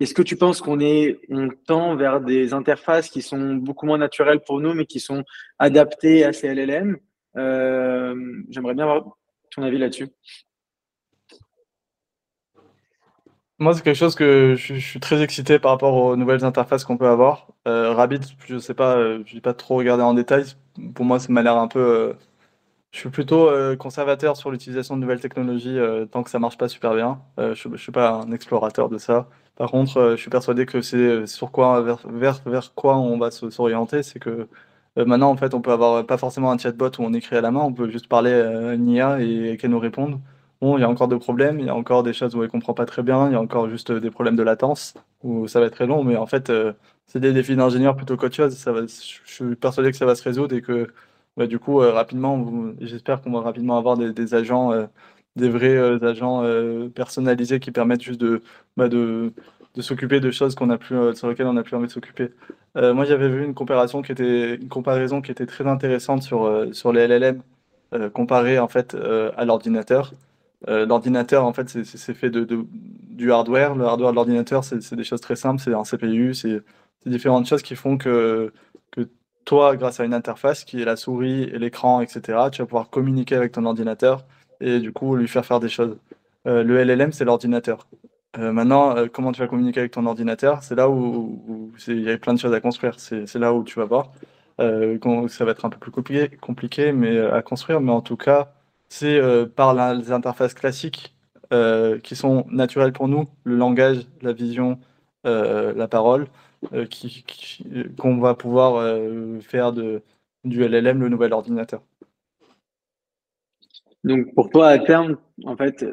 est-ce 0.00 0.14
que 0.14 0.22
tu 0.22 0.36
penses 0.36 0.60
qu'on 0.60 0.80
est, 0.80 1.20
on 1.28 1.48
tend 1.66 1.96
vers 1.96 2.20
des 2.20 2.52
interfaces 2.54 3.08
qui 3.08 3.22
sont 3.22 3.54
beaucoup 3.54 3.86
moins 3.86 3.98
naturelles 3.98 4.40
pour 4.40 4.60
nous, 4.60 4.74
mais 4.74 4.86
qui 4.86 5.00
sont 5.00 5.24
adaptées 5.58 6.24
à 6.24 6.32
ces 6.32 6.52
LLM 6.52 6.96
euh, 7.36 8.42
J'aimerais 8.50 8.74
bien 8.74 8.84
avoir 8.84 9.16
ton 9.54 9.62
avis 9.62 9.78
là-dessus. 9.78 10.08
Moi, 13.58 13.74
c'est 13.74 13.84
quelque 13.84 13.96
chose 13.96 14.16
que 14.16 14.56
je, 14.56 14.74
suis 14.74 14.98
très 14.98 15.22
excité 15.22 15.60
par 15.60 15.70
rapport 15.70 15.94
aux 15.94 16.16
nouvelles 16.16 16.44
interfaces 16.44 16.84
qu'on 16.84 16.96
peut 16.96 17.06
avoir. 17.06 17.52
Euh, 17.68 17.92
Rabbit, 17.92 18.20
je 18.46 18.54
ne 18.54 18.58
sais 18.58 18.74
pas, 18.74 18.96
euh, 18.96 19.22
je 19.24 19.36
n'ai 19.36 19.40
pas 19.40 19.54
trop 19.54 19.76
regardé 19.76 20.02
en 20.02 20.14
détail. 20.14 20.44
Pour 20.96 21.04
moi, 21.04 21.20
ça 21.20 21.32
m'a 21.32 21.42
l'air 21.42 21.56
un 21.56 21.68
peu 21.68 22.16
je 22.92 22.98
suis 22.98 23.08
plutôt 23.10 23.48
euh, 23.48 23.74
conservateur 23.74 24.36
sur 24.36 24.50
l'utilisation 24.50 24.96
de 24.96 25.00
nouvelles 25.00 25.20
technologies 25.20 25.78
euh, 25.78 26.04
tant 26.04 26.22
que 26.22 26.30
ça 26.30 26.38
marche 26.38 26.58
pas 26.58 26.68
super 26.68 26.94
bien. 26.94 27.20
Euh, 27.38 27.54
je 27.54 27.68
ne 27.68 27.76
suis 27.76 27.90
pas 27.90 28.10
un 28.10 28.32
explorateur 28.32 28.90
de 28.90 28.98
ça. 28.98 29.28
Par 29.56 29.70
contre, 29.70 30.10
je 30.12 30.16
suis 30.16 30.30
persuadé 30.30 30.66
que 30.66 30.82
c'est 30.82 31.26
sur 31.26 31.50
quoi 31.50 31.82
vers, 31.82 32.74
quoi 32.74 32.96
on 32.98 33.18
va 33.18 33.30
s'orienter, 33.30 34.02
c'est 34.02 34.18
que 34.18 34.48
maintenant 34.96 35.30
en 35.30 35.36
fait 35.36 35.54
on 35.54 35.60
peut 35.62 35.72
avoir 35.72 36.06
pas 36.06 36.18
forcément 36.18 36.50
un 36.52 36.58
chatbot 36.58 36.90
où 36.98 37.02
on 37.04 37.12
écrit 37.14 37.36
à 37.36 37.40
la 37.40 37.50
main, 37.50 37.60
on 37.60 37.72
peut 37.72 37.90
juste 37.90 38.08
parler 38.08 38.32
à 38.32 38.74
une 38.74 38.88
IA 38.88 39.20
et, 39.20 39.56
qu'elle 39.58 39.70
nous 39.70 39.78
réponde. 39.78 40.20
Bon, 40.60 40.78
il 40.78 40.80
y 40.80 40.84
a 40.84 40.88
encore 40.88 41.08
des 41.08 41.18
problèmes, 41.18 41.60
il 41.60 41.66
y 41.66 41.68
a 41.70 41.74
encore 41.74 42.02
des 42.02 42.12
choses 42.12 42.34
où 42.36 42.42
elle 42.42 42.50
comprend 42.50 42.74
pas 42.74 42.86
très 42.86 43.02
bien, 43.02 43.28
il 43.28 43.32
y 43.32 43.36
a 43.36 43.40
encore 43.40 43.68
juste 43.68 43.92
des 43.92 44.10
problèmes 44.10 44.36
de 44.36 44.42
latence 44.42 44.94
où 45.22 45.48
ça 45.48 45.60
va 45.60 45.66
être 45.66 45.74
très 45.74 45.86
long, 45.86 46.04
mais 46.04 46.16
en 46.16 46.26
fait 46.26 46.52
c'est 47.06 47.20
des 47.20 47.32
défis 47.32 47.56
d'ingénieur 47.56 47.96
plutôt 47.96 48.16
qu'autre 48.16 48.34
chose. 48.36 48.56
Je 48.64 49.32
suis 49.32 49.56
persuadé 49.56 49.90
que 49.90 49.96
ça 49.96 50.06
va 50.06 50.14
se 50.14 50.22
résoudre 50.24 50.54
et 50.54 50.62
que 50.62 50.88
du 51.38 51.58
coup, 51.58 51.80
euh, 51.80 51.92
rapidement, 51.92 52.46
j'espère 52.80 53.22
qu'on 53.22 53.32
va 53.32 53.40
rapidement 53.40 53.78
avoir 53.78 53.96
des, 53.96 54.34
agents, 54.34 54.72
euh, 54.72 54.86
des 55.36 55.48
vrais 55.48 55.76
euh, 55.76 55.98
agents 56.02 56.42
personnalisés 56.94 57.60
qui 57.60 57.70
permettent 57.70 58.02
juste 58.02 58.20
de, 58.20 58.42
bah, 58.76 58.88
de, 58.88 59.32
de 59.74 59.82
s'occuper 59.82 60.20
de 60.20 60.30
choses 60.30 60.54
qu'on 60.54 60.70
a 60.70 60.78
plus, 60.78 61.14
sur 61.14 61.28
lesquelles 61.28 61.46
on 61.46 61.54
n'a 61.54 61.62
plus 61.62 61.76
envie 61.76 61.86
de 61.86 61.92
s'occuper. 61.92 62.30
moi, 62.74 63.04
j'avais 63.04 63.28
vu 63.28 63.44
une 63.44 63.54
comparaison 63.54 64.02
qui 64.02 64.12
était, 64.12 64.56
une 64.56 64.68
comparaison 64.68 65.22
qui 65.22 65.30
était 65.30 65.46
très 65.46 65.66
intéressante 65.66 66.22
sur, 66.22 66.68
sur 66.72 66.92
les 66.92 67.06
LLM, 67.06 67.42
comparé 68.12 68.58
en 68.58 68.68
fait 68.68 68.94
à 68.94 69.44
l'ordinateur. 69.44 70.12
l'ordinateur, 70.66 71.44
en 71.46 71.52
fait, 71.52 71.68
c'est 71.84 72.14
fait 72.14 72.30
de, 72.30 72.46
du 73.10 73.32
hardware. 73.32 73.74
Le 73.74 73.84
hardware 73.86 74.10
de 74.12 74.16
l'ordinateur, 74.16 74.64
c'est 74.64 74.94
des 74.94 75.04
choses 75.04 75.20
très 75.22 75.36
simples. 75.36 75.62
C'est 75.62 75.74
un 75.74 75.84
CPU, 75.84 76.34
c'est 76.34 76.62
différentes 77.06 77.46
choses 77.46 77.62
qui 77.62 77.74
font 77.76 77.96
que, 77.98 78.52
que 78.90 79.08
toi, 79.44 79.76
grâce 79.76 80.00
à 80.00 80.04
une 80.04 80.14
interface 80.14 80.64
qui 80.64 80.82
est 80.82 80.84
la 80.84 80.96
souris 80.96 81.46
l'écran, 81.58 82.00
etc., 82.00 82.20
tu 82.52 82.62
vas 82.62 82.66
pouvoir 82.66 82.90
communiquer 82.90 83.36
avec 83.36 83.52
ton 83.52 83.64
ordinateur 83.64 84.24
et 84.60 84.78
du 84.78 84.92
coup 84.92 85.16
lui 85.16 85.28
faire 85.28 85.44
faire 85.44 85.60
des 85.60 85.68
choses. 85.68 85.96
Euh, 86.46 86.62
le 86.62 86.82
LLM, 86.82 87.12
c'est 87.12 87.24
l'ordinateur. 87.24 87.86
Euh, 88.38 88.52
maintenant, 88.52 88.96
euh, 88.96 89.06
comment 89.12 89.32
tu 89.32 89.40
vas 89.40 89.48
communiquer 89.48 89.80
avec 89.80 89.92
ton 89.92 90.06
ordinateur 90.06 90.62
C'est 90.62 90.74
là 90.74 90.88
où, 90.88 91.72
il 91.86 92.02
y 92.02 92.10
a 92.10 92.18
plein 92.18 92.34
de 92.34 92.38
choses 92.38 92.54
à 92.54 92.60
construire. 92.60 92.98
C'est 92.98 93.34
là 93.36 93.52
où 93.54 93.64
tu 93.64 93.78
vas 93.78 93.84
voir. 93.84 94.12
ça 94.58 95.44
va 95.44 95.50
être 95.52 95.64
un 95.64 95.70
peu 95.70 95.78
plus 95.78 95.90
compliqué, 95.90 96.36
compliqué 96.36 96.92
mais, 96.92 97.18
à 97.18 97.42
construire, 97.42 97.80
mais 97.80 97.92
en 97.92 98.00
tout 98.00 98.16
cas, 98.16 98.52
c'est 98.88 99.20
par 99.56 99.74
les 99.94 100.12
interfaces 100.12 100.54
classiques 100.54 101.14
qui 102.02 102.16
sont 102.16 102.46
naturelles 102.50 102.92
pour 102.92 103.08
nous, 103.08 103.28
le 103.44 103.56
langage, 103.56 104.06
la 104.22 104.32
vision, 104.32 104.78
la 105.24 105.88
parole, 105.88 106.26
euh, 106.72 106.86
qu'on 107.98 108.18
va 108.18 108.34
pouvoir 108.34 108.76
euh, 108.76 109.40
faire 109.40 109.72
de, 109.72 110.02
du 110.44 110.62
LLM 110.62 111.00
le 111.00 111.08
nouvel 111.08 111.32
ordinateur. 111.32 111.82
Donc 114.04 114.34
pour 114.34 114.50
toi, 114.50 114.68
à 114.68 114.78
terme, 114.78 115.16
en 115.44 115.56
fait, 115.56 115.84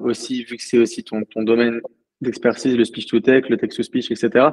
aussi, 0.00 0.44
vu 0.44 0.56
que 0.56 0.62
c'est 0.62 0.78
aussi 0.78 1.02
ton, 1.02 1.22
ton 1.24 1.42
domaine 1.42 1.80
d'expertise, 2.24 2.76
le 2.76 2.84
speech 2.84 3.06
to 3.06 3.20
text, 3.20 3.50
le 3.50 3.56
text 3.56 3.76
to 3.76 3.82
speech, 3.82 4.10
etc. 4.10 4.48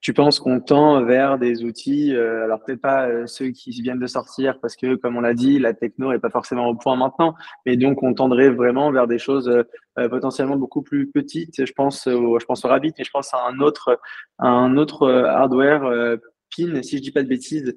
Tu 0.00 0.12
penses 0.12 0.38
qu'on 0.38 0.60
tend 0.60 1.02
vers 1.04 1.38
des 1.38 1.64
outils, 1.64 2.14
euh, 2.14 2.44
alors 2.44 2.62
peut-être 2.64 2.80
pas 2.80 3.08
euh, 3.08 3.26
ceux 3.26 3.48
qui 3.48 3.70
viennent 3.82 3.98
de 3.98 4.06
sortir, 4.06 4.60
parce 4.60 4.76
que 4.76 4.94
comme 4.94 5.16
on 5.16 5.20
l'a 5.20 5.34
dit, 5.34 5.58
la 5.58 5.74
techno 5.74 6.12
est 6.12 6.18
pas 6.18 6.30
forcément 6.30 6.68
au 6.68 6.74
point 6.74 6.96
maintenant, 6.96 7.34
mais 7.64 7.76
donc 7.76 8.02
on 8.02 8.14
tendrait 8.14 8.50
vraiment 8.50 8.92
vers 8.92 9.06
des 9.06 9.18
choses 9.18 9.48
euh, 9.48 10.08
potentiellement 10.08 10.56
beaucoup 10.56 10.82
plus 10.82 11.10
petites. 11.10 11.66
Je 11.66 11.72
pense, 11.72 12.06
au, 12.06 12.38
je 12.38 12.44
pense 12.44 12.64
au 12.64 12.68
Rabbit, 12.68 12.92
mais 12.98 13.04
je 13.04 13.10
pense 13.10 13.34
à 13.34 13.38
un 13.48 13.58
autre, 13.60 13.98
un 14.38 14.76
autre 14.76 15.08
hardware. 15.08 16.18
PIN, 16.56 16.80
si 16.82 16.98
je 16.98 17.02
dis 17.02 17.10
pas 17.10 17.24
de 17.24 17.28
bêtises, 17.28 17.74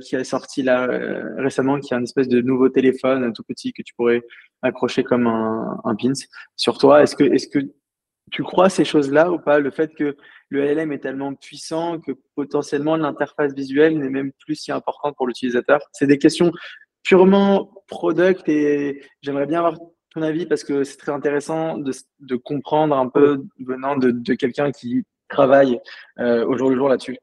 qui 0.00 0.16
a 0.16 0.24
sorti 0.24 0.62
là 0.62 0.88
récemment, 1.36 1.78
qui 1.78 1.92
est 1.92 1.96
un 1.96 2.02
espèce 2.02 2.28
de 2.28 2.40
nouveau 2.40 2.70
téléphone 2.70 3.30
tout 3.34 3.42
petit 3.42 3.74
que 3.74 3.82
tu 3.82 3.94
pourrais 3.94 4.22
accrocher 4.62 5.04
comme 5.04 5.26
un, 5.26 5.80
un 5.84 5.94
pins 5.94 6.12
sur 6.56 6.78
toi. 6.78 7.02
Est-ce 7.02 7.16
que, 7.16 7.24
est-ce 7.24 7.48
que 7.48 7.58
tu 8.30 8.42
crois 8.42 8.68
ces 8.68 8.84
choses-là 8.84 9.30
ou 9.30 9.38
pas? 9.38 9.58
Le 9.58 9.70
fait 9.70 9.94
que 9.94 10.16
le 10.48 10.64
LLM 10.64 10.92
est 10.92 10.98
tellement 10.98 11.34
puissant 11.34 12.00
que 12.00 12.12
potentiellement 12.34 12.96
l'interface 12.96 13.54
visuelle 13.54 13.98
n'est 13.98 14.10
même 14.10 14.32
plus 14.44 14.56
si 14.56 14.72
importante 14.72 15.16
pour 15.16 15.26
l'utilisateur? 15.26 15.80
C'est 15.92 16.06
des 16.06 16.18
questions 16.18 16.52
purement 17.02 17.70
product 17.86 18.48
et 18.48 19.02
j'aimerais 19.22 19.46
bien 19.46 19.60
avoir 19.60 19.78
ton 20.12 20.22
avis 20.22 20.46
parce 20.46 20.64
que 20.64 20.82
c'est 20.82 20.96
très 20.96 21.12
intéressant 21.12 21.78
de, 21.78 21.92
de, 22.20 22.36
comprendre 22.36 22.96
un 22.96 23.08
peu 23.08 23.44
venant 23.60 23.96
de, 23.96 24.10
de 24.10 24.34
quelqu'un 24.34 24.72
qui 24.72 25.04
travaille 25.28 25.80
euh, 26.18 26.44
au 26.46 26.56
jour 26.56 26.70
le 26.70 26.76
jour 26.76 26.88
là-dessus. 26.88 27.18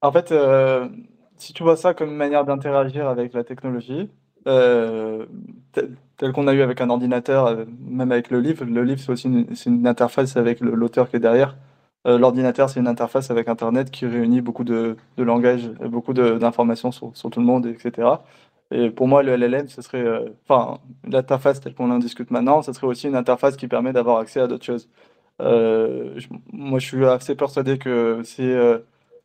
En 0.00 0.10
fait, 0.10 0.32
euh, 0.32 0.88
si 1.36 1.52
tu 1.52 1.62
vois 1.62 1.76
ça 1.76 1.94
comme 1.94 2.14
manière 2.14 2.44
d'interagir 2.44 3.08
avec 3.08 3.32
la 3.34 3.44
technologie, 3.44 4.10
euh, 4.46 5.26
tel, 5.72 6.32
qu'on 6.32 6.46
a 6.46 6.54
eu 6.54 6.62
avec 6.62 6.80
un 6.80 6.90
ordinateur, 6.90 7.46
euh, 7.46 7.64
même 7.80 8.12
avec 8.12 8.30
le 8.30 8.40
livre. 8.40 8.64
Le 8.64 8.82
livre, 8.84 9.00
c'est 9.00 9.12
aussi 9.12 9.28
une, 9.66 9.86
interface 9.86 10.36
avec 10.36 10.60
l'auteur 10.60 11.08
qui 11.08 11.16
est 11.16 11.20
derrière. 11.20 11.56
Euh, 12.06 12.18
l'ordinateur, 12.18 12.68
c'est 12.70 12.80
une 12.80 12.88
interface 12.88 13.30
avec 13.30 13.48
Internet 13.48 13.90
qui 13.90 14.06
réunit 14.06 14.40
beaucoup 14.40 14.64
de, 14.64 14.96
de 15.16 15.22
langages, 15.22 15.68
beaucoup 15.70 16.12
d'informations 16.14 16.92
sur, 16.92 17.16
sur, 17.16 17.30
tout 17.30 17.40
le 17.40 17.46
monde, 17.46 17.66
etc. 17.66 18.08
Et 18.72 18.90
pour 18.90 19.06
moi, 19.08 19.22
le 19.22 19.36
LLM, 19.36 19.68
ce 19.68 19.82
serait, 19.82 20.04
enfin, 20.48 20.78
l'interface 21.04 21.60
telle 21.60 21.74
qu'on 21.74 21.90
en 21.90 21.98
discute 21.98 22.30
maintenant, 22.30 22.62
ce 22.62 22.72
serait 22.72 22.86
aussi 22.86 23.08
une 23.08 23.16
interface 23.16 23.56
qui 23.56 23.68
permet 23.68 23.92
d'avoir 23.92 24.18
accès 24.18 24.40
à 24.40 24.46
d'autres 24.48 24.64
choses. 24.64 24.88
moi, 25.40 26.78
je 26.78 26.86
suis 26.86 27.04
assez 27.06 27.34
persuadé 27.36 27.78
que 27.78 28.22
c'est 28.24 28.82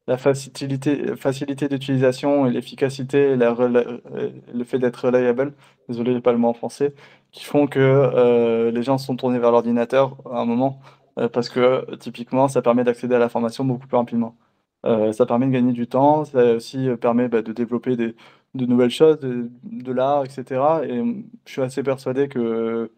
la 0.07 0.17
facilité, 0.17 1.15
facilité 1.17 1.67
d'utilisation 1.67 2.47
et 2.47 2.51
l'efficacité, 2.51 3.35
le 3.35 4.63
fait 4.63 4.79
d'être 4.79 5.05
reliable, 5.05 5.53
désolé, 5.89 6.13
j'ai 6.13 6.21
pas 6.21 6.31
le 6.31 6.37
mot 6.37 6.47
en 6.49 6.53
français, 6.53 6.93
qui 7.31 7.45
font 7.45 7.67
que 7.67 7.79
euh, 7.79 8.71
les 8.71 8.83
gens 8.83 8.97
sont 8.97 9.15
tournés 9.17 9.39
vers 9.39 9.51
l'ordinateur 9.51 10.17
à 10.31 10.39
un 10.39 10.45
moment, 10.45 10.79
euh, 11.19 11.29
parce 11.29 11.49
que 11.49 11.95
typiquement, 11.97 12.47
ça 12.47 12.61
permet 12.61 12.83
d'accéder 12.83 13.15
à 13.15 13.19
l'information 13.19 13.65
beaucoup 13.65 13.87
plus 13.87 13.97
rapidement. 13.97 14.37
Euh, 14.85 15.11
ça 15.13 15.25
permet 15.25 15.47
de 15.47 15.51
gagner 15.51 15.73
du 15.73 15.87
temps, 15.87 16.25
ça 16.25 16.53
aussi 16.55 16.89
permet 17.01 17.27
bah, 17.29 17.41
de 17.41 17.51
développer 17.53 17.95
des, 17.97 18.15
de 18.55 18.65
nouvelles 18.65 18.91
choses, 18.91 19.19
de, 19.19 19.91
l'art, 19.91 20.23
etc. 20.25 20.61
Et 20.83 21.25
je 21.45 21.51
suis 21.51 21.61
assez 21.61 21.83
persuadé 21.83 22.29
que, 22.29 22.91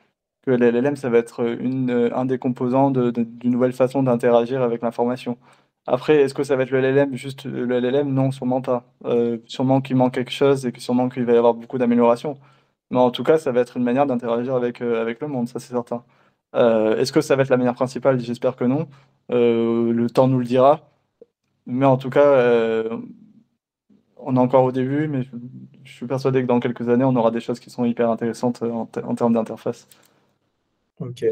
que 0.44 0.52
l'LLM, 0.52 0.96
ça 0.96 1.10
va 1.10 1.18
être 1.20 1.44
une, 1.60 2.12
un 2.14 2.26
des 2.26 2.38
composants 2.40 2.92
d'une 2.92 3.52
nouvelle 3.52 3.74
façon 3.74 4.04
d'interagir 4.04 4.62
avec 4.62 4.82
l'information. 4.82 5.38
Après, 5.92 6.18
est-ce 6.18 6.36
que 6.36 6.44
ça 6.44 6.56
va 6.56 6.64
être 6.64 6.70
le 6.70 6.82
LLM, 6.82 7.16
juste 7.16 7.46
le 7.46 7.80
LLM 7.80 8.14
Non, 8.14 8.30
sûrement 8.32 8.62
pas. 8.62 8.84
Euh, 9.06 9.40
sûrement 9.48 9.82
qu'il 9.82 9.96
manque 9.96 10.14
quelque 10.14 10.32
chose 10.32 10.68
et 10.68 10.72
que 10.72 10.80
sûrement 10.80 11.10
qu'il 11.10 11.26
va 11.26 11.34
y 11.34 11.38
avoir 11.38 11.56
beaucoup 11.56 11.80
d'améliorations. 11.80 12.40
Mais 12.92 13.00
en 13.00 13.12
tout 13.12 13.24
cas, 13.24 13.40
ça 13.40 13.52
va 13.52 13.62
être 13.62 13.78
une 13.78 13.84
manière 13.84 14.06
d'interagir 14.06 14.56
avec, 14.56 14.82
euh, 14.82 15.02
avec 15.02 15.20
le 15.22 15.28
monde, 15.28 15.48
ça 15.48 15.60
c'est 15.60 15.74
certain. 15.74 16.04
Euh, 16.56 16.98
est-ce 16.98 17.12
que 17.12 17.22
ça 17.22 17.36
va 17.36 17.44
être 17.44 17.50
la 17.50 17.58
manière 17.58 17.74
principale? 17.76 18.20
J'espère 18.20 18.56
que 18.56 18.66
non. 18.66 18.88
le 19.30 20.08
temps 20.10 20.28
nous 20.28 20.40
le 20.40 20.46
dira. 20.46 20.82
Mais 21.66 21.86
en 21.86 21.98
tout 21.98 22.10
cas, 22.12 22.24
on 24.18 24.36
est 24.36 24.40
encore 24.40 24.66
au 24.66 24.72
début, 24.72 25.08
mais 25.08 25.24
je, 25.84 25.92
suis 25.94 26.08
persuadé 26.08 26.42
que 26.44 26.48
dans 26.48 26.60
quelques 26.60 26.90
années, 26.90 27.04
on 27.06 27.16
aura 27.16 27.32
des 27.32 27.40
choses 27.42 27.60
qui 27.60 27.70
sont 27.72 27.86
hyper 27.86 28.12
intéressantes 28.12 28.62
en, 28.64 28.90
en 29.04 29.16
termes 29.16 29.34
d'interface. 29.34 29.88
Ok. 31.00 31.26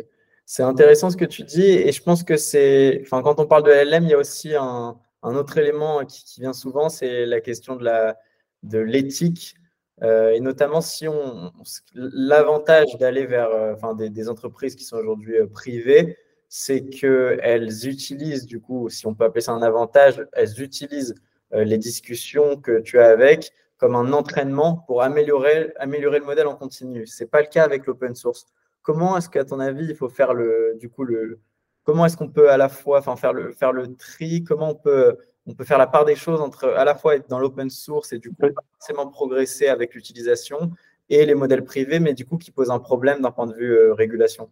C'est 0.49 0.63
intéressant 0.63 1.09
ce 1.09 1.17
que 1.17 1.25
tu 1.25 1.43
dis 1.43 1.65
et 1.65 1.91
je 1.91 2.01
pense 2.01 2.23
que 2.23 2.37
c'est, 2.37 3.01
enfin, 3.03 3.21
quand 3.21 3.41
on 3.41 3.45
parle 3.45 3.63
de 3.63 3.69
LLM, 3.69 4.05
il 4.05 4.11
y 4.11 4.13
a 4.13 4.17
aussi 4.17 4.55
un, 4.55 4.97
autre 5.21 5.57
élément 5.57 6.05
qui, 6.05 6.39
vient 6.39 6.53
souvent, 6.53 6.87
c'est 6.87 7.25
la 7.25 7.41
question 7.41 7.75
de 7.75 8.79
l'éthique 8.79 9.55
euh, 10.03 10.31
et 10.31 10.39
notamment 10.39 10.79
si 10.79 11.05
on 11.07 11.51
l'avantage 11.93 12.97
d'aller 12.97 13.25
vers, 13.25 13.49
euh, 13.49 13.73
enfin, 13.73 13.93
des, 13.93 14.29
entreprises 14.29 14.75
qui 14.77 14.85
sont 14.85 14.95
aujourd'hui 14.95 15.37
euh, 15.37 15.47
privées, 15.47 16.17
c'est 16.47 16.85
qu'elles 16.85 17.85
utilisent 17.85 18.45
du 18.45 18.61
coup, 18.61 18.89
si 18.89 19.05
on 19.05 19.13
peut 19.13 19.25
appeler 19.25 19.41
ça 19.41 19.51
un 19.51 19.61
avantage, 19.61 20.25
elles 20.31 20.61
utilisent 20.61 21.15
les 21.51 21.77
discussions 21.77 22.55
que 22.55 22.79
tu 22.79 22.99
as 22.99 23.07
avec 23.09 23.51
comme 23.77 23.95
un 23.95 24.13
entraînement 24.13 24.77
pour 24.87 25.01
améliorer, 25.01 25.73
améliorer 25.77 26.19
le 26.19 26.25
modèle 26.25 26.47
en 26.47 26.55
continu. 26.55 27.05
Ce 27.05 27.23
n'est 27.23 27.29
pas 27.29 27.41
le 27.41 27.47
cas 27.47 27.65
avec 27.65 27.85
l'open 27.85 28.15
source. 28.15 28.45
Comment 28.87 29.17
est-ce 29.17 29.27
qu'à 29.27 29.43
ton 29.43 29.59
avis, 29.59 29.85
il 29.89 29.95
faut 29.95 30.07
faire 30.07 30.33
le, 30.33 30.77
du 30.79 30.87
coup, 30.87 31.03
le, 31.03 31.41
comment 31.83 32.05
est-ce 32.05 32.15
qu'on 32.15 32.29
peut 32.29 32.49
à 32.49 32.55
la 32.55 32.69
fois 32.69 32.99
enfin, 32.99 33.17
faire, 33.17 33.33
le, 33.33 33.51
faire 33.51 33.73
le 33.73 33.93
tri 33.97 34.45
Comment 34.45 34.69
on 34.69 34.75
peut, 34.75 35.17
on 35.45 35.53
peut 35.53 35.65
faire 35.65 35.77
la 35.77 35.87
part 35.87 36.05
des 36.05 36.15
choses 36.15 36.39
entre 36.39 36.69
à 36.69 36.85
la 36.85 36.95
fois 36.95 37.17
être 37.17 37.27
dans 37.27 37.37
l'open 37.37 37.69
source 37.69 38.13
et 38.13 38.17
du 38.17 38.29
coup 38.29 38.35
pas 38.39 38.61
forcément 38.79 39.05
progresser 39.07 39.67
avec 39.67 39.93
l'utilisation 39.93 40.71
et 41.09 41.25
les 41.25 41.35
modèles 41.35 41.65
privés, 41.65 41.99
mais 41.99 42.13
du 42.13 42.23
coup 42.25 42.37
qui 42.37 42.49
posent 42.49 42.71
un 42.71 42.79
problème 42.79 43.19
d'un 43.21 43.31
point 43.31 43.47
de 43.47 43.53
vue 43.53 43.73
euh, 43.73 43.93
régulation? 43.93 44.49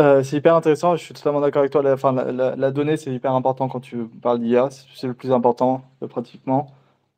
Euh, 0.00 0.22
c'est 0.22 0.38
hyper 0.38 0.54
intéressant, 0.54 0.96
je 0.96 1.04
suis 1.04 1.12
totalement 1.12 1.42
d'accord 1.42 1.60
avec 1.60 1.72
toi. 1.72 1.82
La, 1.82 2.56
la, 2.56 2.70
donnée, 2.70 2.96
c'est 2.96 3.12
hyper 3.12 3.32
important 3.32 3.68
quand 3.68 3.80
tu 3.80 4.06
parles 4.22 4.40
d'IA, 4.40 4.70
c'est 4.70 5.06
le 5.06 5.12
plus 5.12 5.30
important 5.30 5.84
euh, 6.02 6.08
pratiquement. 6.08 6.74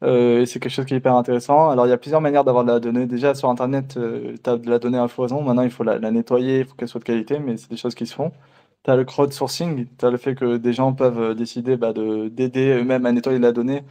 Euh, 0.06 0.42
et 0.42 0.46
c'est 0.46 0.60
quelque 0.60 0.72
chose 0.72 0.84
qui 0.86 0.94
est 0.94 0.98
hyper 0.98 1.14
intéressant. 1.16 1.70
Alors, 1.70 1.86
il 1.86 1.90
y 1.90 1.92
a 1.92 1.98
plusieurs 1.98 2.20
manières 2.20 2.44
d'avoir 2.44 2.64
de 2.64 2.70
la 2.70 2.80
donnée. 2.80 3.06
Déjà, 3.06 3.34
sur 3.34 3.50
Internet, 3.50 3.96
euh, 3.96 4.36
tu 4.42 4.50
as 4.50 4.56
de 4.56 4.70
la 4.70 4.78
donnée 4.78 4.98
à 4.98 5.08
foison. 5.08 5.42
Maintenant, 5.42 5.62
il 5.62 5.70
faut 5.70 5.84
la, 5.84 5.98
nettoyer, 5.98 6.60
il 6.60 6.64
faut 6.66 6.74
qu'elle 6.76 6.88
soit 6.88 7.00
de 7.00 7.04
qualité, 7.04 7.38
mais 7.40 7.56
c'est 7.56 7.70
des 7.70 7.76
choses 7.76 7.94
qui 7.94 8.06
se 8.06 8.14
font. 8.14 8.32
Tu 8.84 8.90
as 8.90 8.96
le 8.96 9.04
crowdsourcing, 9.04 9.86
tu 9.98 10.06
as 10.06 10.10
le 10.10 10.16
fait 10.18 10.34
que 10.36 10.58
des 10.58 10.72
gens 10.72 10.92
peuvent 10.92 11.20
euh, 11.20 11.34
décider 11.34 11.76
bah, 11.76 11.92
d'aider 11.92 12.78
eux-mêmes 12.80 13.06
à 13.06 13.12
nettoyer 13.12 13.38
la 13.38 13.52
donnée. 13.52 13.82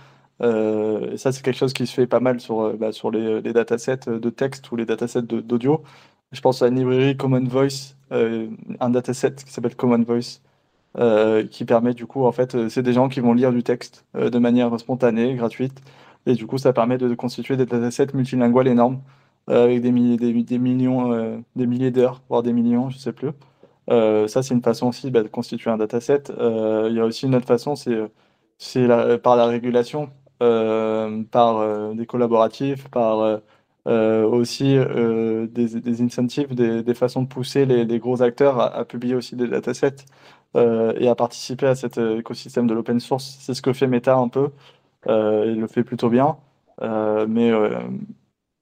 et 0.41 1.17
ça, 1.17 1.31
c'est 1.31 1.41
quelque 1.43 1.57
chose 1.57 1.73
qui 1.73 1.87
se 1.87 1.93
fait 1.93 2.07
pas 2.07 2.19
mal 2.19 2.39
sur, 2.39 2.73
bah, 2.77 2.91
sur 2.91 3.11
les, 3.11 3.41
les 3.41 3.53
datasets 3.53 4.07
de 4.07 4.29
texte 4.29 4.71
ou 4.71 4.75
les 4.75 4.85
datasets 4.85 5.21
d'audio. 5.23 5.83
Je 6.31 6.41
pense 6.41 6.61
à 6.61 6.67
une 6.67 6.75
librairie 6.75 7.17
Common 7.17 7.43
Voice, 7.43 7.95
un 8.11 8.89
dataset 8.89 9.35
qui 9.35 9.51
s'appelle 9.51 9.75
Common 9.75 10.03
Voice, 10.03 10.41
qui 11.51 11.65
permet 11.65 11.93
du 11.93 12.05
coup, 12.05 12.25
en 12.25 12.31
fait, 12.31 12.69
c'est 12.69 12.83
des 12.83 12.93
gens 12.93 13.09
qui 13.09 13.19
vont 13.21 13.33
lire 13.33 13.51
du 13.51 13.63
texte 13.63 14.05
de 14.13 14.39
manière 14.39 14.77
spontanée, 14.79 15.35
gratuite, 15.35 15.81
et 16.25 16.33
du 16.33 16.47
coup, 16.47 16.57
ça 16.57 16.73
permet 16.73 16.97
de 16.97 17.13
constituer 17.15 17.57
des 17.57 17.65
datasets 17.65 18.13
multilinguales 18.13 18.67
énormes 18.67 19.01
avec 19.47 19.81
des 19.81 19.91
milliers, 19.91 20.17
des, 20.17 20.57
millions, 20.57 21.43
des 21.55 21.67
milliers 21.67 21.91
d'heures, 21.91 22.21
voire 22.29 22.43
des 22.43 22.53
millions, 22.53 22.89
je 22.89 22.97
sais 22.97 23.13
plus. 23.13 23.29
ça, 23.89 24.41
c'est 24.43 24.53
une 24.53 24.63
façon 24.63 24.87
aussi 24.87 25.11
bah, 25.11 25.23
de 25.23 25.27
constituer 25.27 25.69
un 25.69 25.77
dataset. 25.77 26.23
Il 26.29 26.93
y 26.93 26.99
a 26.99 27.05
aussi 27.05 27.27
une 27.27 27.35
autre 27.35 27.47
façon, 27.47 27.75
c'est 27.75 28.87
par 29.23 29.35
la 29.35 29.45
régulation, 29.45 30.09
par 30.39 31.93
des 31.95 32.05
collaboratifs, 32.07 32.87
par 32.89 33.41
aussi 33.85 34.77
des, 35.47 36.01
incentives, 36.01 36.55
des, 36.55 36.93
façons 36.95 37.21
de 37.21 37.27
pousser 37.27 37.65
les, 37.67 37.99
gros 37.99 38.23
acteurs 38.23 38.59
à, 38.59 38.83
publier 38.85 39.13
aussi 39.15 39.35
des 39.35 39.47
datasets. 39.47 40.05
Euh, 40.55 40.93
et 40.97 41.09
à 41.09 41.15
participer 41.15 41.67
à 41.67 41.75
cet 41.75 41.97
euh, 41.97 42.19
écosystème 42.19 42.65
de 42.65 42.73
l'open 42.73 42.99
source. 43.01 43.37
C'est 43.41 43.53
ce 43.53 43.61
que 43.61 43.73
fait 43.73 43.87
Meta 43.87 44.15
un 44.15 44.29
peu. 44.29 44.51
Euh, 45.07 45.45
il 45.47 45.59
le 45.59 45.67
fait 45.67 45.83
plutôt 45.83 46.09
bien. 46.09 46.37
mais, 46.81 47.51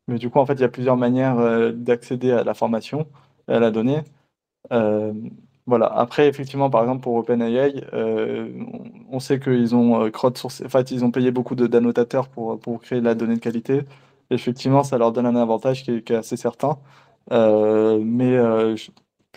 mais 0.07 0.17
du 0.17 0.29
coup, 0.29 0.39
en 0.39 0.45
fait, 0.45 0.53
il 0.53 0.61
y 0.61 0.65
a 0.65 0.69
plusieurs 0.69 0.97
manières 0.97 1.73
d'accéder 1.73 2.31
à 2.31 2.43
la 2.43 2.53
formation 2.53 3.07
et 3.47 3.53
à 3.53 3.59
la 3.59 3.71
donnée. 3.71 4.03
Voilà. 5.65 5.85
Après, 5.87 6.27
effectivement, 6.27 6.69
par 6.69 6.81
exemple, 6.81 7.01
pour 7.01 7.15
OpenAI, 7.15 7.85
on 9.11 9.19
sait 9.19 9.39
qu'ils 9.39 9.75
ont 9.75 10.09
crowdsourcé, 10.11 10.67
fait, 10.69 10.91
ils 10.91 11.05
ont 11.05 11.11
payé 11.11 11.31
beaucoup 11.31 11.55
d'annotateurs 11.55 12.27
pour, 12.29 12.59
pour 12.59 12.81
créer 12.81 12.99
de 12.99 13.05
la 13.05 13.15
donnée 13.15 13.35
de 13.35 13.39
qualité. 13.39 13.83
effectivement, 14.29 14.83
ça 14.83 14.97
leur 14.97 15.11
donne 15.13 15.25
un 15.25 15.35
avantage 15.35 15.83
qui 15.83 15.91
est, 15.91 16.11
assez 16.11 16.37
certain. 16.37 16.77
mais 17.31 18.37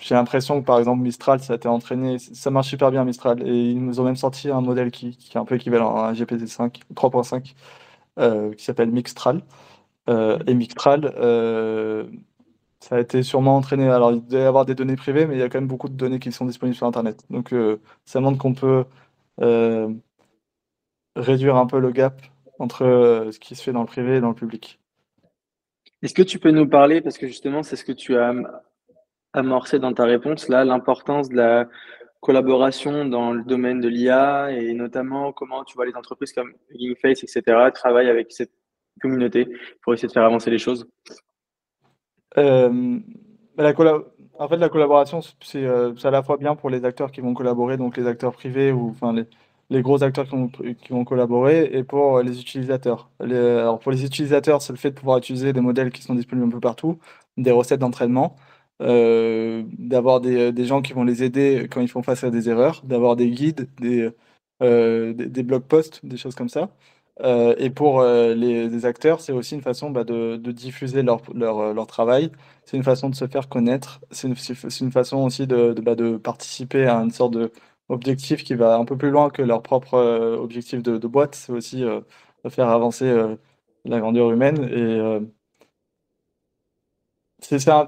j'ai 0.00 0.14
l'impression 0.14 0.60
que 0.60 0.66
par 0.66 0.78
exemple 0.78 1.02
Mistral, 1.02 1.40
ça 1.40 1.54
a 1.54 1.56
été 1.56 1.68
entraîné, 1.68 2.18
ça 2.18 2.50
marche 2.50 2.68
super 2.68 2.90
bien 2.90 3.04
Mistral, 3.04 3.46
et 3.46 3.70
ils 3.70 3.82
nous 3.84 3.98
ont 4.00 4.04
même 4.04 4.16
sorti 4.16 4.50
un 4.50 4.60
modèle 4.60 4.90
qui, 4.90 5.16
qui 5.16 5.36
est 5.36 5.40
un 5.40 5.44
peu 5.44 5.54
équivalent 5.54 5.96
à 5.96 6.08
un 6.08 6.12
GPT-5, 6.12 6.82
3.5, 6.94 7.54
euh, 8.18 8.52
qui 8.54 8.64
s'appelle 8.64 8.90
Mixtral. 8.90 9.42
Euh, 10.08 10.38
et 10.46 10.54
Mixtral, 10.54 11.12
euh, 11.18 12.06
ça 12.80 12.96
a 12.96 13.00
été 13.00 13.22
sûrement 13.22 13.56
entraîné. 13.56 13.88
Alors 13.88 14.12
il 14.12 14.24
doit 14.26 14.40
y 14.40 14.42
avoir 14.44 14.66
des 14.66 14.74
données 14.74 14.96
privées, 14.96 15.26
mais 15.26 15.36
il 15.36 15.40
y 15.40 15.42
a 15.42 15.48
quand 15.48 15.58
même 15.60 15.68
beaucoup 15.68 15.88
de 15.88 15.94
données 15.94 16.18
qui 16.18 16.32
sont 16.32 16.46
disponibles 16.46 16.76
sur 16.76 16.86
Internet. 16.86 17.24
Donc 17.30 17.54
ça 18.04 18.20
montre 18.20 18.38
qu'on 18.38 18.54
peut 18.54 18.84
réduire 21.16 21.56
un 21.56 21.66
peu 21.66 21.80
le 21.80 21.90
gap 21.90 22.20
entre 22.58 23.28
ce 23.32 23.38
qui 23.38 23.54
se 23.54 23.62
fait 23.62 23.72
dans 23.72 23.80
le 23.80 23.86
privé 23.86 24.16
et 24.16 24.20
dans 24.20 24.28
le 24.28 24.34
public. 24.34 24.78
Est-ce 26.02 26.14
que 26.14 26.22
tu 26.22 26.38
peux 26.38 26.50
nous 26.50 26.68
parler, 26.68 27.00
parce 27.00 27.18
que 27.18 27.26
justement 27.26 27.62
c'est 27.62 27.76
ce 27.76 27.84
que 27.84 27.92
tu 27.92 28.16
as 28.16 28.34
amorcé 29.36 29.78
dans 29.78 29.92
ta 29.92 30.04
réponse, 30.04 30.48
là, 30.48 30.64
l'importance 30.64 31.28
de 31.28 31.36
la 31.36 31.68
collaboration 32.20 33.04
dans 33.04 33.32
le 33.32 33.44
domaine 33.44 33.80
de 33.80 33.88
l'IA 33.88 34.50
et 34.50 34.72
notamment 34.74 35.32
comment 35.32 35.64
tu 35.64 35.74
vois 35.76 35.86
les 35.86 35.94
entreprises 35.94 36.32
comme 36.32 36.52
Face, 37.00 37.22
etc., 37.22 37.42
travaillent 37.72 38.08
avec 38.08 38.32
cette 38.32 38.52
communauté 39.00 39.48
pour 39.82 39.94
essayer 39.94 40.08
de 40.08 40.12
faire 40.12 40.24
avancer 40.24 40.50
les 40.50 40.58
choses 40.58 40.88
euh, 42.38 42.98
la 43.56 43.74
En 44.38 44.48
fait, 44.48 44.56
la 44.56 44.68
collaboration, 44.68 45.20
euh, 45.54 45.94
c'est 45.96 46.08
à 46.08 46.10
la 46.10 46.22
fois 46.22 46.36
bien 46.36 46.54
pour 46.56 46.70
les 46.70 46.84
acteurs 46.84 47.10
qui 47.10 47.20
vont 47.20 47.34
collaborer, 47.34 47.76
donc 47.76 47.96
les 47.96 48.06
acteurs 48.06 48.32
privés 48.32 48.72
ou 48.72 48.90
enfin 48.90 49.12
les, 49.12 49.24
les 49.70 49.82
gros 49.82 50.02
acteurs 50.02 50.26
qui 50.26 50.36
vont, 50.36 50.48
qui 50.48 50.88
vont, 50.90 51.04
collaborer, 51.04 51.70
et 51.72 51.82
pour 51.84 52.20
les 52.22 52.40
utilisateurs. 52.40 53.10
alors 53.20 53.78
pour 53.78 53.92
les 53.92 54.04
utilisateurs, 54.04 54.62
c'est 54.62 54.72
le 54.72 54.78
fait 54.78 54.90
de 54.90 54.96
pouvoir 54.96 55.18
utiliser 55.18 55.52
des 55.52 55.60
modèles 55.60 55.90
qui 55.90 56.02
sont 56.02 56.14
disponibles 56.14 56.48
un 56.48 56.50
peu 56.50 56.60
partout, 56.60 56.98
des 57.36 57.50
recettes 57.50 57.80
d'entraînement. 57.80 58.36
Euh, 58.82 59.62
d'avoir 59.78 60.20
des, 60.20 60.52
des, 60.52 60.64
gens 60.66 60.82
qui 60.82 60.92
vont 60.92 61.04
les 61.04 61.22
aider 61.22 61.66
quand 61.70 61.80
ils 61.80 61.88
font 61.88 62.02
face 62.02 62.24
à 62.24 62.30
des 62.30 62.50
erreurs, 62.50 62.82
d'avoir 62.84 63.16
des 63.16 63.30
guides, 63.30 63.70
des, 63.80 64.10
euh, 64.62 65.14
des, 65.14 65.42
blog 65.42 65.62
posts, 65.64 66.04
des 66.04 66.18
choses 66.18 66.34
comme 66.34 66.50
ça. 66.50 66.70
Euh, 67.22 67.54
et 67.58 67.70
pour 67.70 68.02
les, 68.04 68.84
acteurs, 68.86 69.20
c'est 69.20 69.32
aussi 69.32 69.54
une 69.54 69.62
façon 69.62 69.90
bah, 69.90 70.04
de, 70.04 70.36
de, 70.36 70.52
diffuser 70.52 71.02
leur, 71.02 71.22
leur, 71.34 71.72
leur 71.74 71.86
travail. 71.86 72.30
C'est 72.66 72.76
une 72.76 72.84
façon 72.84 73.08
de 73.10 73.14
se 73.14 73.26
faire 73.26 73.48
connaître. 73.48 74.00
C'est 74.10 74.28
une, 74.28 74.92
façon 74.92 75.18
aussi 75.24 75.46
de, 75.46 75.72
bah, 75.82 75.94
de, 75.94 76.16
participer 76.18 76.86
à 76.86 76.96
une 76.96 77.10
sorte 77.10 77.34
d'objectif 77.88 78.44
qui 78.44 78.54
va 78.54 78.76
un 78.76 78.84
peu 78.84 78.96
plus 78.98 79.10
loin 79.10 79.30
que 79.30 79.42
leur 79.42 79.62
propre 79.62 79.94
objectif 80.38 80.82
de, 80.82 81.06
boîte. 81.06 81.34
C'est 81.34 81.52
aussi 81.52 81.80
de 81.82 82.04
faire 82.50 82.68
avancer 82.68 83.10
la 83.86 84.00
grandeur 84.00 84.30
humaine. 84.32 84.64
Et 84.64 85.00
c'est 87.40 87.68
un, 87.70 87.86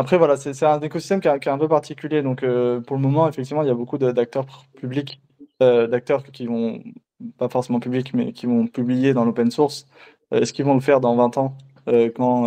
après, 0.00 0.16
voilà, 0.16 0.36
c'est 0.38 0.62
un 0.64 0.80
écosystème 0.80 1.20
qui 1.20 1.28
est, 1.28 1.48
un 1.48 1.58
peu 1.58 1.68
particulier. 1.68 2.22
Donc, 2.22 2.42
euh, 2.42 2.80
pour 2.80 2.96
le 2.96 3.02
moment, 3.02 3.28
effectivement, 3.28 3.62
il 3.62 3.68
y 3.68 3.70
a 3.70 3.74
beaucoup 3.74 3.98
d'acteurs 3.98 4.46
publics, 4.76 5.20
euh, 5.62 5.86
d'acteurs 5.86 6.24
qui 6.24 6.46
vont, 6.46 6.82
pas 7.38 7.50
forcément 7.50 7.80
publics, 7.80 8.14
mais 8.14 8.32
qui 8.32 8.46
vont 8.46 8.66
publier 8.66 9.12
dans 9.14 9.24
l'open 9.24 9.50
source 9.50 9.86
est-ce 10.32 10.52
qu'ils 10.52 10.64
vont 10.64 10.74
le 10.74 10.80
faire 10.80 11.00
dans 11.00 11.16
20 11.16 11.38
ans 11.38 11.56
quand 12.14 12.46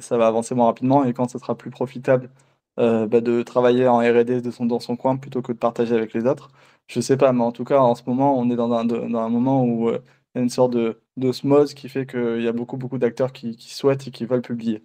ça 0.00 0.16
va 0.18 0.28
avancer 0.28 0.54
moins 0.54 0.66
rapidement 0.66 1.04
et 1.04 1.12
quand 1.12 1.28
ce 1.28 1.38
sera 1.38 1.56
plus 1.56 1.70
profitable 1.70 2.30
bah, 2.76 3.20
de 3.20 3.42
travailler 3.42 3.88
en 3.88 3.98
R&D 3.98 4.40
de 4.40 4.50
son, 4.52 4.66
dans 4.66 4.80
son 4.80 4.96
coin 4.96 5.16
plutôt 5.16 5.42
que 5.42 5.52
de 5.52 5.58
partager 5.58 5.94
avec 5.96 6.14
les 6.14 6.26
autres? 6.26 6.50
Je 6.86 7.00
sais 7.00 7.16
pas, 7.16 7.32
mais 7.32 7.42
en 7.42 7.52
tout 7.52 7.64
cas, 7.64 7.80
en 7.80 7.94
ce 7.96 8.02
moment, 8.06 8.38
on 8.38 8.50
est 8.50 8.56
dans 8.56 8.72
un, 8.72 8.84
dans 8.84 9.18
un 9.18 9.28
moment 9.28 9.64
où 9.64 9.90
il 9.90 10.00
y 10.36 10.38
a 10.38 10.42
une 10.42 10.48
sorte 10.48 10.76
d'osmose 11.16 11.74
qui 11.74 11.88
fait 11.88 12.06
qu'il 12.06 12.42
y 12.42 12.48
a 12.48 12.52
beaucoup, 12.52 12.76
beaucoup 12.76 12.98
d'acteurs 12.98 13.32
qui, 13.32 13.56
qui, 13.56 13.74
souhaitent 13.74 14.06
et 14.08 14.10
qui 14.12 14.24
veulent 14.26 14.42
publier 14.42 14.82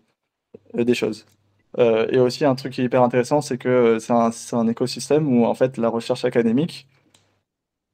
des 0.73 0.95
choses. 0.95 1.25
Euh, 1.77 2.07
et 2.11 2.19
aussi, 2.19 2.45
un 2.45 2.55
truc 2.55 2.73
qui 2.73 2.81
est 2.81 2.85
hyper 2.85 3.03
intéressant, 3.03 3.41
c'est 3.41 3.57
que 3.57 3.97
c'est 3.99 4.13
un, 4.13 4.67
écosystème 4.67 5.27
où, 5.27 5.45
en 5.45 5.53
fait, 5.53 5.77
la 5.77 5.89
recherche 5.89 6.25
académique, 6.25 6.87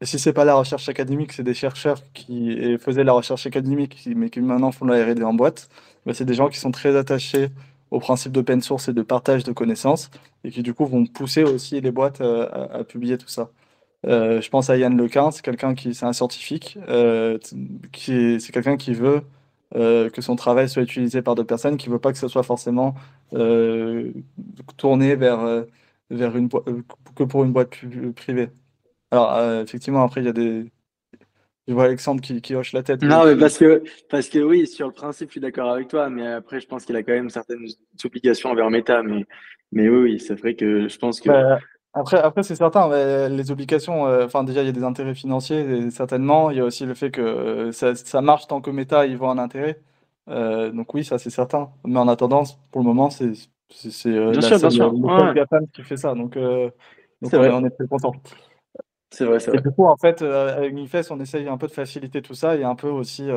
et 0.02 0.06
si 0.06 0.20
c'est 0.20 0.34
pas 0.34 0.46
la 0.46 0.56
recherche 0.56 0.90
académique, 0.90 1.32
c'est 1.32 1.44
des 1.44 1.54
chercheurs 1.54 2.02
qui 2.14 2.78
faisaient 2.78 3.06
la 3.06 3.14
recherche 3.14 3.46
académique, 3.46 4.08
mais 4.16 4.30
qui 4.30 4.42
maintenant 4.42 4.72
font 4.72 4.86
la 4.86 5.04
R&D 5.06 5.24
en 5.24 5.34
boîte, 5.34 5.70
bah, 6.06 6.14
c'est 6.14 6.26
des 6.26 6.34
gens 6.34 6.50
qui 6.50 6.60
sont 6.60 6.72
très 6.72 6.96
attachés 6.98 7.50
au 7.94 8.00
principe 8.00 8.32
d'open 8.32 8.62
source 8.62 8.90
et 8.90 8.94
de 8.94 9.02
partage 9.04 9.44
de 9.44 9.52
connaissances, 9.54 10.10
et 10.44 10.50
qui 10.52 10.64
du 10.64 10.74
coup 10.74 10.86
vont 10.86 11.06
pousser 11.06 11.44
aussi 11.44 11.80
les 11.80 11.92
boîtes 11.92 12.22
euh, 12.22 12.50
à, 12.80 12.84
publier 12.84 13.18
tout 13.18 13.28
ça. 13.28 13.50
Euh, 14.08 14.42
je 14.42 14.50
pense 14.50 14.70
à 14.70 14.78
Yann 14.78 14.98
Lequin, 14.98 15.32
c'est 15.32 15.44
quelqu'un 15.44 15.76
qui, 15.76 15.94
c'est 15.94 16.06
un 16.06 16.14
scientifique, 16.14 16.78
euh, 16.90 17.38
qui 17.92 18.40
c'est 18.42 18.52
quelqu'un 18.52 18.78
qui 18.78 18.94
veut 18.94 19.22
euh, 19.76 20.10
que 20.10 20.22
son 20.22 20.36
travail 20.36 20.70
soit 20.70 20.84
utilisé 20.84 21.22
par 21.22 21.36
d'autres 21.36 21.48
personnes, 21.48 21.78
qui 21.78 21.90
ne 21.90 21.94
veut 21.94 22.00
pas 22.00 22.12
que 22.12 22.18
ce 22.18 22.28
soit 22.28 22.44
forcément 22.44 22.96
euh, 23.34 24.12
tourné 24.78 25.16
vers, 25.16 25.40
euh, 25.40 25.64
vers 26.10 26.36
une 26.38 26.50
que 26.50 27.24
pour 27.24 27.44
une 27.44 27.52
boîte 27.52 27.72
privée. 28.16 28.50
Alors, 29.12 29.62
effectivement, 29.62 30.04
après, 30.04 30.22
il 30.22 30.26
y 30.26 30.30
a 30.30 30.34
des. 30.34 30.72
Je 31.68 31.74
vois 31.74 31.86
Alexandre 31.86 32.22
qui, 32.22 32.42
qui 32.42 32.56
hoche 32.56 32.74
la 32.74 32.84
tête. 32.84 33.02
Non, 33.04 33.26
mais 33.26 33.38
parce 33.38 33.58
que, 33.58 33.84
parce 34.10 34.28
que 34.28 34.40
oui, 34.40 34.68
sur 34.68 34.88
le 34.88 34.94
principe, 34.94 35.30
je 35.30 35.34
suis 35.34 35.42
d'accord 35.42 35.72
avec 35.72 35.88
toi, 35.88 36.10
mais 36.10 36.28
après, 36.28 36.60
je 36.60 36.68
pense 36.68 36.84
qu'il 36.84 36.96
a 36.96 37.04
quand 37.04 37.14
même 37.14 37.30
certaines 37.30 37.66
obligations 38.04 38.50
envers 38.50 38.70
Meta. 38.70 39.02
Mais, 39.02 39.26
mais 39.72 39.88
oui, 39.88 40.12
oui 40.12 40.20
c'est 40.20 40.36
vrai 40.36 40.56
que 40.56 40.88
je 40.88 40.98
pense 40.98 41.22
que. 41.22 41.30
Bah, 41.30 41.60
après, 41.96 42.18
après 42.18 42.41
c'est 42.41 42.56
certain, 42.56 42.89
les 43.30 43.52
obligations, 43.52 44.08
euh, 44.08 44.26
enfin 44.26 44.44
déjà, 44.44 44.62
il 44.62 44.66
y 44.66 44.70
a 44.70 44.72
des 44.72 44.84
intérêts 44.84 45.14
financiers, 45.14 45.91
certainement. 45.91 46.50
Il 46.50 46.58
y 46.58 46.60
a 46.60 46.66
aussi 46.66 46.86
le 46.86 46.96
fait 46.96 47.12
que 47.12 47.22
euh, 47.22 47.72
ça, 47.72 47.94
ça 47.94 48.22
marche 48.22 48.48
tant 48.48 48.62
que 48.62 48.72
Meta, 48.72 49.06
ils 49.06 49.16
voient 49.16 49.30
un 49.30 49.38
intérêt. 49.38 49.80
Euh, 50.28 50.72
donc 50.72 50.91
oui, 50.96 51.04
ça 51.04 51.20
c'est 51.20 51.30
certain. 51.30 51.72
Mais 51.86 52.00
en 52.00 52.08
attendant, 52.08 52.44
pour 52.72 52.82
le 52.82 52.88
moment, 52.88 53.12
c'est 53.12 53.34
c'est 53.70 54.12
bien 54.12 54.41
sûr, 54.41 54.60
bien 54.60 54.70
sûr. 54.72 54.94
Ouais. 54.94 55.46
qui 55.72 55.84
fait 55.84 55.98
ça. 55.98 56.16
Donc, 56.16 56.36
donc 56.36 57.34
on, 57.34 57.38
on, 57.38 57.66
est 57.66 57.70
très 57.70 57.88
content. 57.88 58.14
C'est 59.12 59.26
vrai, 59.26 59.39
c'est 59.39 59.52
vrai. 59.52 59.60
Et 59.60 59.62
du 59.62 59.72
coup, 59.72 59.86
en 59.86 59.98
fait, 59.98 60.24
avec 60.24 60.74
Nifes, 60.74 61.12
on 61.12 61.20
essaye 61.20 61.48
un 61.48 61.58
peu 61.58 61.68
de 61.68 61.74
faciliter 61.74 62.24
tout 62.24 62.34
ça 62.34 62.56
et 62.56 62.64
un 62.64 62.76
peu 62.76 62.89
aussi 62.89 63.28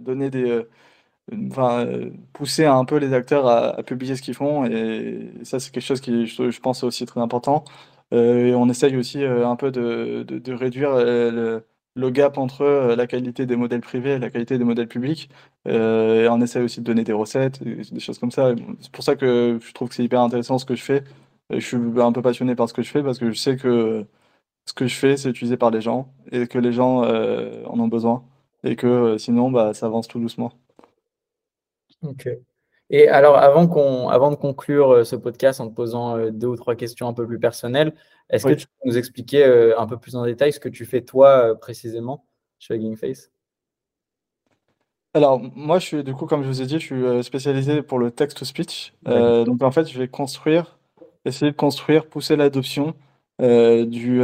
donner 0.00 0.30
des 0.30 0.64
enfin, 1.50 1.86
pousser 2.32 2.64
un 2.66 2.84
peu 2.84 2.96
les 2.96 3.12
acteurs 3.14 3.46
à, 3.46 3.82
publier 3.84 4.16
ce 4.16 4.22
qu'ils 4.22 4.34
font. 4.34 4.64
Et 4.64 5.30
ça, 5.44 5.60
c'est 5.60 5.70
quelque 5.72 5.84
chose 5.84 6.00
qui, 6.00 6.26
je, 6.26 6.50
je 6.50 6.60
pense, 6.60 6.82
est 6.82 6.86
aussi 6.86 7.06
très 7.06 7.20
important. 7.20 7.64
Euh, 8.12 8.54
on 8.54 8.68
essaye 8.68 8.96
aussi 8.96 9.22
euh, 9.22 9.46
un 9.46 9.56
peu 9.56 9.70
de, 9.70 10.24
de, 10.24 10.52
réduire 10.52 10.90
euh, 10.92 11.60
le, 11.94 12.10
gap 12.10 12.38
entre 12.38 12.94
la 12.96 13.06
qualité 13.06 13.46
des 13.46 13.56
modèles 13.56 13.80
privés 13.80 14.12
et 14.12 14.18
la 14.18 14.30
qualité 14.30 14.58
des 14.58 14.64
modèles 14.64 14.88
publics. 14.88 15.30
et 15.66 16.26
on 16.30 16.40
essaye 16.40 16.62
aussi 16.62 16.80
de 16.80 16.84
donner 16.86 17.04
des 17.04 17.12
recettes, 17.12 17.62
des 17.62 18.00
choses 18.00 18.18
comme 18.18 18.30
ça. 18.30 18.54
C'est 18.80 18.92
pour 18.92 19.04
ça 19.04 19.16
que 19.16 19.58
je 19.62 19.72
trouve 19.72 19.88
que 19.88 19.94
c'est 19.94 20.04
hyper 20.04 20.20
intéressant 20.20 20.58
ce 20.58 20.64
que 20.64 20.74
je 20.74 20.82
fais. 20.82 21.04
Je 21.50 21.60
suis 21.60 21.76
un 21.76 22.12
peu 22.12 22.22
passionné 22.22 22.54
par 22.54 22.68
ce 22.68 22.74
que 22.74 22.82
je 22.82 22.90
fais 22.90 23.02
parce 23.02 23.18
que 23.18 23.30
je 23.30 23.38
sais 23.38 23.56
que 23.56 24.06
ce 24.66 24.72
que 24.72 24.86
je 24.86 24.94
fais, 24.96 25.16
c'est 25.16 25.30
utilisé 25.30 25.56
par 25.56 25.70
les 25.70 25.80
gens 25.80 26.12
et 26.32 26.46
que 26.46 26.58
les 26.58 26.72
gens 26.72 27.02
en 27.02 27.80
ont 27.80 27.88
besoin 27.88 28.24
et 28.64 28.76
que 28.76 29.18
sinon, 29.18 29.50
bah, 29.50 29.74
ça 29.74 29.86
avance 29.86 30.08
tout 30.08 30.20
doucement. 30.20 30.52
Ok. 32.02 32.28
Et 32.92 33.08
alors, 33.08 33.36
avant, 33.36 33.68
qu'on, 33.68 34.08
avant 34.08 34.32
de 34.32 34.36
conclure 34.36 34.90
euh, 34.90 35.04
ce 35.04 35.14
podcast 35.14 35.60
en 35.60 35.68
te 35.68 35.74
posant 35.74 36.16
euh, 36.16 36.30
deux 36.32 36.48
ou 36.48 36.56
trois 36.56 36.74
questions 36.74 37.06
un 37.06 37.14
peu 37.14 37.24
plus 37.24 37.38
personnelles, 37.38 37.94
est-ce 38.28 38.44
que 38.46 38.52
tu 38.52 38.66
peux 38.66 38.88
nous 38.88 38.98
expliquer 38.98 39.44
euh, 39.44 39.78
un 39.78 39.86
peu 39.86 39.96
plus 39.96 40.16
en 40.16 40.24
détail 40.24 40.52
ce 40.52 40.58
que 40.58 40.68
tu 40.68 40.84
fais 40.84 41.00
toi 41.00 41.54
précisément 41.60 42.26
chez 42.58 42.74
Hugging 42.74 42.96
Face? 42.96 43.30
Alors, 45.14 45.40
moi, 45.40 45.78
je 45.78 45.86
suis, 45.86 46.04
du 46.04 46.14
coup, 46.14 46.26
comme 46.26 46.42
je 46.42 46.48
vous 46.48 46.62
ai 46.62 46.66
dit, 46.66 46.78
je 46.80 46.84
suis 46.84 47.24
spécialisé 47.24 47.82
pour 47.82 47.98
le 47.98 48.10
text-to-speech. 48.10 48.94
donc, 49.04 49.62
en 49.62 49.70
fait, 49.70 49.88
je 49.88 49.98
vais 49.98 50.08
construire, 50.08 50.78
essayer 51.24 51.50
de 51.50 51.56
construire, 51.56 52.06
pousser 52.06 52.36
l'adoption 52.36 52.94
du, 53.40 54.20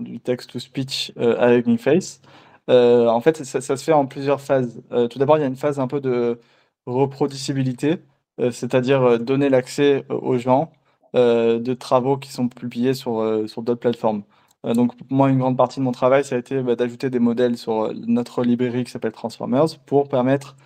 du 0.00 0.20
text-to-speech 0.20 1.12
à 1.16 1.54
Hugging 1.54 1.78
Face. 1.78 2.20
en 2.66 3.20
fait, 3.20 3.44
ça, 3.44 3.60
ça, 3.60 3.76
se 3.76 3.84
fait 3.84 3.92
en 3.92 4.06
plusieurs 4.06 4.40
phases. 4.40 4.82
tout 5.10 5.18
d'abord, 5.20 5.38
il 5.38 5.42
y 5.42 5.44
a 5.44 5.48
une 5.48 5.54
phase 5.54 5.78
un 5.78 5.86
peu 5.86 6.00
de 6.00 6.40
reproducibilité, 6.86 8.02
euh, 8.40 8.50
c'est-à-dire 8.50 9.02
euh, 9.02 9.18
donner 9.18 9.48
l'accès 9.48 10.04
euh, 10.10 10.18
aux 10.20 10.38
gens 10.38 10.72
de 11.12 11.74
travaux 11.74 12.16
qui 12.18 12.30
sont 12.30 12.48
publiés 12.48 12.94
sur, 12.94 13.44
sur 13.48 13.62
d'autres 13.62 13.80
plateformes. 13.80 14.22
donc 14.62 14.92
moi, 15.10 15.28
une 15.28 15.40
grande 15.40 15.56
partie 15.56 15.80
de 15.80 15.84
mon 15.84 15.90
travail, 15.90 16.22
ça 16.22 16.36
a 16.36 16.38
été 16.38 16.62
bah, 16.62 16.76
d'ajouter 16.76 17.10
des 17.10 17.18
modèles 17.18 17.58
sur 17.58 17.92
notre 18.06 18.44
librairie 18.44 18.84
qui 18.84 18.92
s'appelle 18.92 19.10
Transformers 19.10 19.76
pour 19.86 20.08
permettre 20.08 20.56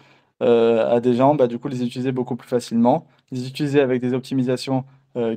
à 0.40 1.00
des 1.00 1.14
gens, 1.14 1.34
bah, 1.34 1.46
du 1.46 1.58
coup, 1.58 1.68
les 1.68 1.82
utiliser 1.82 2.12
beaucoup 2.12 2.36
plus 2.36 2.46
facilement, 2.46 3.06
les 3.30 3.48
utiliser 3.48 3.80
avec 3.80 4.02
des 4.02 4.12
optimisations 4.12 4.84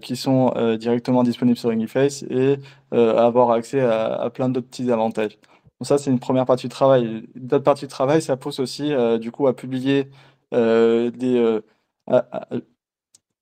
qui 0.01 0.17
sont 0.17 0.53
directement 0.77 1.23
disponibles 1.23 1.57
sur 1.57 1.69
Ingiface 1.69 2.23
et 2.23 2.57
avoir 2.91 3.51
accès 3.51 3.79
à, 3.79 4.29
plein 4.29 4.49
d'autres 4.49 4.67
petits 4.67 4.91
avantages. 4.91 5.39
Donc 5.79 5.87
ça, 5.87 5.97
c'est 5.97 6.11
une 6.11 6.19
première 6.19 6.45
partie 6.45 6.67
du 6.67 6.73
travail. 6.73 7.23
D'autres 7.35 7.63
partie 7.63 7.85
du 7.85 7.89
travail, 7.89 8.21
ça 8.21 8.35
pousse 8.35 8.59
aussi 8.59 8.91
du 9.21 9.31
coup 9.31 9.47
à 9.47 9.55
publier 9.55 10.09
des, 10.51 11.61
euh, 12.09 12.21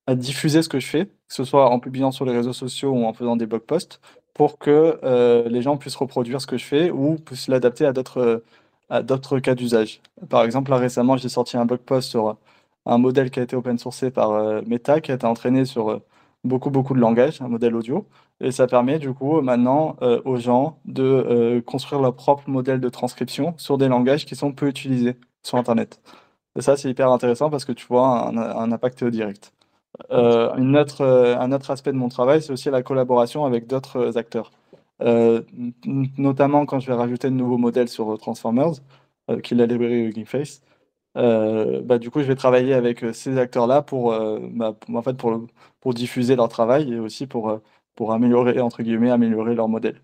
à, 0.06 0.14
diffuser 0.14 0.62
ce 0.62 0.68
que 0.68 0.78
je 0.80 0.86
fais, 0.86 1.06
que 1.06 1.34
ce 1.34 1.44
soit 1.44 1.68
en 1.70 1.80
publiant 1.80 2.12
sur 2.12 2.24
les 2.24 2.32
réseaux 2.32 2.52
sociaux 2.52 2.90
ou 2.90 3.04
en 3.04 3.12
faisant 3.12 3.36
des 3.36 3.46
blog 3.46 3.62
posts, 3.62 4.00
pour 4.34 4.58
que 4.58 5.00
euh, 5.04 5.48
les 5.48 5.62
gens 5.62 5.76
puissent 5.76 5.96
reproduire 5.96 6.40
ce 6.40 6.46
que 6.46 6.56
je 6.58 6.64
fais 6.64 6.90
ou 6.90 7.16
puissent 7.16 7.48
l'adapter 7.48 7.86
à 7.86 7.92
d'autres 7.92 8.44
à 8.90 9.02
d'autres 9.02 9.40
cas 9.40 9.54
d'usage. 9.56 10.00
Par 10.30 10.44
exemple, 10.44 10.70
là 10.70 10.76
récemment, 10.78 11.16
j'ai 11.16 11.28
sorti 11.28 11.56
un 11.56 11.66
blog 11.66 11.80
post 11.80 12.10
sur 12.10 12.36
un 12.86 12.98
modèle 12.98 13.30
qui 13.30 13.40
a 13.40 13.42
été 13.42 13.56
open 13.56 13.78
sourcé 13.78 14.10
par 14.12 14.62
Meta, 14.66 15.00
qui 15.00 15.12
a 15.12 15.16
été 15.16 15.26
entraîné 15.26 15.64
sur 15.64 16.00
beaucoup, 16.44 16.70
beaucoup 16.70 16.94
de 16.94 17.00
langages, 17.00 17.42
un 17.42 17.48
modèle 17.48 17.74
audio. 17.74 18.06
Et 18.40 18.52
ça 18.52 18.66
permet 18.68 18.98
du 19.00 19.12
coup 19.12 19.40
maintenant 19.40 19.96
aux 20.24 20.36
gens 20.36 20.78
de 20.84 21.62
construire 21.66 22.00
leur 22.02 22.14
propre 22.14 22.48
modèle 22.48 22.80
de 22.80 22.88
transcription 22.88 23.54
sur 23.58 23.78
des 23.78 23.88
langages 23.88 24.24
qui 24.26 24.36
sont 24.36 24.52
peu 24.52 24.68
utilisés 24.68 25.16
sur 25.42 25.58
Internet. 25.58 26.00
Et 26.56 26.62
ça, 26.62 26.76
c'est 26.76 26.90
hyper 26.90 27.10
intéressant 27.10 27.50
parce 27.50 27.64
que 27.64 27.72
tu 27.72 27.86
vois 27.86 28.28
un, 28.28 28.72
impact 28.72 29.04
direct. 29.04 29.52
Euh, 30.10 30.50
euh, 31.00 31.36
un 31.38 31.52
autre 31.52 31.70
aspect 31.70 31.92
de 31.92 31.96
mon 31.98 32.08
travail, 32.08 32.42
c'est 32.42 32.52
aussi 32.52 32.70
la 32.70 32.82
collaboration 32.82 33.44
avec 33.44 33.66
d'autres 33.66 34.16
acteurs. 34.18 34.52
Euh, 35.02 35.42
notamment 35.84 36.66
quand 36.66 36.80
je 36.80 36.86
vais 36.88 36.94
rajouter 36.94 37.28
de 37.28 37.34
nouveaux 37.34 37.58
modèles 37.58 37.88
sur 37.88 38.16
Transformers, 38.18 38.72
qui 39.42 39.54
est 39.54 39.56
la 39.56 39.66
librairie 39.66 40.06
Hugging 40.06 40.26
Face. 40.26 40.62
bah, 41.14 41.98
du 41.98 42.10
coup, 42.10 42.20
je 42.20 42.26
vais 42.26 42.36
travailler 42.36 42.74
avec 42.74 43.04
ces 43.14 43.38
acteurs-là 43.38 43.82
pour, 43.82 44.12
bah, 44.54 44.74
en 44.92 45.02
fait, 45.02 45.16
pour, 45.16 45.94
diffuser 45.94 46.36
leur 46.36 46.48
travail 46.48 46.92
et 46.94 46.98
aussi 46.98 47.26
pour, 47.26 47.60
améliorer, 48.10 48.60
entre 48.60 48.82
guillemets, 48.82 49.10
améliorer 49.10 49.54
leur 49.54 49.68
modèle. 49.68 50.00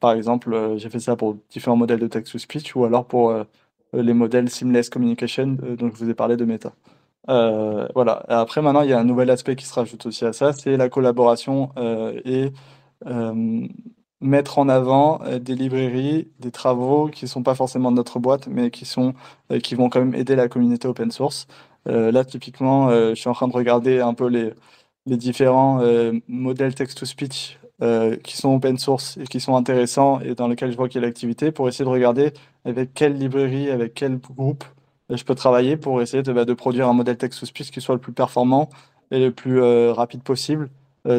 par 0.00 0.12
exemple, 0.12 0.76
j'ai 0.76 0.90
fait 0.90 1.00
ça 1.00 1.16
pour 1.16 1.36
différents 1.50 1.76
modèles 1.76 2.00
de 2.00 2.06
text-to-speech 2.08 2.74
ou 2.76 2.84
alors 2.84 3.06
pour 3.06 3.30
euh, 3.30 3.44
les 3.92 4.14
modèles 4.14 4.50
Seamless 4.50 4.90
Communication 4.90 5.56
euh, 5.62 5.76
dont 5.76 5.88
je 5.88 6.04
vous 6.04 6.10
ai 6.10 6.14
parlé 6.14 6.36
de 6.36 6.44
Meta. 6.44 6.72
Euh, 7.28 7.86
voilà. 7.94 8.24
Après, 8.28 8.62
maintenant, 8.62 8.82
il 8.82 8.90
y 8.90 8.92
a 8.92 8.98
un 8.98 9.04
nouvel 9.04 9.30
aspect 9.30 9.56
qui 9.56 9.66
se 9.66 9.74
rajoute 9.74 10.06
aussi 10.06 10.24
à 10.24 10.32
ça, 10.32 10.52
c'est 10.52 10.76
la 10.76 10.88
collaboration 10.88 11.70
et 12.24 12.52
mettre 14.20 14.58
en 14.58 14.68
avant 14.68 15.20
des 15.40 15.54
librairies, 15.54 16.28
des 16.40 16.50
travaux 16.50 17.08
qui 17.08 17.26
ne 17.26 17.28
sont 17.28 17.42
pas 17.42 17.54
forcément 17.54 17.90
de 17.92 17.96
notre 17.96 18.18
boîte, 18.18 18.48
mais 18.48 18.70
qui, 18.70 18.84
sont, 18.84 19.14
qui 19.62 19.74
vont 19.74 19.88
quand 19.90 20.00
même 20.00 20.14
aider 20.14 20.34
la 20.36 20.48
communauté 20.48 20.88
open 20.88 21.10
source. 21.10 21.46
là, 21.86 22.24
typiquement, 22.24 22.90
je 22.90 23.14
suis 23.14 23.28
en 23.28 23.34
train 23.34 23.48
de 23.48 23.52
regarder 23.52 24.00
un 24.00 24.14
peu 24.14 24.26
les, 24.26 24.54
les 25.06 25.16
différents 25.18 25.82
modèles 26.28 26.74
text-to-speech 26.74 27.57
euh, 27.80 28.16
qui 28.16 28.36
sont 28.36 28.54
open 28.56 28.76
source 28.76 29.18
et 29.18 29.24
qui 29.24 29.40
sont 29.40 29.54
intéressants 29.54 30.20
et 30.20 30.34
dans 30.34 30.48
lesquels 30.48 30.72
je 30.72 30.76
vois 30.76 30.88
qu'il 30.88 31.00
y 31.00 31.04
a 31.04 31.06
l'activité 31.06 31.52
pour 31.52 31.68
essayer 31.68 31.84
de 31.84 31.90
regarder 31.90 32.32
avec 32.64 32.92
quelle 32.92 33.14
librairie, 33.14 33.70
avec 33.70 33.94
quel 33.94 34.18
groupe 34.18 34.64
euh, 35.12 35.16
je 35.16 35.24
peux 35.24 35.36
travailler 35.36 35.76
pour 35.76 36.02
essayer 36.02 36.24
de, 36.24 36.32
bah, 36.32 36.44
produire 36.56 36.88
un 36.88 36.92
modèle 36.92 37.16
text-to-speech 37.16 37.70
qui 37.70 37.80
soit 37.80 37.94
le 37.94 38.00
plus 38.00 38.12
performant 38.12 38.68
et 39.12 39.20
le 39.20 39.30
plus 39.32 39.62
euh, 39.62 39.92
rapide 39.92 40.22
possible 40.22 40.70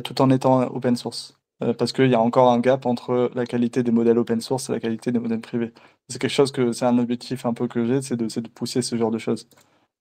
tout 0.03 0.22
en 0.22 0.30
étant 0.30 0.62
open 0.68 0.95
source. 0.95 1.39
parce 1.80 1.93
qu'il 1.93 2.12
y 2.12 2.14
a 2.14 2.22
encore 2.22 2.51
un 2.51 2.60
gap 2.60 2.86
entre 2.86 3.32
la 3.34 3.45
qualité 3.45 3.82
des 3.82 3.91
modèles 3.91 4.20
open 4.20 4.39
source 4.39 4.70
et 4.70 4.74
la 4.74 4.80
qualité 4.80 5.12
des 5.12 5.18
modèles 5.18 5.41
privés. 5.41 5.74
C'est 6.10 6.20
quelque 6.20 6.30
chose 6.30 6.51
que 6.51 6.74
c'est 6.74 6.86
un 6.86 6.99
objectif 6.99 7.45
un 7.45 7.53
peu 7.53 7.68
que 7.68 7.86
j'ai, 7.86 8.01
c'est 8.03 8.16
de, 8.16 8.28
pousser 8.49 8.84
ce 8.84 8.97
genre 8.97 9.10
de 9.10 9.18
choses. 9.18 9.47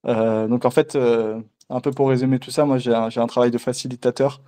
donc 0.05 0.65
en 0.67 0.71
fait, 0.71 0.99
un 1.71 1.81
peu 1.81 1.91
pour 1.91 2.09
résumer 2.09 2.39
tout 2.39 2.51
ça, 2.51 2.65
moi 2.65 2.79
j'ai 2.79 2.93
un, 2.93 3.27
travail 3.27 3.51
de 3.51 3.59
facilitateur 3.59 4.43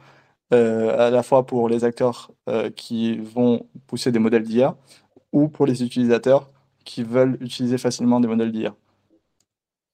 à 0.50 1.10
la 1.10 1.22
fois 1.22 1.46
pour 1.46 1.68
les 1.68 1.84
acteurs 1.84 2.32
euh, 2.48 2.70
qui 2.70 3.18
vont 3.18 3.66
pousser 3.86 4.10
des 4.12 4.18
modèles 4.18 4.42
d'IA 4.42 4.76
ou 5.32 5.48
pour 5.48 5.66
les 5.66 5.82
utilisateurs 5.84 6.50
qui 6.84 7.04
veulent 7.04 7.36
utiliser 7.40 7.78
facilement 7.78 8.20
des 8.20 8.28
modèles 8.28 8.50
d'IA. 8.52 8.74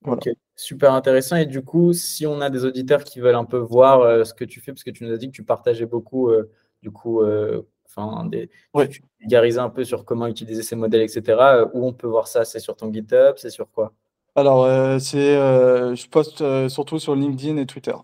Ok, 0.06 0.28
super 0.54 0.92
intéressant. 0.92 1.36
Et 1.36 1.46
du 1.46 1.62
coup, 1.62 1.92
si 1.92 2.26
on 2.26 2.40
a 2.40 2.48
des 2.48 2.64
auditeurs 2.64 3.04
qui 3.04 3.20
veulent 3.20 3.34
un 3.34 3.44
peu 3.44 3.58
voir 3.58 4.24
ce 4.24 4.32
que 4.32 4.44
tu 4.44 4.60
fais, 4.60 4.72
parce 4.72 4.84
que 4.84 4.90
tu 4.90 5.04
nous 5.04 5.12
as 5.12 5.18
dit 5.18 5.26
que 5.26 5.32
tu 5.32 5.42
partageais 5.42 5.86
beaucoup, 5.86 6.30
du 6.80 6.90
coup, 6.90 7.22
enfin, 7.84 8.24
des, 8.26 8.48
tu 8.88 9.02
vulgarisais 9.20 9.58
un 9.58 9.68
peu 9.68 9.82
sur 9.84 10.04
comment 10.04 10.26
utiliser 10.28 10.62
ces 10.62 10.76
modèles, 10.76 11.02
etc. 11.02 11.66
où 11.74 11.84
on 11.86 11.92
peut 11.92 12.06
voir 12.06 12.28
ça? 12.28 12.44
C'est 12.44 12.60
sur 12.60 12.76
ton 12.76 12.92
GitHub? 12.92 13.34
C'est 13.36 13.50
sur 13.50 13.68
quoi? 13.70 13.92
Alors, 14.36 14.64
c'est, 15.00 15.34
je 15.34 16.08
poste 16.08 16.68
surtout 16.68 17.00
sur 17.00 17.16
LinkedIn 17.16 17.56
et 17.56 17.66
Twitter. 17.66 17.96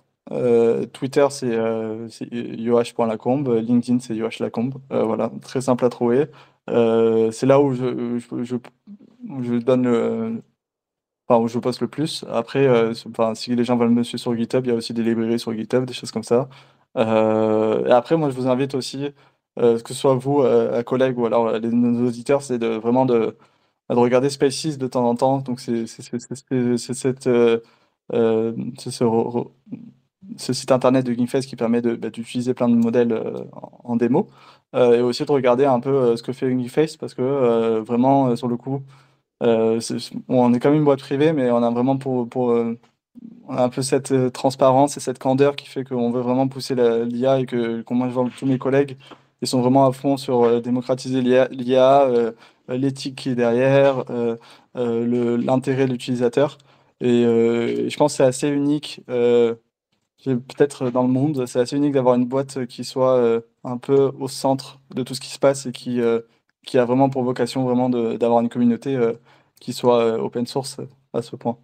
Twitter, 0.93 1.27
c'est 1.31 1.49
yoh.lacombe. 2.31 3.49
LinkedIn, 3.57 4.01
c'est 4.01 4.15
yohlacombe. 4.15 4.75
voilà, 4.91 5.31
très 5.43 5.61
simple 5.61 5.85
à 5.85 5.89
trouver. 5.89 6.27
c'est 6.69 7.47
là 7.47 7.61
où 7.61 7.75
je, 7.75 9.57
donne 9.59 9.83
le, 9.85 10.43
enfin, 11.29 11.41
où 11.43 11.49
je 11.49 11.59
poste 11.59 11.81
le 11.81 11.89
plus. 11.89 12.25
Après, 12.31 12.69
enfin, 13.07 13.35
si 13.35 13.55
les 13.55 13.65
gens 13.65 13.77
veulent 13.77 13.91
me 13.91 14.03
suivre 14.03 14.21
sur 14.21 14.37
GitHub, 14.37 14.67
il 14.67 14.71
y 14.71 14.73
a 14.73 14.77
aussi 14.77 14.95
des 14.95 15.03
librairies 15.03 15.39
sur 15.39 15.53
GitHub, 15.55 15.85
des 15.85 15.95
choses 15.95 16.13
comme 16.13 16.23
ça. 16.23 16.49
et 16.97 17.01
après, 17.93 18.17
moi, 18.17 18.31
je 18.31 18.37
vous 18.37 18.49
invite 18.49 18.75
aussi, 18.75 19.11
que 19.57 19.79
ce 19.89 19.95
soit 19.95 20.15
vous, 20.15 20.41
un 20.43 20.83
collègue 20.83 21.19
ou 21.19 21.27
alors 21.27 21.53
les, 21.59 21.69
auditeurs, 21.69 22.43
c'est 22.43 22.59
de 22.59 22.69
vraiment 22.69 23.07
de, 23.07 23.37
de 23.91 23.95
regarder 23.97 24.31
Spaces 24.31 24.79
de 24.79 24.87
temps 24.87 25.09
en 25.09 25.15
temps. 25.17 25.39
Donc, 25.39 25.61
c'est 25.61 25.87
cette 25.87 27.29
ce 30.37 30.53
site 30.53 30.73
internet 30.73 31.05
de 31.07 31.13
GameFest 31.13 31.49
qui 31.49 31.57
permet 31.57 31.81
bah, 31.83 32.11
d'utiliser 32.11 32.55
plein 32.55 32.69
de 32.69 32.75
modèles 32.75 33.13
euh, 33.13 33.45
en, 33.85 33.97
démo 33.97 34.29
euh, 34.75 34.99
et 34.99 35.01
aussi 35.03 35.25
de 35.25 35.33
regarder 35.33 35.65
un 35.65 35.81
peu 35.81 35.91
euh, 35.91 36.17
ce 36.17 36.23
que 36.23 36.33
fait 36.33 36.49
GameFest 36.49 36.99
parce 36.99 37.15
que 37.15 37.81
vraiment 37.81 38.35
sur 38.37 38.49
le 38.49 38.57
coup 38.57 38.83
on 39.41 40.55
est 40.55 40.61
quand 40.61 40.71
même 40.71 40.79
une 40.79 40.85
boîte 40.85 41.01
privée 41.01 41.33
mais 41.33 41.51
on 41.51 41.63
a 41.63 41.71
vraiment 41.71 41.97
pour, 41.97 42.29
pour 42.29 42.55
on 43.49 43.57
a 43.57 43.63
un 43.65 43.69
peu 43.69 43.83
cette 43.83 44.33
transparence 44.33 44.97
et 44.97 45.01
cette 45.01 45.19
candeur 45.19 45.57
qui 45.57 45.67
fait 45.69 45.85
qu'on 45.85 46.11
veut 46.13 46.21
vraiment 46.21 46.47
pousser 46.49 46.77
l'IA 46.77 47.41
et 47.41 47.47
que 47.47 47.83
qu'on 47.83 47.97
moi 47.97 48.09
tous 48.39 48.47
mes 48.47 48.59
collègues 48.59 48.97
ils 49.43 49.49
sont 49.49 49.61
vraiment 49.61 49.87
à 49.87 49.93
fond 49.93 50.17
sur 50.17 50.63
démocratiser 50.63 51.21
l'IA, 51.23 51.99
l'éthique 52.69 53.17
qui 53.17 53.31
est 53.31 53.35
derrière, 53.35 54.05
l'intérêt 54.77 55.87
de 55.87 55.93
l'utilisateur. 55.93 56.59
Et 57.01 57.25
je 57.25 57.97
pense 57.97 58.13
que 58.13 58.19
c'est 58.19 58.25
assez 58.25 58.49
unique 58.49 59.03
peut-être 60.25 60.91
dans 60.91 61.03
le 61.03 61.09
monde, 61.09 61.47
c'est 61.47 61.61
assez 61.61 61.77
unique 61.77 61.93
d'avoir 61.93 62.15
une 62.15 62.27
boîte 62.27 62.67
qui 62.67 62.85
soit 62.85 63.17
euh, 63.17 63.41
un 63.65 63.77
peu 63.77 64.13
au 64.19 64.29
centre 64.29 64.81
de 64.95 65.03
tout 65.03 65.15
ce 65.15 65.21
qui 65.21 65.31
se 65.31 65.39
passe 65.39 65.67
et 65.67 65.73
qui, 65.73 66.01
euh, 66.01 66.21
qui 66.67 66.79
a 66.79 66.85
vraiment 66.85 67.11
pour 67.11 67.23
vocation 67.23 67.65
vraiment 67.65 67.89
d'avoir 67.91 68.41
une 68.41 68.49
communauté 68.49 68.97
euh, 68.97 69.15
qui 69.61 69.73
soit 69.73 70.23
open 70.23 70.47
source 70.47 70.81
à 71.13 71.23
ce 71.23 71.37
point. 71.37 71.59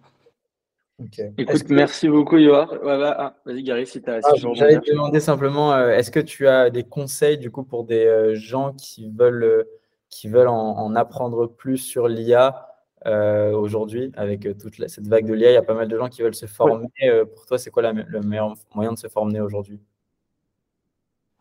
Écoute, 1.37 1.69
merci 1.69 2.09
beaucoup, 2.09 2.37
Yoar. 2.37 2.67
Bah, 2.83 3.15
ah, 3.17 3.35
vas-y, 3.45 3.63
Gary, 3.63 3.87
si 3.87 4.01
tu 4.01 4.09
as. 4.09 4.19
Ah, 4.21 4.33
J'allais 4.53 4.79
te 4.79 4.91
demander 4.91 5.21
simplement, 5.21 5.77
est-ce 5.87 6.11
que 6.11 6.19
tu 6.19 6.45
as 6.47 6.69
des 6.69 6.83
conseils 6.83 7.37
du 7.37 7.51
coup 7.51 7.63
pour 7.63 7.85
des 7.85 8.35
gens 8.35 8.73
qui 8.73 9.09
veulent, 9.09 9.65
qui 10.09 10.27
veulent 10.27 10.49
en 10.49 10.93
apprendre 10.95 11.47
plus 11.47 11.77
sur 11.77 12.09
l'IA 12.09 12.68
euh, 13.05 13.53
aujourd'hui 13.53 14.11
avec 14.17 14.45
euh, 14.45 14.53
toute 14.53 14.75
cette 14.89 15.07
vague 15.07 15.25
de 15.25 15.33
l'IA. 15.33 15.51
Il 15.51 15.53
y 15.53 15.57
a 15.57 15.61
pas 15.61 15.73
mal 15.73 15.87
de 15.87 15.97
gens 15.97 16.09
qui 16.09 16.21
veulent 16.21 16.35
se 16.35 16.47
former. 16.47 16.89
Euh, 17.03 17.23
pour 17.23 17.45
toi, 17.45 17.57
c'est 17.57 17.71
quoi 17.71 17.93
le 17.93 18.21
meilleur 18.21 18.55
moyen 18.75 18.91
de 18.91 18.97
se 18.97 19.07
former 19.07 19.39
aujourd'hui? 19.39 19.79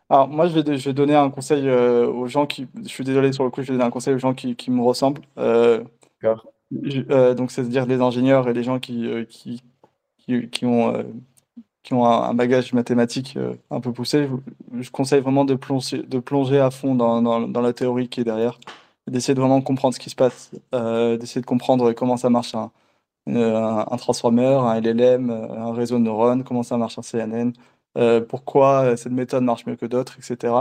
Alors, 0.09 0.29
moi, 0.29 0.47
je 0.47 0.59
vais, 0.59 0.79
je 0.79 0.89
vais, 0.89 0.95
donner 0.95 1.17
un 1.17 1.31
conseil 1.31 1.69
aux 1.69 2.27
gens 2.27 2.47
qui. 2.47 2.69
Je 2.83 2.89
suis 2.89 3.05
désolé 3.05 3.33
sur 3.33 3.45
le 3.45 3.51
coup, 3.51 3.63
je 3.63 3.67
vais 3.67 3.75
donner 3.75 3.85
un 3.85 3.91
conseil 3.91 4.15
aux 4.15 4.19
gens 4.19 4.35
qui, 4.35 4.55
qui 4.55 4.71
me 4.71 4.83
ressemblent. 4.83 5.23
donc, 5.37 7.51
c'est-à-dire 7.51 7.87
les 7.87 8.01
ingénieurs 8.01 8.49
et 8.49 8.53
les 8.53 8.63
gens 8.63 8.79
qui, 8.79 9.09
qui, 9.29 9.61
qui, 10.51 10.65
ont, 10.65 11.05
qui 11.83 11.93
ont 11.93 12.07
un, 12.07 12.33
bagage 12.35 12.73
mathématique 12.73 13.37
un 13.71 13.81
peu 13.81 13.93
poussé. 13.93 14.29
Je, 14.79 14.91
conseille 14.91 15.21
vraiment 15.21 15.45
de 15.45 15.57
plonger, 15.57 16.05
de 16.05 16.21
plonger 16.21 16.61
à 16.61 16.71
fond 16.71 16.95
dans, 16.95 17.21
dans, 17.21 17.41
dans 17.41 17.61
la 17.61 17.73
théorie 17.73 18.09
qui 18.09 18.21
est 18.21 18.25
derrière 18.25 18.61
d'essayer 19.09 19.35
de 19.35 19.41
vraiment 19.41 19.61
comprendre 19.63 19.95
ce 19.95 20.01
qui 20.01 20.11
se 20.11 20.17
passe, 20.17 20.51
euh, 20.75 21.17
d'essayer 21.17 21.41
de 21.41 21.47
comprendre 21.47 21.93
comment 21.93 22.17
ça 22.17 22.31
marche 22.31 22.55
un, 22.55 22.71
un, 23.27 23.97
transformer, 23.97 24.47
un 24.47 24.81
LLM, 24.81 25.31
un 25.31 25.73
réseau 25.73 25.99
de 25.99 26.03
neurones, 26.05 26.45
comment 26.45 26.63
ça 26.63 26.77
marche 26.77 26.99
un 26.99 27.03
CNN, 27.03 27.53
euh, 27.97 28.21
pourquoi 28.21 28.97
cette 28.97 29.13
méthode 29.13 29.43
marche 29.45 29.67
mieux 29.67 29.77
que 29.77 29.87
d'autres, 29.87 30.17
etc. 30.19 30.55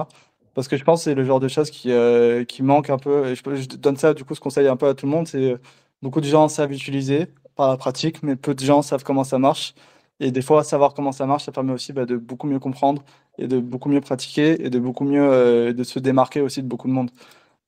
Parce 0.53 0.67
que 0.67 0.77
je 0.77 0.83
pense 0.83 1.01
que 1.01 1.03
c'est 1.05 1.15
le 1.15 1.23
genre 1.23 1.39
de 1.39 1.47
choses 1.47 1.69
qui, 1.69 1.91
euh, 1.91 2.43
qui 2.45 2.63
manque 2.63 2.89
un 2.89 2.97
peu. 2.97 3.27
Et 3.27 3.35
je, 3.35 3.41
je, 3.55 3.67
donne 3.77 3.97
ça, 3.97 4.13
du 4.13 4.23
coup, 4.23 4.33
ce 4.35 4.39
conseil 4.39 4.67
un 4.67 4.75
peu 4.75 4.87
à 4.87 4.93
tout 4.95 5.05
le 5.05 5.11
monde. 5.11 5.27
C'est 5.27 5.55
beaucoup 6.01 6.21
de 6.21 6.25
gens 6.25 6.47
savent 6.47 6.71
utiliser 6.73 7.27
par 7.55 7.69
la 7.69 7.77
pratique, 7.77 8.23
mais 8.23 8.35
peu 8.35 8.55
de 8.55 8.63
gens 8.63 8.81
savent 8.81 9.03
comment 9.03 9.23
ça 9.23 9.39
marche. 9.39 9.75
Et 10.19 10.31
des 10.31 10.41
fois, 10.41 10.63
savoir 10.63 10.93
comment 10.95 11.11
ça 11.11 11.25
marche, 11.27 11.45
ça 11.45 11.51
permet 11.51 11.73
aussi 11.73 11.93
bah, 11.93 12.05
de 12.05 12.17
beaucoup 12.17 12.47
mieux 12.47 12.59
comprendre 12.59 13.03
et 13.37 13.47
de 13.47 13.59
beaucoup 13.59 13.89
mieux 13.89 14.01
pratiquer 14.01 14.65
et 14.65 14.69
de 14.71 14.79
beaucoup 14.79 15.03
mieux 15.05 15.73
de 15.73 15.83
se 15.83 15.99
démarquer 15.99 16.41
aussi 16.41 16.63
de 16.63 16.67
beaucoup 16.67 16.87
de 16.87 16.93
monde. 16.93 17.11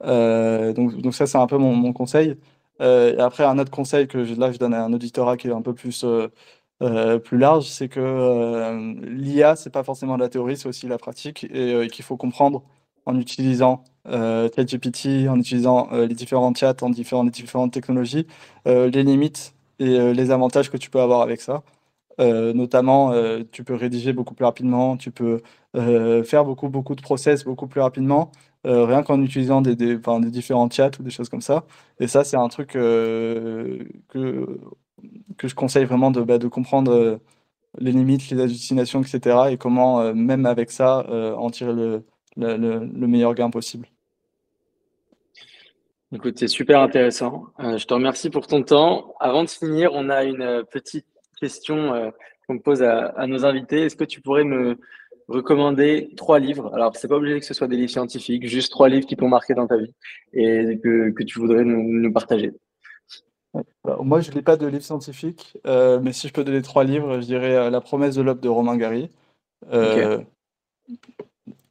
Euh, 0.04 0.74
donc, 0.74 1.14
ça, 1.14 1.28
c'est 1.28 1.38
un 1.38 1.48
peu 1.48 1.58
mon, 1.58 1.94
conseil. 1.94 2.38
Euh, 2.82 3.16
et 3.16 3.20
après, 3.20 3.44
un 3.44 3.60
autre 3.60 3.72
conseil 3.72 4.08
que 4.08 4.24
je, 4.24 4.36
là, 4.36 4.52
je 4.52 4.58
donne 4.58 4.74
à 4.74 4.84
un 4.84 4.94
auditorat 4.94 5.38
qui 5.38 5.48
est 5.48 5.52
un 5.52 5.62
peu 5.62 5.74
plus, 5.74 6.06
euh, 6.82 7.20
plus 7.20 7.38
large, 7.38 7.66
c'est 7.66 7.90
que 7.90 8.96
l'IA, 9.06 9.56
c'est 9.56 9.70
pas 9.70 9.84
forcément 9.84 10.16
la 10.18 10.30
théorie, 10.30 10.58
c'est 10.58 10.70
aussi 10.70 10.88
la 10.88 10.98
pratique 10.98 11.46
et 11.52 11.88
qu'il 11.90 12.06
faut 12.06 12.16
comprendre 12.18 12.64
en 13.06 13.20
utilisant 13.20 13.84
ChatGPT, 14.06 15.28
en 15.30 15.38
utilisant 15.40 15.90
les 15.92 16.16
différents 16.16 16.54
chats, 16.54 16.76
en 16.82 16.90
les 16.90 17.32
différentes 17.32 17.74
technologies, 17.74 18.28
les 18.66 19.04
limites 19.04 19.54
et 19.80 20.14
les 20.14 20.32
avantages 20.32 20.70
que 20.72 20.78
tu 20.78 20.90
peux 20.90 21.02
avoir 21.02 21.22
avec 21.22 21.42
ça. 21.42 21.64
notamment, 22.20 23.14
tu 23.52 23.64
peux 23.66 23.76
rédiger 23.76 24.14
beaucoup 24.14 24.34
plus 24.34 24.46
rapidement, 24.46 24.96
tu 24.96 25.12
peux 25.12 25.42
faire 25.74 26.46
beaucoup, 26.46 26.70
beaucoup 26.70 26.96
de 26.96 27.02
process 27.02 27.44
beaucoup 27.44 27.68
plus 27.68 27.82
rapidement. 27.82 28.32
Euh, 28.66 28.86
rien 28.86 29.04
qu'en 29.04 29.22
utilisant 29.22 29.62
des, 29.62 29.76
différents 29.76 30.70
chats 30.70 30.92
ou 31.00 31.04
des 31.04 31.10
choses 31.12 31.30
comme 31.30 31.42
ça. 31.42 31.66
Et 32.00 32.08
ça, 32.08 32.26
c'est 32.26 32.36
un 32.36 32.50
truc 32.50 32.76
euh, 32.76 33.80
que, 34.10 34.60
que 35.38 35.48
je 35.48 35.56
conseille 35.56 35.86
vraiment 35.86 36.12
de, 36.12 36.22
bah, 36.22 36.38
comprendre 36.52 36.92
euh, 36.92 37.18
les 37.78 37.94
limites, 37.94 38.30
les 38.30 38.42
hallucinations, 38.42 39.02
etc. 39.02 39.38
Et 39.52 39.58
comment, 39.58 40.14
même 40.14 40.46
avec 40.46 40.72
ça, 40.72 41.06
en 41.38 41.50
tirer 41.52 41.74
le, 41.74 42.04
le, 42.36 42.58
le, 42.58 43.08
meilleur 43.08 43.34
gain 43.36 43.50
possible. 43.50 43.88
Écoute, 46.12 46.40
c'est 46.40 46.48
super 46.48 46.82
intéressant. 46.82 47.46
je 47.60 47.86
te 47.86 47.94
remercie 47.94 48.32
pour 48.32 48.48
ton 48.48 48.64
temps. 48.64 49.14
Avant 49.20 49.44
de 49.44 49.50
finir, 49.50 49.92
on 49.94 50.10
a 50.10 50.24
une 50.24 50.66
petite 50.72 51.06
question 51.40 52.12
qu'on 52.48 52.58
pose 52.58 52.82
à 52.82 53.28
nos 53.28 53.46
invités. 53.46 53.84
Est-ce 53.84 53.96
que 53.96 54.04
tu 54.04 54.20
pourrais 54.20 54.44
me, 54.44 54.80
recommander 55.30 56.10
trois 56.18 56.40
livres. 56.40 56.74
Alors, 56.74 56.96
c'est 56.96 57.08
pas 57.08 57.16
obligé 57.16 57.40
que 57.40 57.46
ce 57.46 57.54
soit 57.54 57.68
des 57.68 57.78
livres 57.78 57.92
scientifiques, 57.92 58.48
juste 58.48 58.72
trois 58.72 58.90
livres 58.90 59.06
qui 59.06 59.16
t'ont 59.16 59.30
marqué 59.30 59.54
dans 59.54 59.68
ta 59.68 59.78
vie 59.78 59.94
et 60.34 60.80
que, 60.84 61.12
que 61.12 61.24
tu 61.24 61.40
voudrais 61.40 61.64
nous, 61.64 61.84
nous 61.84 62.12
partager. 62.12 62.52
moi, 64.02 64.22
je 64.22 64.32
lis 64.32 64.42
pas 64.42 64.58
de 64.58 64.66
livres 64.66 64.84
scientifiques, 64.84 65.58
euh, 65.68 66.00
mais 66.02 66.14
si 66.14 66.28
je 66.28 66.34
peux 66.34 66.44
donner 66.44 66.64
trois 66.64 66.84
livres, 66.84 67.22
je 67.22 67.26
dirais 67.26 67.56
euh, 67.56 67.70
La 67.70 67.80
promesse 67.80 68.16
de 68.16 68.24
l'aube 68.24 68.40
de 68.40 68.50
Romain 68.50 68.76
Gary. 68.76 69.10
Euh, 69.72 70.20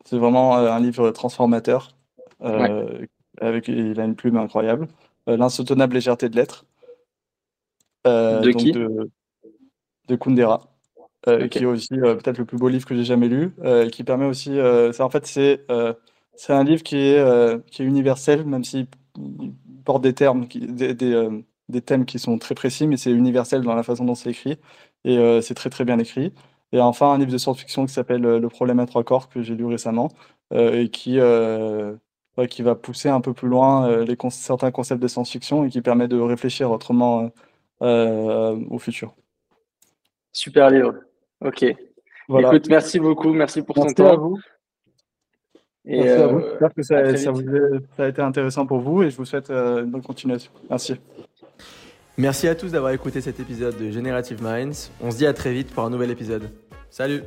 c'est 0.04 0.18
vraiment 0.18 0.56
un 0.56 0.80
livre 0.80 1.10
transformateur. 1.10 1.96
avec, 2.40 3.68
il 3.68 4.00
a 4.00 4.04
une 4.04 4.14
plume 4.14 4.36
incroyable. 4.36 4.86
L'insoutenable 5.26 5.94
légèreté 5.94 6.28
de 6.28 6.36
l'être. 6.36 6.64
de 8.04 8.50
qui? 8.52 8.72
de, 8.72 9.10
de 10.06 10.16
Kundera. 10.16 10.77
Euh, 11.26 11.48
qui 11.48 11.58
est 11.58 11.66
aussi 11.66 11.94
euh, 11.94 12.14
peut-être 12.14 12.38
le 12.38 12.44
plus 12.44 12.58
beau 12.58 12.68
livre 12.68 12.86
que 12.86 12.94
j'ai 12.94 13.02
jamais 13.04 13.28
lu, 13.28 13.52
euh, 13.64 13.88
qui 13.88 14.04
permet 14.04 14.24
aussi, 14.24 14.56
c'est 14.92 15.02
en 15.02 15.10
fait 15.10 15.26
c'est 15.26 15.66
c'est 16.34 16.52
un 16.52 16.62
livre 16.62 16.82
qui 16.82 16.96
est 16.96 17.66
qui 17.70 17.82
est 17.82 17.84
universel, 17.84 18.44
même 18.44 18.64
s'il 18.64 18.86
porte 19.84 20.02
des 20.02 20.14
termes, 20.14 20.46
qui, 20.46 20.60
des, 20.60 20.94
des, 20.94 21.28
des, 21.68 21.82
thèmes 21.82 22.04
qui 22.04 22.18
sont 22.18 22.38
très 22.38 22.54
précis, 22.54 22.86
mais 22.86 22.96
c'est 22.96 23.10
universel 23.10 23.62
dans 23.62 23.74
la 23.74 23.82
façon 23.82 24.04
dont 24.04 24.14
c'est 24.14 24.30
écrit 24.30 24.58
et 25.04 25.40
c'est 25.42 25.54
très 25.54 25.70
très 25.70 25.84
bien 25.84 25.98
écrit. 25.98 26.32
Et 26.72 26.80
enfin 26.80 27.12
un 27.12 27.18
livre 27.18 27.32
de 27.32 27.38
science-fiction 27.38 27.86
qui 27.86 27.92
s'appelle 27.92 28.22
Le 28.22 28.48
problème 28.48 28.78
à 28.80 28.86
trois 28.86 29.02
corps 29.04 29.28
que 29.28 29.42
j'ai 29.42 29.54
lu 29.56 29.64
récemment 29.64 30.08
et 30.54 30.88
qui 30.90 31.18
qui 32.50 32.62
va 32.62 32.74
pousser 32.76 33.08
un 33.08 33.20
peu 33.20 33.34
plus 33.34 33.48
loin 33.48 34.04
les 34.04 34.16
certains 34.30 34.70
concepts 34.70 35.02
de 35.02 35.08
science-fiction 35.08 35.64
et 35.64 35.70
qui 35.70 35.82
permet 35.82 36.06
de 36.06 36.20
réfléchir 36.20 36.70
autrement 36.70 37.32
au 37.80 38.78
futur. 38.78 39.14
Super 40.32 40.70
livre. 40.70 41.07
Ok. 41.40 41.62
Écoute, 41.62 42.68
merci 42.68 42.98
beaucoup. 42.98 43.32
Merci 43.32 43.62
pour 43.62 43.76
ton 43.76 43.86
temps. 43.86 44.12
À 44.12 44.16
vous. 44.16 44.38
Et 45.84 46.02
merci 46.02 46.22
à 46.22 46.26
vous. 46.26 46.38
Euh, 46.38 46.50
J'espère 46.50 46.74
que 46.74 46.82
ça, 46.82 47.16
ça, 47.96 48.04
a 48.04 48.08
été 48.08 48.20
intéressant 48.20 48.66
pour 48.66 48.80
vous 48.80 49.02
et 49.02 49.10
je 49.10 49.16
vous 49.16 49.24
souhaite 49.24 49.50
euh, 49.50 49.84
une 49.84 49.90
bonne 49.90 50.02
continuation. 50.02 50.52
Merci. 50.68 50.96
Merci 52.18 52.48
à 52.48 52.54
tous 52.54 52.72
d'avoir 52.72 52.92
écouté 52.92 53.20
cet 53.20 53.40
épisode 53.40 53.78
de 53.78 53.90
Generative 53.90 54.42
Minds. 54.42 54.90
On 55.00 55.10
se 55.10 55.16
dit 55.16 55.26
à 55.26 55.32
très 55.32 55.52
vite 55.52 55.72
pour 55.72 55.84
un 55.84 55.90
nouvel 55.90 56.10
épisode. 56.10 56.50
Salut 56.90 57.22